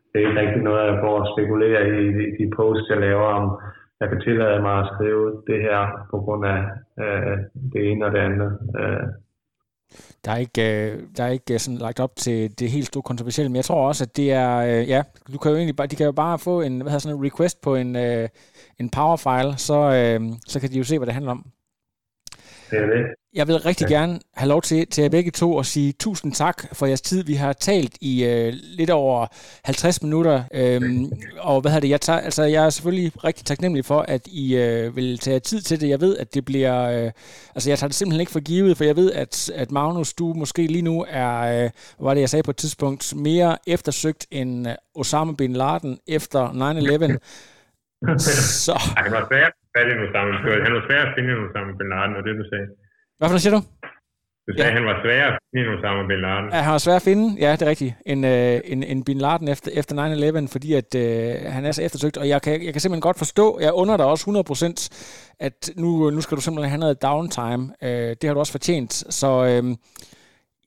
det 0.09 0.15
er 0.15 0.27
ikke 0.27 0.41
rigtig 0.41 0.63
noget, 0.63 0.91
jeg 0.91 1.01
går 1.01 1.15
og 1.21 1.29
spekulerer 1.33 1.83
i, 1.85 2.01
i 2.27 2.31
de 2.39 2.51
posts, 2.55 2.89
jeg 2.89 2.99
laver 2.99 3.27
om, 3.37 3.45
jeg 3.99 4.09
kan 4.09 4.19
tillade 4.21 4.61
mig 4.61 4.79
at 4.79 4.89
skrive 4.93 5.43
det 5.47 5.61
her 5.61 6.07
på 6.11 6.17
grund 6.19 6.45
af 6.45 6.61
øh, 7.03 7.37
det 7.73 7.91
ene 7.91 8.05
og 8.05 8.11
det 8.11 8.19
andet. 8.19 8.51
Øh. 8.79 9.07
Der 10.25 10.31
er 10.31 10.37
ikke, 10.37 10.91
øh, 10.91 11.03
der 11.17 11.23
er 11.23 11.27
ikke 11.27 11.53
øh, 11.53 11.59
sådan 11.59 11.77
lagt 11.77 11.99
op 11.99 12.15
til 12.15 12.59
det 12.59 12.71
helt 12.71 12.85
store 12.85 13.03
kontroversielle, 13.03 13.49
men 13.49 13.55
jeg 13.55 13.65
tror 13.65 13.87
også, 13.87 14.03
at 14.03 14.17
det 14.17 14.31
er, 14.31 14.57
øh, 14.57 14.89
ja, 14.89 15.03
du 15.33 15.37
kan 15.37 15.51
jo 15.51 15.57
egentlig 15.57 15.75
bare, 15.75 15.87
de 15.87 15.95
kan 15.95 16.05
jo 16.05 16.11
bare 16.11 16.39
få 16.39 16.61
en, 16.61 16.81
hvad 16.81 16.91
hedder 16.91 16.99
sådan 16.99 17.17
en 17.17 17.25
request 17.25 17.61
på 17.61 17.75
en, 17.75 17.95
øh, 17.95 18.29
en 18.79 18.89
powerfile, 18.89 19.57
så, 19.57 19.79
øh, 19.99 20.21
så 20.47 20.59
kan 20.59 20.69
de 20.69 20.77
jo 20.77 20.83
se, 20.83 20.97
hvad 20.97 21.05
det 21.05 21.13
handler 21.13 21.31
om. 21.31 21.45
Det 22.73 22.81
er 22.81 22.85
det. 22.85 23.05
Jeg 23.33 23.47
vil 23.47 23.57
rigtig 23.57 23.89
ja. 23.89 23.95
gerne 23.95 24.19
have 24.33 24.49
lov 24.49 24.61
til, 24.61 24.87
til 24.87 25.01
jer 25.01 25.09
begge 25.09 25.31
to 25.31 25.59
at 25.59 25.65
sige 25.65 25.91
tusind 25.99 26.33
tak 26.33 26.63
for 26.75 26.85
jeres 26.85 27.01
tid. 27.01 27.23
Vi 27.23 27.33
har 27.33 27.53
talt 27.53 27.97
i 28.01 28.25
øh, 28.25 28.53
lidt 28.53 28.89
over 28.89 29.27
50 29.65 30.01
minutter, 30.01 30.43
øhm, 30.53 31.11
og 31.39 31.61
hvad 31.61 31.81
det, 31.81 31.89
jeg, 31.89 32.01
tager, 32.01 32.19
altså, 32.19 32.43
jeg 32.43 32.65
er 32.65 32.69
selvfølgelig 32.69 33.23
rigtig 33.23 33.45
taknemmelig 33.45 33.85
for, 33.85 33.99
at 34.01 34.27
I 34.27 34.55
øh, 34.55 34.95
vil 34.95 35.17
tage 35.17 35.39
tid 35.39 35.61
til 35.61 35.81
det. 35.81 35.89
Jeg 35.89 36.01
ved, 36.01 36.17
at 36.17 36.33
det 36.33 36.45
bliver, 36.45 36.83
øh, 36.83 37.11
altså 37.55 37.69
jeg 37.69 37.79
tager 37.79 37.87
det 37.87 37.95
simpelthen 37.95 38.19
ikke 38.19 38.31
for 38.31 38.39
givet, 38.39 38.77
for 38.77 38.83
jeg 38.83 38.95
ved, 38.95 39.11
at, 39.11 39.51
at 39.55 39.71
Magnus, 39.71 40.13
du 40.13 40.33
måske 40.33 40.67
lige 40.67 40.81
nu 40.81 41.05
er, 41.09 41.39
øh, 41.39 41.69
hvad 41.97 42.05
var 42.05 42.13
det, 42.13 42.21
jeg 42.21 42.29
sagde 42.29 42.43
på 42.43 42.51
et 42.51 42.57
tidspunkt, 42.57 43.15
mere 43.15 43.57
eftersøgt 43.67 44.27
end 44.31 44.67
øh, 44.67 44.75
Osama 44.95 45.31
Bin 45.37 45.53
Laden 45.53 45.99
efter 46.07 46.49
9-11. 46.49 48.17
Så... 48.65 48.79
Han 48.97 49.11
var 49.11 49.27
svær 49.29 49.62
at 49.81 49.85
finde 49.89 50.03
Osama, 50.07 50.29
han 50.67 50.73
var 50.77 50.83
svær 50.87 51.01
at 51.07 51.11
finde 51.17 51.31
Osama 51.43 51.71
Bin 51.79 51.89
Laden, 51.93 52.13
og 52.17 52.21
det 52.25 52.33
du 52.41 52.45
sagde. 52.51 52.67
Hvad 53.19 53.29
for 53.29 53.37
siger 53.43 53.55
du? 53.57 53.61
Du 54.47 54.51
sagde, 54.57 54.69
ja. 54.71 54.75
han 54.77 54.85
var 54.89 54.95
svær 55.03 55.23
at 55.31 55.35
finde 55.53 55.69
Osama 55.75 56.01
Bin 56.11 56.21
Laden. 56.25 56.45
Ja, 56.55 56.59
han 56.67 56.71
var 56.71 56.83
svær 56.85 56.95
at 57.01 57.05
finde, 57.09 57.25
ja, 57.43 57.51
det 57.51 57.61
er 57.61 57.69
rigtigt, 57.73 57.93
en, 58.05 58.21
øh, 58.33 58.61
en, 58.73 58.83
en 58.83 59.03
Bin 59.07 59.19
Laden 59.25 59.47
efter, 59.47 59.69
efter 59.73 59.93
9-11, 60.45 60.51
fordi 60.55 60.69
at, 60.73 60.89
øh, 60.95 61.51
han 61.55 61.65
er 61.65 61.71
så 61.71 61.81
eftersøgt, 61.87 62.17
og 62.17 62.27
jeg 62.33 62.41
kan, 62.41 62.53
jeg 62.65 62.73
kan 62.73 62.81
simpelthen 62.81 63.07
godt 63.09 63.17
forstå, 63.17 63.59
jeg 63.61 63.73
under 63.73 63.97
dig 63.97 64.05
også 64.05 64.23
100%, 64.29 65.37
at 65.47 65.59
nu, 65.75 66.09
nu 66.09 66.21
skal 66.21 66.37
du 66.37 66.41
simpelthen 66.41 66.69
have 66.69 66.79
noget 66.79 67.01
downtime. 67.01 67.63
Øh, 67.83 68.09
det 68.19 68.23
har 68.23 68.33
du 68.33 68.39
også 68.39 68.55
fortjent, 68.57 68.93
så 68.93 69.29
øh, 69.45 69.63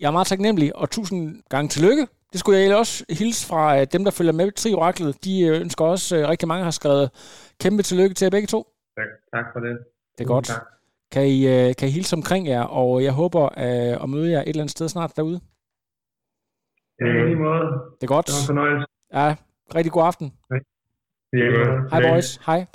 jeg 0.01 0.07
er 0.07 0.11
meget 0.11 0.27
taknemmelig, 0.27 0.77
og 0.77 0.91
tusind 0.91 1.43
gange 1.51 1.69
tillykke. 1.69 2.07
Det 2.33 2.41
skulle 2.41 2.59
jeg 2.59 2.77
også 2.77 3.05
hilse 3.11 3.47
fra 3.47 3.81
øh, 3.81 3.87
dem, 3.93 4.05
der 4.05 4.11
følger 4.11 4.33
med 4.33 4.53
Tri 4.53 4.75
Oraklet. 4.75 5.25
De 5.25 5.41
øh, 5.41 5.61
ønsker 5.61 5.85
også, 5.85 6.17
øh, 6.17 6.29
rigtig 6.29 6.49
mange 6.49 6.65
har 6.65 6.71
skrevet 6.71 7.11
kæmpe 7.61 7.83
tillykke 7.83 8.15
til 8.15 8.25
jer 8.25 8.31
begge 8.31 8.47
to. 8.47 8.67
Tak, 8.99 9.09
tak 9.35 9.45
for 9.53 9.61
det. 9.61 9.79
Det 10.19 10.25
er 10.25 10.29
godt. 10.29 10.45
Tak. 10.47 10.67
Kan 11.13 11.27
I, 11.27 11.39
øh, 11.47 11.75
kan 11.79 11.89
I 11.89 11.91
hilse 11.91 12.17
omkring 12.17 12.47
jer, 12.47 12.63
og 12.63 13.03
jeg 13.05 13.13
håber 13.13 13.45
øh, 13.45 14.03
at 14.03 14.09
møde 14.09 14.31
jer 14.31 14.41
et 14.41 14.49
eller 14.49 14.63
andet 14.63 14.71
sted 14.71 14.89
snart 14.89 15.17
derude. 15.17 15.41
Ja, 17.01 17.07
i 17.07 17.35
måde. 17.35 17.67
Det 17.99 18.03
er 18.03 18.13
godt. 18.17 18.27
Det 18.27 18.35
var 18.35 18.43
en 18.43 18.47
fornøjelse. 18.47 18.87
Ja, 19.13 19.37
rigtig 19.75 19.93
god 19.93 20.05
aften. 20.11 20.33
Hej. 20.51 20.61
Hej 21.93 22.01
boys. 22.11 22.37
Hej. 22.47 22.67